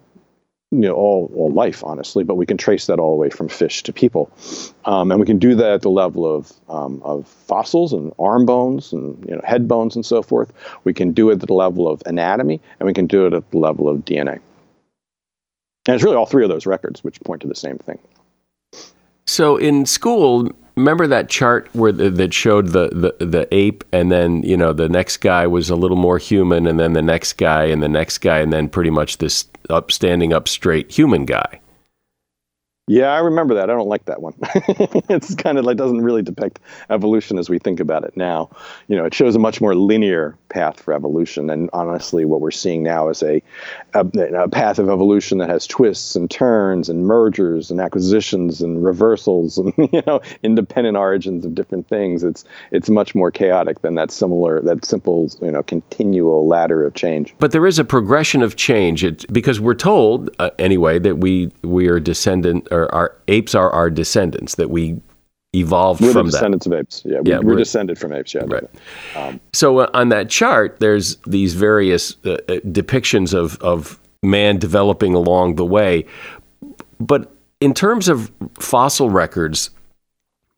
you 0.71 0.79
know 0.79 0.93
all, 0.93 1.31
all 1.35 1.51
life, 1.51 1.83
honestly. 1.83 2.23
But 2.23 2.35
we 2.35 2.45
can 2.45 2.57
trace 2.57 2.87
that 2.87 2.99
all 2.99 3.11
the 3.11 3.17
way 3.17 3.29
from 3.29 3.47
fish 3.47 3.83
to 3.83 3.93
people, 3.93 4.29
um, 4.85 5.11
and 5.11 5.19
we 5.19 5.25
can 5.25 5.39
do 5.39 5.55
that 5.55 5.71
at 5.71 5.81
the 5.81 5.89
level 5.89 6.25
of 6.25 6.51
um, 6.67 7.01
of 7.03 7.27
fossils 7.27 7.93
and 7.93 8.11
arm 8.19 8.45
bones 8.45 8.91
and 8.91 9.23
you 9.27 9.35
know 9.35 9.41
head 9.43 9.67
bones 9.67 9.95
and 9.95 10.05
so 10.05 10.21
forth. 10.21 10.51
We 10.83 10.93
can 10.93 11.13
do 11.13 11.29
it 11.29 11.41
at 11.41 11.47
the 11.47 11.53
level 11.53 11.87
of 11.87 12.03
anatomy, 12.05 12.59
and 12.79 12.87
we 12.87 12.93
can 12.93 13.07
do 13.07 13.25
it 13.25 13.33
at 13.33 13.49
the 13.51 13.57
level 13.57 13.87
of 13.87 13.99
DNA. 13.99 14.39
And 15.87 15.95
it's 15.95 16.03
really 16.03 16.17
all 16.17 16.25
three 16.25 16.43
of 16.43 16.49
those 16.49 16.65
records 16.65 17.01
which 17.03 17.21
point 17.21 17.41
to 17.43 17.47
the 17.47 17.55
same 17.55 17.77
thing. 17.77 17.97
So 19.27 19.57
in 19.57 19.85
school, 19.85 20.49
remember 20.75 21.05
that 21.07 21.29
chart 21.29 21.69
where 21.73 21.91
the, 21.91 22.09
that 22.09 22.33
showed 22.33 22.67
the, 22.67 22.89
the 23.19 23.25
the 23.25 23.47
ape, 23.53 23.83
and 23.91 24.11
then 24.11 24.41
you 24.43 24.57
know 24.57 24.73
the 24.73 24.89
next 24.89 25.17
guy 25.17 25.45
was 25.45 25.69
a 25.69 25.75
little 25.75 25.97
more 25.97 26.17
human, 26.17 26.65
and 26.65 26.79
then 26.79 26.93
the 26.93 27.01
next 27.01 27.33
guy, 27.33 27.65
and 27.65 27.83
the 27.83 27.89
next 27.89 28.19
guy, 28.19 28.39
and 28.39 28.53
then 28.53 28.69
pretty 28.69 28.89
much 28.89 29.17
this 29.17 29.45
up 29.69 29.91
standing 29.91 30.33
up 30.33 30.47
straight 30.47 30.91
human 30.91 31.25
guy. 31.25 31.59
Yeah, 32.89 33.07
I 33.07 33.19
remember 33.19 33.55
that. 33.55 33.69
I 33.69 33.73
don't 33.73 33.89
like 33.89 34.05
that 34.05 34.21
one. 34.21 34.33
it's 35.09 35.35
kind 35.35 35.57
of 35.57 35.65
like 35.65 35.75
doesn't 35.75 36.01
really 36.01 36.21
depict 36.21 36.59
evolution 36.89 37.37
as 37.37 37.49
we 37.49 37.59
think 37.59 37.81
about 37.81 38.05
it 38.05 38.15
now. 38.15 38.49
You 38.87 38.95
know, 38.95 39.03
it 39.03 39.13
shows 39.13 39.35
a 39.35 39.39
much 39.39 39.59
more 39.59 39.75
linear 39.75 40.37
path 40.47 40.79
for 40.79 40.93
evolution, 40.93 41.49
and 41.49 41.69
honestly, 41.73 42.23
what 42.23 42.39
we're 42.39 42.49
seeing 42.49 42.83
now 42.83 43.09
is 43.09 43.21
a, 43.21 43.43
a, 43.93 44.05
a 44.37 44.47
path 44.47 44.79
of 44.79 44.87
evolution 44.87 45.39
that 45.39 45.49
has 45.49 45.67
twists 45.67 46.15
and 46.15 46.31
turns 46.31 46.87
and 46.87 47.05
mergers 47.05 47.69
and 47.69 47.81
acquisitions 47.81 48.61
and 48.61 48.81
reversals 48.81 49.57
and 49.57 49.73
you 49.91 50.01
know 50.07 50.21
independent 50.41 50.95
origins 50.95 51.43
of 51.43 51.53
different 51.55 51.89
things. 51.89 52.23
It's 52.23 52.45
it's 52.71 52.89
much 52.89 53.13
more 53.13 53.31
chaotic 53.31 53.81
than 53.81 53.95
that 53.95 54.11
similar 54.11 54.61
that 54.61 54.85
simple 54.85 55.29
you 55.41 55.51
know 55.51 55.61
continual 55.61 56.47
ladder 56.47 56.85
of 56.85 56.93
change. 56.93 57.35
But 57.37 57.51
there 57.51 57.67
is 57.67 57.79
a 57.79 57.83
progression 57.83 58.41
of 58.43 58.55
change 58.55 59.03
it, 59.03 59.25
because 59.33 59.59
we're 59.59 59.73
told 59.73 60.29
uh, 60.39 60.51
anyway 60.57 60.99
that 60.99 61.17
we 61.17 61.51
we 61.63 61.89
are 61.89 61.99
descendant 61.99 62.65
or 62.83 62.93
our 62.93 63.15
apes 63.27 63.55
are 63.55 63.69
our 63.71 63.89
descendants 63.89 64.55
that 64.55 64.69
we 64.69 64.99
evolved 65.55 66.01
we're 66.01 66.13
from 66.13 66.27
the 66.27 66.31
descendants 66.31 66.65
that. 66.65 66.73
of 66.73 66.79
apes. 66.79 67.01
Yeah, 67.05 67.21
we, 67.21 67.31
yeah 67.31 67.39
we're, 67.39 67.55
descended 67.55 67.97
from 67.97 68.13
apes. 68.13 68.33
Yeah, 68.33 68.43
right. 68.45 68.63
Um, 69.15 69.39
so 69.53 69.79
uh, 69.79 69.89
on 69.93 70.09
that 70.09 70.29
chart, 70.29 70.79
there's 70.79 71.15
these 71.27 71.53
various 71.53 72.15
uh, 72.25 72.33
uh, 72.33 72.59
depictions 72.65 73.33
of 73.33 73.57
of 73.61 73.99
man 74.23 74.57
developing 74.57 75.13
along 75.13 75.55
the 75.55 75.65
way, 75.65 76.05
but 76.99 77.31
in 77.59 77.73
terms 77.73 78.07
of 78.07 78.31
fossil 78.59 79.09
records, 79.09 79.69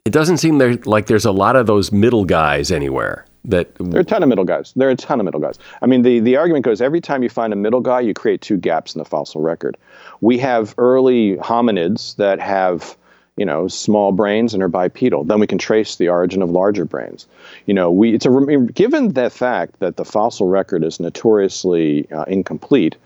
it 0.06 0.12
doesn't 0.12 0.38
seem 0.38 0.58
there 0.58 0.76
like 0.86 1.08
there's 1.08 1.26
a 1.26 1.32
lot 1.32 1.56
of 1.56 1.68
those 1.68 1.92
middle 1.92 2.26
guys 2.26 2.72
anywhere. 2.72 3.26
That 3.46 3.74
there 3.76 3.98
are 3.98 4.02
a 4.02 4.06
ton 4.06 4.22
of 4.24 4.30
middle 4.30 4.46
guys. 4.46 4.74
There 4.76 4.88
are 4.90 4.92
a 4.92 4.96
ton 4.96 5.20
of 5.20 5.26
middle 5.26 5.40
guys. 5.40 5.58
I 5.82 5.86
mean, 5.86 6.02
the 6.02 6.20
the 6.20 6.36
argument 6.38 6.66
goes 6.66 6.82
every 6.82 7.02
time 7.02 7.24
you 7.24 7.30
find 7.30 7.54
a 7.54 7.56
middle 7.56 7.82
guy, 7.82 8.02
you 8.02 8.14
create 8.14 8.42
two 8.42 8.58
gaps 8.58 8.96
in 8.96 9.00
the 9.00 9.06
fossil 9.06 9.42
record. 9.42 9.78
We 10.22 10.38
have 10.40 10.76
early 10.78 11.38
hominids 11.38 12.16
that 12.18 12.40
have 12.40 12.98
you 13.38 13.46
know, 13.46 13.70
small 13.70 14.12
brains 14.12 14.54
and 14.54 14.62
are 14.62 14.68
bipedal. 14.68 15.24
Then 15.24 15.40
we 15.40 15.48
can 15.48 15.58
trace 15.58 15.96
the 15.96 16.10
origin 16.10 16.42
of 16.42 16.50
larger 16.50 16.84
brains. 16.84 17.26
You 17.68 17.74
know, 17.74 17.90
we 17.90 18.14
it's 18.14 18.26
a 18.26 18.58
given 18.74 19.14
the 19.14 19.30
fact 19.30 19.80
that 19.80 19.96
the 19.96 20.04
fossil 20.04 20.50
record 20.50 20.84
is 20.84 21.00
notoriously 21.00 22.12
uh, 22.12 22.26
incomplete. 22.28 22.98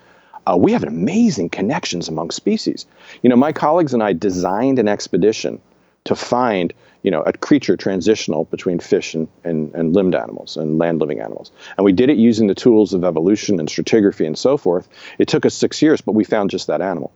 uh, 0.47 0.57
we 0.57 0.71
have 0.71 0.83
amazing 0.83 1.49
connections 1.49 2.07
among 2.07 2.31
species. 2.31 2.85
You 3.21 3.29
know, 3.29 3.35
my 3.35 3.51
colleagues 3.51 3.93
and 3.93 4.03
I 4.03 4.13
designed 4.13 4.79
an 4.79 4.87
expedition 4.87 5.59
to 6.05 6.15
find 6.15 6.73
you 7.03 7.11
know, 7.11 7.21
a 7.21 7.33
creature 7.33 7.75
transitional 7.75 8.45
between 8.45 8.79
fish 8.79 9.13
and, 9.13 9.27
and, 9.43 9.75
and 9.75 9.93
limbed 9.93 10.15
animals 10.15 10.55
and 10.55 10.77
land 10.79 10.99
living 10.99 11.19
animals. 11.19 11.51
And 11.77 11.83
we 11.83 11.91
did 11.91 12.09
it 12.09 12.17
using 12.17 12.47
the 12.47 12.55
tools 12.55 12.93
of 12.93 13.03
evolution 13.03 13.59
and 13.59 13.67
stratigraphy 13.67 14.25
and 14.25 14.37
so 14.37 14.55
forth. 14.55 14.87
It 15.19 15.27
took 15.27 15.45
us 15.45 15.53
six 15.53 15.81
years, 15.81 15.99
but 15.99 16.13
we 16.13 16.23
found 16.23 16.49
just 16.49 16.67
that 16.67 16.81
animal. 16.81 17.11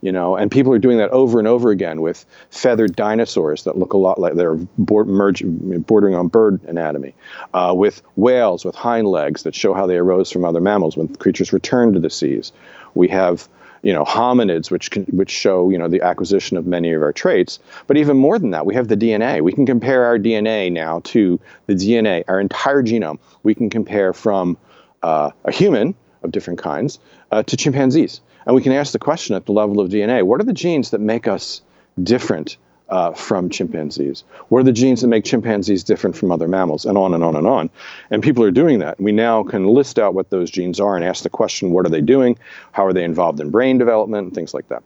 You 0.00 0.10
know, 0.10 0.36
and 0.36 0.50
people 0.50 0.72
are 0.72 0.78
doing 0.78 0.98
that 0.98 1.10
over 1.10 1.38
and 1.38 1.46
over 1.46 1.70
again 1.70 2.00
with 2.00 2.26
feathered 2.50 2.96
dinosaurs 2.96 3.64
that 3.64 3.78
look 3.78 3.92
a 3.92 3.96
lot 3.96 4.20
like 4.20 4.34
they're 4.34 4.58
merge, 4.76 5.42
bordering 5.44 6.16
on 6.16 6.28
bird 6.28 6.62
anatomy, 6.64 7.14
uh, 7.54 7.72
with 7.76 8.02
whales 8.16 8.64
with 8.64 8.74
hind 8.74 9.06
legs 9.06 9.44
that 9.44 9.54
show 9.54 9.72
how 9.72 9.86
they 9.86 9.96
arose 9.96 10.32
from 10.32 10.44
other 10.44 10.60
mammals 10.60 10.96
when 10.96 11.08
creatures 11.14 11.52
returned 11.52 11.94
to 11.94 12.00
the 12.00 12.10
seas. 12.10 12.52
We 12.94 13.08
have 13.08 13.48
you 13.82 13.92
know 13.92 14.04
hominids 14.04 14.70
which 14.70 14.90
can, 14.90 15.04
which 15.04 15.30
show 15.30 15.70
you 15.70 15.78
know 15.78 15.88
the 15.88 16.02
acquisition 16.02 16.56
of 16.56 16.66
many 16.66 16.92
of 16.92 17.02
our 17.02 17.12
traits. 17.12 17.58
But 17.86 17.96
even 17.96 18.16
more 18.16 18.38
than 18.38 18.50
that 18.50 18.66
we 18.66 18.74
have 18.74 18.88
the 18.88 18.96
dna 18.96 19.42
we 19.42 19.52
can 19.52 19.66
compare 19.66 20.04
our 20.04 20.18
dna 20.18 20.72
now 20.72 21.00
to 21.04 21.40
the 21.66 21.74
dna 21.74 22.24
our 22.28 22.40
entire 22.40 22.82
genome. 22.82 23.18
We 23.42 23.54
can 23.54 23.70
compare 23.70 24.12
from 24.12 24.56
uh, 25.02 25.30
a 25.44 25.52
human 25.52 25.94
of 26.22 26.32
different 26.32 26.58
kinds 26.58 26.98
uh, 27.30 27.42
to 27.44 27.56
chimpanzees. 27.56 28.20
And 28.46 28.56
we 28.56 28.62
can 28.62 28.72
ask 28.72 28.92
the 28.92 28.98
question 28.98 29.36
at 29.36 29.46
the 29.46 29.52
level 29.52 29.80
of 29.80 29.90
dna 29.90 30.24
what 30.24 30.40
are 30.40 30.44
the 30.44 30.52
genes 30.52 30.90
that 30.90 31.00
make 31.00 31.28
us 31.28 31.62
different 32.02 32.56
uh, 32.88 33.12
from 33.12 33.50
chimpanzees? 33.50 34.24
What 34.48 34.60
are 34.60 34.64
the 34.64 34.72
genes 34.72 35.00
that 35.02 35.08
make 35.08 35.24
chimpanzees 35.24 35.84
different 35.84 36.16
from 36.16 36.30
other 36.30 36.48
mammals? 36.48 36.84
And 36.84 36.96
on 36.96 37.14
and 37.14 37.22
on 37.22 37.36
and 37.36 37.46
on. 37.46 37.70
And 38.10 38.22
people 38.22 38.42
are 38.44 38.50
doing 38.50 38.78
that. 38.80 39.00
We 39.00 39.12
now 39.12 39.42
can 39.42 39.66
list 39.66 39.98
out 39.98 40.14
what 40.14 40.30
those 40.30 40.50
genes 40.50 40.80
are 40.80 40.96
and 40.96 41.04
ask 41.04 41.22
the 41.22 41.30
question 41.30 41.70
what 41.70 41.86
are 41.86 41.90
they 41.90 42.00
doing? 42.00 42.38
How 42.72 42.84
are 42.86 42.92
they 42.92 43.04
involved 43.04 43.40
in 43.40 43.50
brain 43.50 43.78
development? 43.78 44.26
And 44.26 44.34
things 44.34 44.54
like 44.54 44.68
that. 44.68 44.82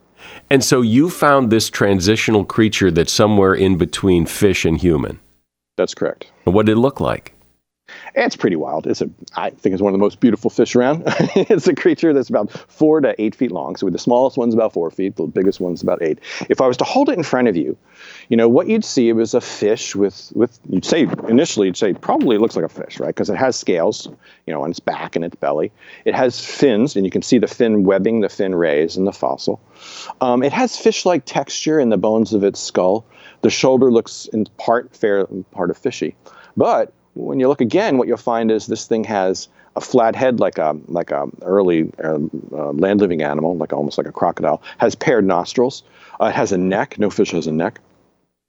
And 0.50 0.62
so 0.62 0.82
you 0.82 1.10
found 1.10 1.50
this 1.50 1.68
transitional 1.70 2.44
creature 2.44 2.90
that's 2.90 3.12
somewhere 3.12 3.54
in 3.54 3.76
between 3.76 4.26
fish 4.26 4.64
and 4.64 4.78
human. 4.78 5.18
That's 5.76 5.94
correct. 5.94 6.30
And 6.46 6.54
what 6.54 6.66
did 6.66 6.72
it 6.72 6.80
look 6.80 7.00
like? 7.00 7.34
It's 8.14 8.36
pretty 8.36 8.56
wild. 8.56 8.86
It's 8.86 9.00
a, 9.00 9.10
I 9.34 9.50
think 9.50 9.72
it's 9.72 9.82
one 9.82 9.92
of 9.92 9.98
the 9.98 10.02
most 10.02 10.20
beautiful 10.20 10.50
fish 10.50 10.76
around. 10.76 11.04
it's 11.06 11.66
a 11.66 11.74
creature 11.74 12.12
that's 12.12 12.28
about 12.28 12.50
four 12.50 13.00
to 13.00 13.14
eight 13.20 13.34
feet 13.34 13.50
long. 13.50 13.76
So 13.76 13.88
the 13.88 13.98
smallest 13.98 14.36
one's 14.36 14.54
about 14.54 14.72
four 14.72 14.90
feet, 14.90 15.16
the 15.16 15.26
biggest 15.26 15.60
one's 15.60 15.82
about 15.82 16.02
eight. 16.02 16.18
If 16.48 16.60
I 16.60 16.66
was 16.66 16.76
to 16.78 16.84
hold 16.84 17.08
it 17.08 17.16
in 17.16 17.22
front 17.22 17.48
of 17.48 17.56
you, 17.56 17.76
you 18.28 18.36
know, 18.36 18.48
what 18.48 18.68
you'd 18.68 18.84
see 18.84 19.12
was 19.12 19.34
a 19.34 19.40
fish 19.40 19.94
with, 19.96 20.32
with 20.34 20.58
you'd 20.68 20.84
say, 20.84 21.08
initially 21.28 21.68
you'd 21.68 21.76
say 21.76 21.92
probably 21.94 22.38
looks 22.38 22.56
like 22.56 22.64
a 22.64 22.68
fish, 22.68 23.00
right? 23.00 23.08
Because 23.08 23.30
it 23.30 23.36
has 23.36 23.56
scales, 23.56 24.08
you 24.46 24.52
know, 24.52 24.62
on 24.62 24.70
its 24.70 24.80
back 24.80 25.16
and 25.16 25.24
its 25.24 25.36
belly. 25.36 25.72
It 26.04 26.14
has 26.14 26.44
fins, 26.44 26.96
and 26.96 27.04
you 27.04 27.10
can 27.10 27.22
see 27.22 27.38
the 27.38 27.46
fin 27.46 27.84
webbing, 27.84 28.20
the 28.20 28.28
fin 28.28 28.54
rays 28.54 28.96
in 28.96 29.04
the 29.04 29.12
fossil. 29.12 29.60
Um, 30.20 30.42
it 30.42 30.52
has 30.52 30.76
fish-like 30.76 31.24
texture 31.24 31.80
in 31.80 31.88
the 31.88 31.96
bones 31.96 32.32
of 32.32 32.44
its 32.44 32.60
skull. 32.60 33.06
The 33.42 33.50
shoulder 33.50 33.90
looks 33.90 34.26
in 34.26 34.46
part 34.56 34.94
fair, 34.94 35.26
part 35.50 35.70
of 35.70 35.78
fishy. 35.78 36.16
But 36.56 36.92
when 37.14 37.40
you 37.40 37.48
look 37.48 37.60
again, 37.60 37.98
what 37.98 38.08
you'll 38.08 38.16
find 38.16 38.50
is 38.50 38.66
this 38.66 38.86
thing 38.86 39.04
has 39.04 39.48
a 39.76 39.80
flat 39.80 40.14
head 40.14 40.40
like 40.40 40.58
a 40.58 40.76
like 40.88 41.10
a 41.10 41.28
early 41.42 41.90
um, 42.02 42.30
uh, 42.52 42.70
land 42.72 43.00
living 43.00 43.22
animal, 43.22 43.56
like 43.56 43.72
almost 43.72 43.98
like 43.98 44.06
a 44.06 44.12
crocodile. 44.12 44.62
Has 44.78 44.94
paired 44.94 45.24
nostrils. 45.24 45.82
Uh, 46.20 46.26
it 46.26 46.34
has 46.34 46.52
a 46.52 46.58
neck. 46.58 46.98
No 46.98 47.10
fish 47.10 47.32
has 47.32 47.46
a 47.46 47.52
neck. 47.52 47.80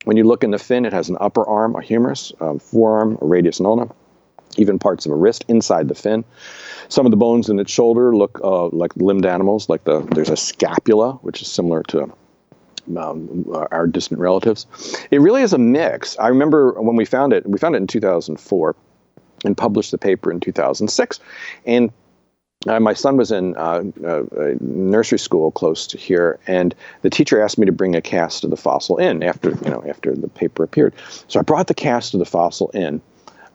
When 0.06 0.18
you 0.18 0.26
look 0.26 0.44
in 0.44 0.52
the 0.52 0.60
fin, 0.60 0.86
it 0.86 0.94
has 0.94 1.10
an 1.10 1.18
upper 1.22 1.46
arm, 1.48 1.76
a 1.76 1.82
humerus, 1.82 2.34
a 2.40 2.60
forearm, 2.60 3.18
a 3.22 3.26
radius 3.26 3.60
and 3.60 3.68
ulna, 3.68 3.88
even 4.58 4.78
parts 4.78 5.06
of 5.06 5.14
a 5.14 5.16
wrist 5.16 5.46
inside 5.48 5.88
the 5.88 5.96
fin. 5.96 6.26
Some 6.90 7.06
of 7.06 7.12
the 7.12 7.18
bones 7.18 7.50
in 7.50 7.58
its 7.58 7.72
shoulder 7.72 8.14
look 8.14 8.40
uh, 8.44 8.68
like 8.68 8.96
limbed 8.98 9.26
animals. 9.26 9.70
Like 9.70 9.84
the 9.86 10.02
there's 10.02 10.30
a 10.30 10.38
scapula, 10.38 11.14
which 11.22 11.42
is 11.42 11.48
similar 11.48 11.84
to 11.84 12.14
um, 12.98 13.46
our 13.72 13.88
distant 13.88 14.20
relatives. 14.20 14.66
It 15.12 15.22
really 15.22 15.42
is 15.42 15.54
a 15.54 15.58
mix. 15.58 16.18
I 16.20 16.28
remember 16.28 16.74
when 16.82 16.96
we 16.96 17.06
found 17.06 17.34
it, 17.34 17.48
we 17.48 17.58
found 17.58 17.76
it 17.76 17.80
in 17.80 17.88
2004 17.88 18.76
and 19.46 19.58
published 19.58 19.92
the 19.92 19.98
paper 19.98 20.32
in 20.32 20.40
2006. 20.40 21.20
And 21.66 21.92
uh, 22.68 22.80
my 22.80 22.94
son 22.94 23.18
was 23.18 23.32
in 23.32 23.56
uh, 23.58 23.84
uh, 24.06 24.24
nursery 24.62 25.20
school 25.20 25.52
close 25.52 25.86
to 25.88 25.98
here, 25.98 26.40
and 26.48 26.74
the 27.02 27.10
teacher 27.10 27.42
asked 27.42 27.58
me 27.58 27.66
to 27.66 27.72
bring 27.74 27.96
a 27.96 28.02
cast 28.02 28.44
of 28.44 28.50
the 28.52 28.58
fossil 28.58 28.98
in 28.98 29.22
after 29.22 29.50
you 29.50 29.70
know 29.70 29.84
after 29.88 30.16
the 30.16 30.30
paper 30.30 30.64
appeared. 30.64 30.94
So 31.28 31.40
I 31.40 31.44
brought 31.44 31.68
the 31.68 31.74
cast 31.74 32.14
of 32.14 32.20
the 32.20 32.26
fossil 32.26 32.70
in, 32.70 33.02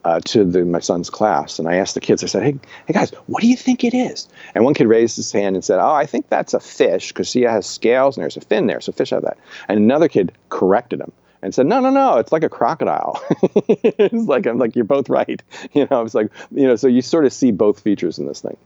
uh, 0.05 0.19
to 0.25 0.45
the, 0.45 0.65
my 0.65 0.79
son's 0.79 1.09
class, 1.09 1.59
and 1.59 1.67
I 1.67 1.75
asked 1.75 1.93
the 1.93 1.99
kids. 1.99 2.23
I 2.23 2.27
said, 2.27 2.43
"Hey, 2.43 2.55
hey 2.87 2.93
guys, 2.93 3.11
what 3.27 3.41
do 3.41 3.47
you 3.47 3.55
think 3.55 3.83
it 3.83 3.93
is?" 3.93 4.27
And 4.55 4.63
one 4.63 4.73
kid 4.73 4.87
raised 4.87 5.17
his 5.17 5.31
hand 5.31 5.55
and 5.55 5.63
said, 5.63 5.79
"Oh, 5.79 5.91
I 5.91 6.05
think 6.05 6.29
that's 6.29 6.53
a 6.53 6.59
fish 6.59 7.09
because 7.09 7.29
see, 7.29 7.43
it 7.43 7.49
has 7.49 7.65
scales 7.65 8.17
and 8.17 8.23
there's 8.23 8.37
a 8.37 8.41
fin 8.41 8.67
there, 8.67 8.81
so 8.81 8.91
fish 8.91 9.09
have 9.09 9.23
that." 9.23 9.37
And 9.67 9.77
another 9.79 10.07
kid 10.07 10.31
corrected 10.49 11.01
him 11.01 11.11
and 11.41 11.53
said, 11.53 11.65
"No, 11.65 11.79
no, 11.79 11.89
no, 11.89 12.17
it's 12.17 12.31
like 12.31 12.43
a 12.43 12.49
crocodile." 12.49 13.21
it's 13.67 14.27
like 14.27 14.45
I'm 14.45 14.57
like 14.57 14.75
you're 14.75 14.85
both 14.85 15.09
right. 15.09 15.41
You 15.73 15.87
know, 15.91 16.01
it's 16.01 16.15
like 16.15 16.31
you 16.51 16.65
know, 16.65 16.75
so 16.75 16.87
you 16.87 17.01
sort 17.01 17.25
of 17.25 17.33
see 17.33 17.51
both 17.51 17.79
features 17.79 18.17
in 18.17 18.27
this 18.27 18.41
thing, 18.41 18.57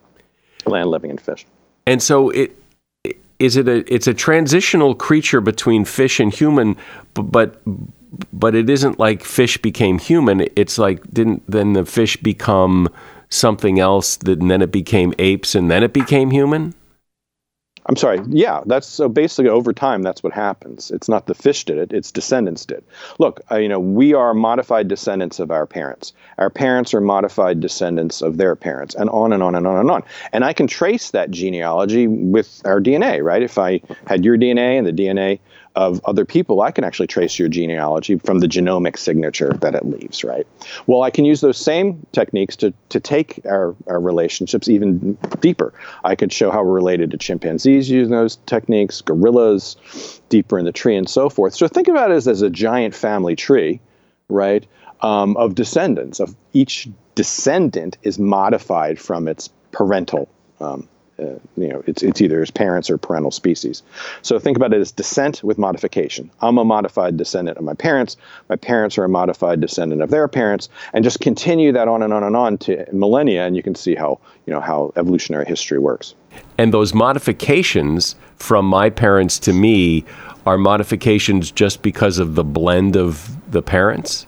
land 0.66 0.90
living 0.90 1.10
and 1.10 1.20
fish. 1.20 1.46
And 1.86 2.02
so 2.02 2.30
it 2.30 2.58
is 3.40 3.58
it 3.58 3.68
a 3.68 3.94
it's 3.94 4.08
a 4.08 4.14
transitional 4.14 4.96
creature 4.96 5.42
between 5.42 5.86
fish 5.86 6.20
and 6.20 6.34
human, 6.34 6.78
but 7.14 7.62
but 8.32 8.56
it 8.56 8.70
isn't 8.70 9.00
like 9.00 9.24
fish 9.24 9.58
became 9.58 10.00
human. 10.00 10.48
It's 10.56 10.78
like 10.78 11.02
didn't 11.12 11.44
then 11.48 11.74
the 11.74 11.86
fish 11.86 12.18
become 12.18 12.90
something 13.30 13.80
else, 13.80 14.18
and 14.18 14.50
then 14.50 14.62
it 14.62 14.72
became 14.72 15.14
apes, 15.20 15.56
and 15.56 15.70
then 15.70 15.84
it 15.84 15.94
became 15.94 16.32
human. 16.32 16.74
I'm 17.86 17.98
sorry. 17.98 18.22
Yeah, 18.30 18.62
that's 18.66 18.88
so 18.88 19.10
basically 19.10 19.50
over 19.50 19.74
time. 19.74 20.04
That's 20.04 20.24
what 20.24 20.32
happens. 20.32 20.90
It's 20.90 21.10
not 21.10 21.26
the 21.26 21.34
fish 21.34 21.66
did 21.66 21.78
it; 21.78 21.92
its 21.92 22.12
descendants 22.12 22.66
did. 22.66 22.84
Look, 23.20 23.42
uh, 23.52 23.58
you 23.58 23.68
know, 23.68 23.80
we 23.80 24.14
are 24.14 24.34
modified 24.34 24.88
descendants 24.88 25.40
of 25.40 25.52
our 25.52 25.66
parents. 25.66 26.14
Our 26.38 26.50
parents 26.50 26.94
are 26.94 27.02
modified 27.02 27.60
descendants 27.60 28.22
of 28.22 28.38
their 28.38 28.56
parents, 28.56 28.96
and 28.96 29.10
on 29.10 29.34
and 29.34 29.44
on 29.44 29.54
and 29.56 29.68
on 29.68 29.78
and 29.78 29.92
on. 29.92 30.04
And 30.32 30.46
I 30.46 30.54
can 30.54 30.68
trace 30.68 31.12
that 31.12 31.32
genealogy 31.32 32.08
with 32.08 32.62
our 32.64 32.80
DNA, 32.80 33.22
right? 33.22 33.42
If 33.42 33.58
I 33.58 33.82
had 34.08 34.24
your 34.24 34.38
DNA 34.38 34.78
and 34.78 34.88
the 34.88 34.94
DNA 34.94 35.40
of 35.76 36.00
other 36.06 36.26
people, 36.26 36.62
I 36.62 36.72
can 36.72 36.84
actually 36.84 37.08
trace 37.08 37.40
your 37.40 37.50
genealogy 37.50 38.18
from 38.20 38.40
the 38.40 38.48
genomic 38.48 38.98
signature 38.98 39.54
that 39.62 39.74
it 39.74 39.86
leaves, 39.86 40.24
right? 40.24 40.46
Well, 40.86 41.02
I 41.02 41.10
can 41.10 41.26
use 41.26 41.42
those 41.42 41.58
same 41.58 42.06
techniques 42.12 42.56
to, 42.58 42.74
to 42.90 43.00
take 43.00 43.42
our, 43.46 43.76
our 43.88 44.00
relationships 44.00 44.68
even 44.68 45.18
deeper. 45.40 45.74
I 46.04 46.16
could 46.16 46.32
show 46.32 46.52
how 46.52 46.64
we're 46.64 46.74
related 46.74 47.12
to 47.12 47.18
chimpanzees 47.18 47.90
using 47.90 48.12
those 48.12 48.36
techniques, 48.46 49.02
gorillas, 49.02 49.76
deeper 50.30 50.60
in 50.60 50.66
the 50.66 50.72
tree, 50.72 50.96
and 50.96 51.10
so 51.10 51.30
forth. 51.30 51.56
So 51.56 51.68
think 51.68 51.88
about 51.88 52.12
it 52.12 52.16
as, 52.16 52.28
as 52.28 52.42
a 52.42 52.50
giant 52.50 52.94
family 52.94 53.36
tree, 53.36 53.80
right, 54.30 54.66
um, 55.02 55.36
of 55.38 55.56
descendants. 55.56 56.20
Of 56.20 56.36
each 56.54 56.88
descendant 57.16 57.98
is 58.04 58.20
modified 58.20 59.00
from 59.00 59.28
its 59.28 59.50
parental 59.72 60.30
um, 60.60 60.88
uh, 61.20 61.26
you 61.58 61.68
know, 61.68 61.84
it's, 61.86 62.02
it's 62.02 62.22
either 62.22 62.40
his 62.40 62.50
parents 62.50 62.90
or 62.90 62.98
parental 62.98 63.32
species. 63.32 63.84
So 64.24 64.40
think 64.40 64.58
about 64.58 64.74
it 64.74 64.82
as 64.82 64.92
descent 64.92 65.44
with 65.44 65.58
modification. 65.58 66.32
I'm 66.42 66.58
a 66.58 66.66
modified 66.66 67.18
descendant 67.18 67.58
of 67.58 67.64
my 67.64 67.76
parents. 67.76 68.18
My 68.50 68.56
parents 68.56 68.98
are 68.98 69.04
a 69.04 69.10
modified 69.10 69.62
descendant 69.62 70.02
of 70.02 70.10
their 70.10 70.28
parents, 70.28 70.70
and 70.94 71.04
just 71.04 71.20
continue 71.20 71.72
that 71.72 71.88
on 71.88 72.02
and 72.02 72.14
on 72.14 72.24
and 72.24 72.36
on 72.36 72.58
to 72.60 72.86
millennia, 72.92 73.46
and 73.46 73.56
you 73.56 73.62
can 73.62 73.76
see 73.76 73.96
how 73.96 74.20
you 74.46 74.54
know 74.54 74.60
how 74.60 74.92
evolutionary 74.96 75.46
history 75.46 75.80
works. 75.80 76.16
And 76.58 76.74
those 76.74 76.94
modifications 76.94 78.16
from 78.38 78.66
my 78.66 78.90
parents 78.90 79.38
to 79.40 79.54
me 79.54 80.04
are 80.46 80.58
modifications 80.58 81.52
just 81.52 81.82
because 81.82 82.18
of 82.18 82.36
the 82.36 82.44
blend 82.44 82.98
of 82.98 83.38
the 83.52 83.62
parents. 83.62 84.26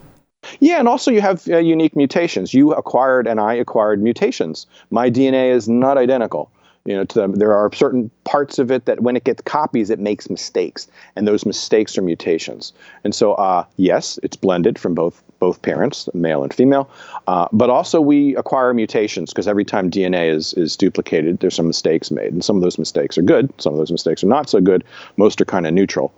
Yeah, 0.60 0.80
and 0.80 0.88
also 0.88 1.12
you 1.12 1.22
have 1.22 1.48
uh, 1.50 1.58
unique 1.58 1.96
mutations. 1.96 2.54
You 2.54 2.74
acquired 2.74 3.28
and 3.28 3.40
I 3.40 3.56
acquired 3.56 4.02
mutations. 4.02 4.68
My 4.92 5.10
DNA 5.10 5.52
is 5.52 5.68
not 5.68 5.98
identical. 5.98 6.52
You 6.86 6.96
know, 6.96 7.04
them, 7.04 7.34
there 7.34 7.54
are 7.54 7.72
certain 7.74 8.12
parts 8.26 8.60
of 8.60 8.70
it 8.70 8.86
that 8.86 9.02
when 9.02 9.16
it 9.16 9.24
gets 9.24 9.42
copies, 9.42 9.90
it 9.90 10.00
makes 10.00 10.30
mistakes, 10.30 10.88
and 11.16 11.28
those 11.28 11.44
mistakes 11.44 11.98
are 11.98 12.04
mutations. 12.04 12.74
And 13.04 13.16
so, 13.16 13.34
uh, 13.34 13.66
yes, 13.78 14.20
it's 14.22 14.38
blended 14.38 14.78
from 14.78 14.94
both 14.94 15.24
both 15.40 15.62
parents, 15.64 16.08
male 16.14 16.44
and 16.44 16.54
female, 16.54 16.90
uh, 17.28 17.48
but 17.52 17.70
also 17.70 18.00
we 18.00 18.36
acquire 18.36 18.74
mutations 18.74 19.32
because 19.32 19.48
every 19.48 19.66
time 19.66 19.90
DNA 19.90 20.32
is 20.32 20.54
is 20.54 20.78
duplicated, 20.78 21.40
there's 21.40 21.56
some 21.56 21.68
mistakes 21.68 22.12
made, 22.12 22.32
and 22.32 22.44
some 22.44 22.56
of 22.56 22.62
those 22.62 22.78
mistakes 22.78 23.18
are 23.18 23.24
good, 23.24 23.52
some 23.60 23.74
of 23.74 23.80
those 23.80 23.92
mistakes 23.92 24.24
are 24.24 24.28
not 24.28 24.48
so 24.48 24.62
good. 24.62 24.84
Most 25.18 25.42
are 25.42 25.46
kind 25.46 25.66
of 25.66 25.74
neutral. 25.74 26.14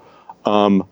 Um, 0.45 0.85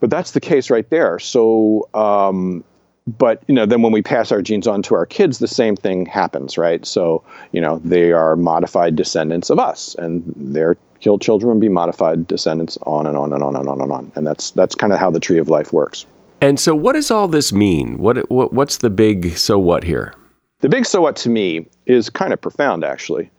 but 0.00 0.10
that's 0.10 0.32
the 0.32 0.40
case 0.40 0.70
right 0.70 0.88
there. 0.90 1.18
So 1.18 1.88
um, 1.94 2.64
but 3.06 3.42
you 3.48 3.54
know 3.54 3.66
then 3.66 3.82
when 3.82 3.92
we 3.92 4.02
pass 4.02 4.30
our 4.30 4.42
genes 4.42 4.66
on 4.66 4.82
to 4.82 4.94
our 4.94 5.06
kids 5.06 5.38
the 5.38 5.48
same 5.48 5.76
thing 5.76 6.06
happens 6.06 6.56
right? 6.56 6.86
So 6.86 7.22
you 7.52 7.60
know 7.60 7.80
they 7.84 8.12
are 8.12 8.36
modified 8.36 8.96
descendants 8.96 9.50
of 9.50 9.58
us 9.58 9.94
and 9.96 10.22
their 10.36 10.76
killed 11.02 11.20
children 11.20 11.52
will 11.52 11.60
be 11.60 11.68
modified 11.68 12.26
descendants 12.26 12.78
on 12.82 13.06
and 13.06 13.16
on 13.16 13.32
and 13.32 13.42
on 13.42 13.56
and 13.56 13.68
on 13.68 13.80
and 13.80 13.92
on. 13.92 14.12
And 14.14 14.26
that's 14.26 14.52
that's 14.52 14.74
kind 14.74 14.92
of 14.92 14.98
how 14.98 15.10
the 15.10 15.20
tree 15.20 15.38
of 15.38 15.48
life 15.48 15.72
works. 15.72 16.06
And 16.40 16.58
so 16.58 16.74
what 16.74 16.94
does 16.94 17.10
all 17.10 17.28
this 17.28 17.52
mean? 17.52 17.98
What, 17.98 18.30
what 18.30 18.52
what's 18.52 18.78
the 18.78 18.90
big 18.90 19.36
so 19.36 19.58
what 19.58 19.84
here? 19.84 20.14
The 20.60 20.68
big 20.68 20.86
so 20.86 21.02
what 21.02 21.16
to 21.16 21.28
me 21.28 21.66
is 21.86 22.08
kind 22.08 22.32
of 22.32 22.40
profound 22.40 22.84
actually. 22.84 23.30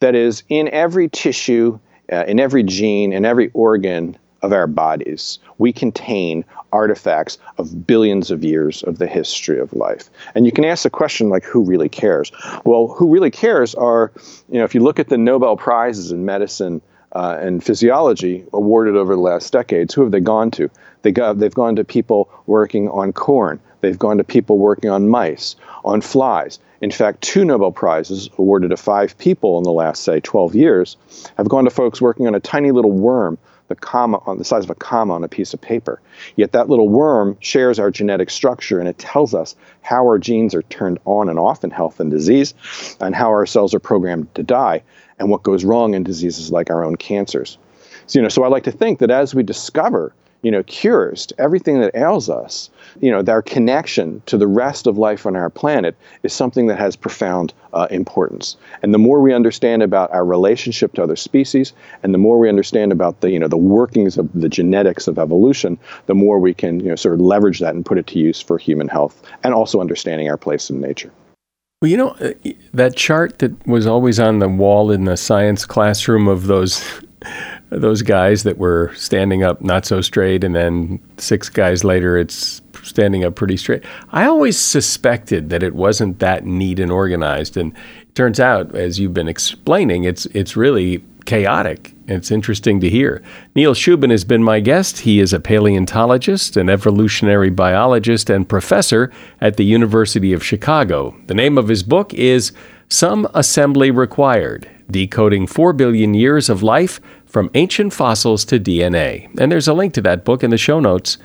That 0.00 0.16
is, 0.16 0.42
in 0.48 0.68
every 0.70 1.08
tissue, 1.08 1.78
uh, 2.10 2.24
in 2.26 2.40
every 2.40 2.64
gene, 2.64 3.12
in 3.12 3.24
every 3.24 3.52
organ 3.54 4.18
of 4.42 4.52
our 4.52 4.66
bodies, 4.66 5.38
we 5.58 5.72
contain 5.72 6.44
artifacts 6.72 7.38
of 7.58 7.86
billions 7.86 8.30
of 8.30 8.44
years 8.44 8.82
of 8.84 8.98
the 8.98 9.06
history 9.06 9.58
of 9.58 9.72
life. 9.72 10.10
And 10.34 10.46
you 10.46 10.52
can 10.52 10.64
ask 10.64 10.82
the 10.82 10.90
question 10.90 11.28
like, 11.28 11.44
who 11.44 11.62
really 11.62 11.88
cares? 11.88 12.32
Well, 12.64 12.88
who 12.88 13.08
really 13.08 13.30
cares 13.30 13.74
are, 13.74 14.12
you 14.50 14.58
know, 14.58 14.64
if 14.64 14.74
you 14.74 14.80
look 14.80 14.98
at 14.98 15.08
the 15.08 15.18
Nobel 15.18 15.56
Prizes 15.56 16.10
in 16.10 16.24
medicine 16.24 16.80
uh, 17.12 17.38
and 17.40 17.62
physiology 17.62 18.44
awarded 18.52 18.96
over 18.96 19.14
the 19.14 19.20
last 19.20 19.52
decades, 19.52 19.94
who 19.94 20.02
have 20.02 20.12
they 20.12 20.20
gone 20.20 20.50
to? 20.52 20.70
They 21.02 21.12
got, 21.12 21.38
they've 21.38 21.54
gone 21.54 21.76
to 21.76 21.84
people 21.84 22.30
working 22.46 22.88
on 22.88 23.12
corn. 23.12 23.60
They've 23.80 23.98
gone 23.98 24.18
to 24.18 24.24
people 24.24 24.58
working 24.58 24.90
on 24.90 25.08
mice, 25.08 25.56
on 25.84 26.00
flies. 26.00 26.58
In 26.80 26.90
fact, 26.90 27.20
two 27.20 27.44
Nobel 27.44 27.72
Prizes 27.72 28.30
awarded 28.38 28.70
to 28.70 28.76
five 28.76 29.16
people 29.18 29.58
in 29.58 29.64
the 29.64 29.72
last, 29.72 30.04
say, 30.04 30.20
12 30.20 30.54
years 30.54 30.96
have 31.36 31.48
gone 31.48 31.64
to 31.64 31.70
folks 31.70 32.00
working 32.00 32.26
on 32.26 32.34
a 32.34 32.40
tiny 32.40 32.70
little 32.70 32.92
worm 32.92 33.38
the 33.72 33.80
comma 33.80 34.20
on 34.26 34.36
the 34.36 34.44
size 34.44 34.64
of 34.64 34.70
a 34.70 34.74
comma 34.74 35.14
on 35.14 35.24
a 35.24 35.28
piece 35.28 35.54
of 35.54 35.60
paper. 35.60 36.00
Yet 36.36 36.52
that 36.52 36.68
little 36.68 36.90
worm 36.90 37.38
shares 37.40 37.78
our 37.78 37.90
genetic 37.90 38.28
structure 38.28 38.78
and 38.78 38.88
it 38.88 38.98
tells 38.98 39.34
us 39.34 39.56
how 39.80 40.02
our 40.04 40.18
genes 40.18 40.54
are 40.54 40.62
turned 40.64 40.98
on 41.06 41.30
and 41.30 41.38
off 41.38 41.64
in 41.64 41.70
health 41.70 41.98
and 41.98 42.10
disease 42.10 42.52
and 43.00 43.14
how 43.14 43.28
our 43.28 43.46
cells 43.46 43.72
are 43.72 43.80
programmed 43.80 44.32
to 44.34 44.42
die 44.42 44.82
and 45.18 45.30
what 45.30 45.42
goes 45.42 45.64
wrong 45.64 45.94
in 45.94 46.02
diseases 46.02 46.52
like 46.52 46.68
our 46.68 46.84
own 46.84 46.96
cancers. 46.96 47.56
So, 48.06 48.18
you 48.18 48.22
know, 48.22 48.28
so 48.28 48.44
I 48.44 48.48
like 48.48 48.64
to 48.64 48.72
think 48.72 48.98
that 48.98 49.10
as 49.10 49.34
we 49.34 49.42
discover 49.42 50.12
you 50.42 50.50
know, 50.50 50.62
cures 50.64 51.26
to 51.26 51.40
everything 51.40 51.80
that 51.80 51.94
ails 51.94 52.28
us, 52.28 52.68
you 53.00 53.10
know, 53.10 53.22
their 53.22 53.42
connection 53.42 54.20
to 54.26 54.36
the 54.36 54.46
rest 54.46 54.86
of 54.86 54.98
life 54.98 55.24
on 55.24 55.36
our 55.36 55.48
planet 55.48 55.96
is 56.24 56.32
something 56.32 56.66
that 56.66 56.78
has 56.78 56.96
profound 56.96 57.54
uh, 57.72 57.86
importance. 57.90 58.56
And 58.82 58.92
the 58.92 58.98
more 58.98 59.20
we 59.20 59.32
understand 59.32 59.82
about 59.82 60.12
our 60.12 60.24
relationship 60.24 60.94
to 60.94 61.02
other 61.02 61.16
species, 61.16 61.72
and 62.02 62.12
the 62.12 62.18
more 62.18 62.38
we 62.38 62.48
understand 62.48 62.92
about 62.92 63.20
the, 63.20 63.30
you 63.30 63.38
know, 63.38 63.48
the 63.48 63.56
workings 63.56 64.18
of 64.18 64.28
the 64.34 64.48
genetics 64.48 65.06
of 65.06 65.18
evolution, 65.18 65.78
the 66.06 66.14
more 66.14 66.38
we 66.38 66.52
can, 66.52 66.80
you 66.80 66.88
know, 66.88 66.96
sort 66.96 67.14
of 67.14 67.20
leverage 67.20 67.60
that 67.60 67.74
and 67.74 67.86
put 67.86 67.98
it 67.98 68.06
to 68.08 68.18
use 68.18 68.40
for 68.40 68.58
human 68.58 68.88
health 68.88 69.22
and 69.44 69.54
also 69.54 69.80
understanding 69.80 70.28
our 70.28 70.36
place 70.36 70.68
in 70.68 70.80
nature. 70.80 71.12
Well, 71.80 71.90
you 71.90 71.96
know, 71.96 72.10
uh, 72.10 72.32
that 72.74 72.94
chart 72.94 73.40
that 73.40 73.66
was 73.66 73.86
always 73.86 74.20
on 74.20 74.38
the 74.38 74.48
wall 74.48 74.90
in 74.90 75.04
the 75.04 75.16
science 75.16 75.64
classroom 75.66 76.28
of 76.28 76.46
those 76.46 76.84
those 77.80 78.02
guys 78.02 78.42
that 78.42 78.58
were 78.58 78.92
standing 78.94 79.42
up 79.42 79.62
not 79.62 79.86
so 79.86 80.00
straight, 80.00 80.44
and 80.44 80.54
then 80.54 81.00
six 81.16 81.48
guys 81.48 81.84
later, 81.84 82.18
it's 82.18 82.60
standing 82.82 83.24
up 83.24 83.34
pretty 83.34 83.56
straight. 83.56 83.84
I 84.10 84.26
always 84.26 84.58
suspected 84.58 85.50
that 85.50 85.62
it 85.62 85.74
wasn't 85.74 86.18
that 86.18 86.44
neat 86.44 86.78
and 86.78 86.90
organized, 86.90 87.56
and 87.56 87.72
it 88.02 88.14
turns 88.14 88.40
out, 88.40 88.74
as 88.74 88.98
you've 88.98 89.14
been 89.14 89.28
explaining, 89.28 90.04
it's 90.04 90.26
it's 90.26 90.56
really 90.56 91.02
chaotic. 91.24 91.94
It's 92.08 92.30
interesting 92.30 92.80
to 92.80 92.90
hear. 92.90 93.22
Neil 93.54 93.74
Shubin 93.74 94.10
has 94.10 94.24
been 94.24 94.42
my 94.42 94.60
guest. 94.60 95.00
He 95.00 95.20
is 95.20 95.32
a 95.32 95.40
paleontologist, 95.40 96.56
an 96.56 96.68
evolutionary 96.68 97.50
biologist, 97.50 98.28
and 98.28 98.48
professor 98.48 99.10
at 99.40 99.56
the 99.56 99.64
University 99.64 100.32
of 100.32 100.44
Chicago. 100.44 101.14
The 101.28 101.34
name 101.34 101.56
of 101.56 101.68
his 101.68 101.82
book 101.82 102.12
is 102.12 102.52
Some 102.88 103.28
Assembly 103.34 103.90
Required 103.90 104.68
Decoding 104.90 105.46
4 105.46 105.72
Billion 105.72 106.12
Years 106.12 106.50
of 106.50 106.62
Life 106.62 107.00
from 107.32 107.50
Ancient 107.54 107.94
Fossils 107.94 108.44
to 108.44 108.60
DNA. 108.60 109.26
And 109.40 109.50
there's 109.50 109.66
a 109.66 109.72
link 109.72 109.94
to 109.94 110.02
that 110.02 110.24
book 110.24 110.44
in 110.44 110.50
the 110.50 110.58
show 110.58 110.80
notes. 110.80 111.16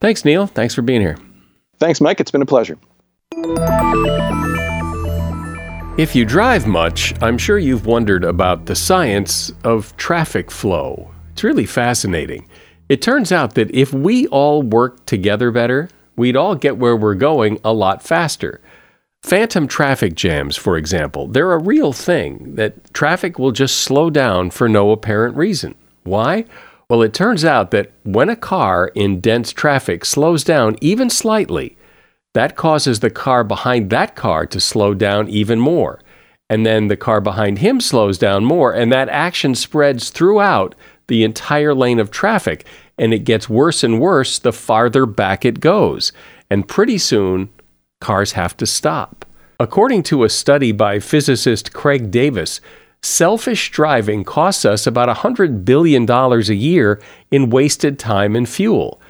Thanks, 0.00 0.22
Neil. 0.22 0.46
Thanks 0.46 0.74
for 0.74 0.82
being 0.82 1.00
here. 1.00 1.16
Thanks, 1.78 1.98
Mike. 2.00 2.20
It's 2.20 2.30
been 2.30 2.42
a 2.42 2.46
pleasure. 2.46 2.78
If 5.98 6.14
you 6.14 6.26
drive 6.26 6.66
much, 6.66 7.14
I'm 7.22 7.38
sure 7.38 7.58
you've 7.58 7.86
wondered 7.86 8.22
about 8.22 8.66
the 8.66 8.74
science 8.74 9.50
of 9.64 9.96
traffic 9.96 10.50
flow. 10.50 11.10
It's 11.32 11.42
really 11.42 11.64
fascinating. 11.64 12.46
It 12.90 13.00
turns 13.00 13.32
out 13.32 13.54
that 13.54 13.74
if 13.74 13.94
we 13.94 14.26
all 14.26 14.62
worked 14.62 15.06
together 15.06 15.50
better, 15.50 15.88
we'd 16.16 16.36
all 16.36 16.54
get 16.54 16.76
where 16.76 16.96
we're 16.96 17.14
going 17.14 17.58
a 17.64 17.72
lot 17.72 18.02
faster. 18.02 18.60
Phantom 19.22 19.66
traffic 19.66 20.14
jams, 20.14 20.56
for 20.56 20.76
example, 20.76 21.26
they're 21.26 21.52
a 21.52 21.58
real 21.58 21.92
thing 21.92 22.54
that 22.54 22.92
traffic 22.94 23.38
will 23.38 23.52
just 23.52 23.78
slow 23.78 24.08
down 24.08 24.50
for 24.50 24.68
no 24.68 24.92
apparent 24.92 25.36
reason. 25.36 25.74
Why? 26.04 26.44
Well, 26.88 27.02
it 27.02 27.12
turns 27.12 27.44
out 27.44 27.72
that 27.72 27.90
when 28.04 28.28
a 28.28 28.36
car 28.36 28.92
in 28.94 29.20
dense 29.20 29.52
traffic 29.52 30.04
slows 30.04 30.44
down 30.44 30.76
even 30.80 31.10
slightly, 31.10 31.76
that 32.34 32.54
causes 32.54 33.00
the 33.00 33.10
car 33.10 33.42
behind 33.42 33.90
that 33.90 34.14
car 34.14 34.46
to 34.46 34.60
slow 34.60 34.94
down 34.94 35.28
even 35.28 35.58
more. 35.58 36.00
And 36.48 36.64
then 36.64 36.86
the 36.86 36.96
car 36.96 37.20
behind 37.20 37.58
him 37.58 37.80
slows 37.80 38.18
down 38.18 38.44
more, 38.44 38.72
and 38.72 38.92
that 38.92 39.08
action 39.08 39.56
spreads 39.56 40.10
throughout 40.10 40.76
the 41.08 41.24
entire 41.24 41.74
lane 41.74 41.98
of 41.98 42.12
traffic. 42.12 42.64
And 42.98 43.12
it 43.12 43.20
gets 43.20 43.48
worse 43.48 43.82
and 43.82 44.00
worse 44.00 44.38
the 44.38 44.52
farther 44.52 45.06
back 45.06 45.44
it 45.44 45.58
goes. 45.58 46.12
And 46.48 46.68
pretty 46.68 46.98
soon, 46.98 47.48
cars 48.00 48.32
have 48.32 48.56
to 48.58 48.66
stop. 48.66 49.24
According 49.58 50.02
to 50.04 50.24
a 50.24 50.28
study 50.28 50.72
by 50.72 51.00
physicist 51.00 51.72
Craig 51.72 52.10
Davis, 52.10 52.60
selfish 53.02 53.70
driving 53.70 54.24
costs 54.24 54.64
us 54.64 54.86
about 54.86 55.14
$100 55.14 55.64
billion 55.64 56.10
a 56.10 56.38
year 56.52 57.00
in 57.30 57.50
wasted 57.50 57.98
time 57.98 58.36
and 58.36 58.48
fuel. 58.48 59.00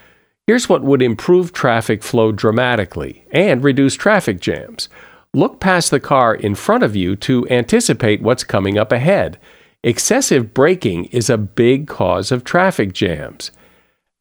Here's 0.47 0.68
what 0.68 0.84
would 0.84 1.03
improve 1.03 1.53
traffic 1.53 2.05
flow 2.05 2.30
dramatically 2.30 3.24
and 3.32 3.64
reduce 3.64 3.95
traffic 3.97 4.41
jams. 4.41 4.89
Look 5.34 5.59
past 5.59 5.91
the 5.91 5.99
car 5.99 6.34
in 6.34 6.55
front 6.55 6.84
of 6.84 6.95
you 6.95 7.16
to 7.16 7.47
anticipate 7.49 8.22
what's 8.22 8.45
coming 8.45 8.78
up 8.78 8.93
ahead. 8.93 9.41
Excessive 9.82 10.55
braking 10.55 11.07
is 11.07 11.28
a 11.28 11.37
big 11.37 11.89
cause 11.89 12.30
of 12.30 12.45
traffic 12.45 12.93
jams. 12.93 13.51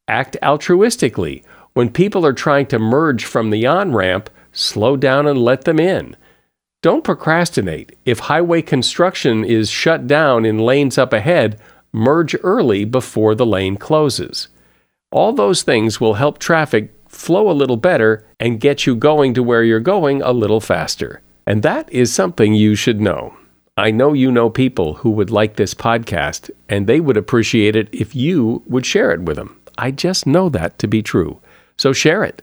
Act 0.08 0.36
altruistically. 0.42 1.44
When 1.74 1.90
people 1.90 2.26
are 2.26 2.32
trying 2.32 2.66
to 2.66 2.78
merge 2.78 3.24
from 3.24 3.50
the 3.50 3.66
on 3.66 3.92
ramp, 3.92 4.30
slow 4.56 4.96
down 4.96 5.26
and 5.26 5.38
let 5.38 5.64
them 5.64 5.78
in. 5.78 6.16
Don't 6.82 7.04
procrastinate. 7.04 7.96
If 8.04 8.20
highway 8.20 8.62
construction 8.62 9.44
is 9.44 9.70
shut 9.70 10.06
down 10.06 10.44
in 10.44 10.58
lanes 10.58 10.98
up 10.98 11.12
ahead, 11.12 11.60
merge 11.92 12.36
early 12.42 12.84
before 12.84 13.34
the 13.34 13.46
lane 13.46 13.76
closes. 13.76 14.48
All 15.10 15.32
those 15.32 15.62
things 15.62 16.00
will 16.00 16.14
help 16.14 16.38
traffic 16.38 16.92
flow 17.08 17.50
a 17.50 17.52
little 17.52 17.76
better 17.76 18.26
and 18.38 18.60
get 18.60 18.86
you 18.86 18.94
going 18.94 19.34
to 19.34 19.42
where 19.42 19.64
you're 19.64 19.80
going 19.80 20.22
a 20.22 20.32
little 20.32 20.60
faster. 20.60 21.22
And 21.46 21.62
that 21.62 21.90
is 21.92 22.12
something 22.12 22.54
you 22.54 22.74
should 22.74 23.00
know. 23.00 23.36
I 23.76 23.90
know 23.90 24.12
you 24.14 24.32
know 24.32 24.48
people 24.48 24.94
who 24.94 25.10
would 25.10 25.30
like 25.30 25.56
this 25.56 25.74
podcast, 25.74 26.50
and 26.68 26.86
they 26.86 26.98
would 26.98 27.16
appreciate 27.16 27.76
it 27.76 27.88
if 27.92 28.16
you 28.16 28.62
would 28.66 28.86
share 28.86 29.12
it 29.12 29.22
with 29.22 29.36
them. 29.36 29.60
I 29.76 29.90
just 29.90 30.26
know 30.26 30.48
that 30.48 30.78
to 30.78 30.86
be 30.86 31.02
true. 31.02 31.40
So 31.76 31.92
share 31.92 32.24
it. 32.24 32.42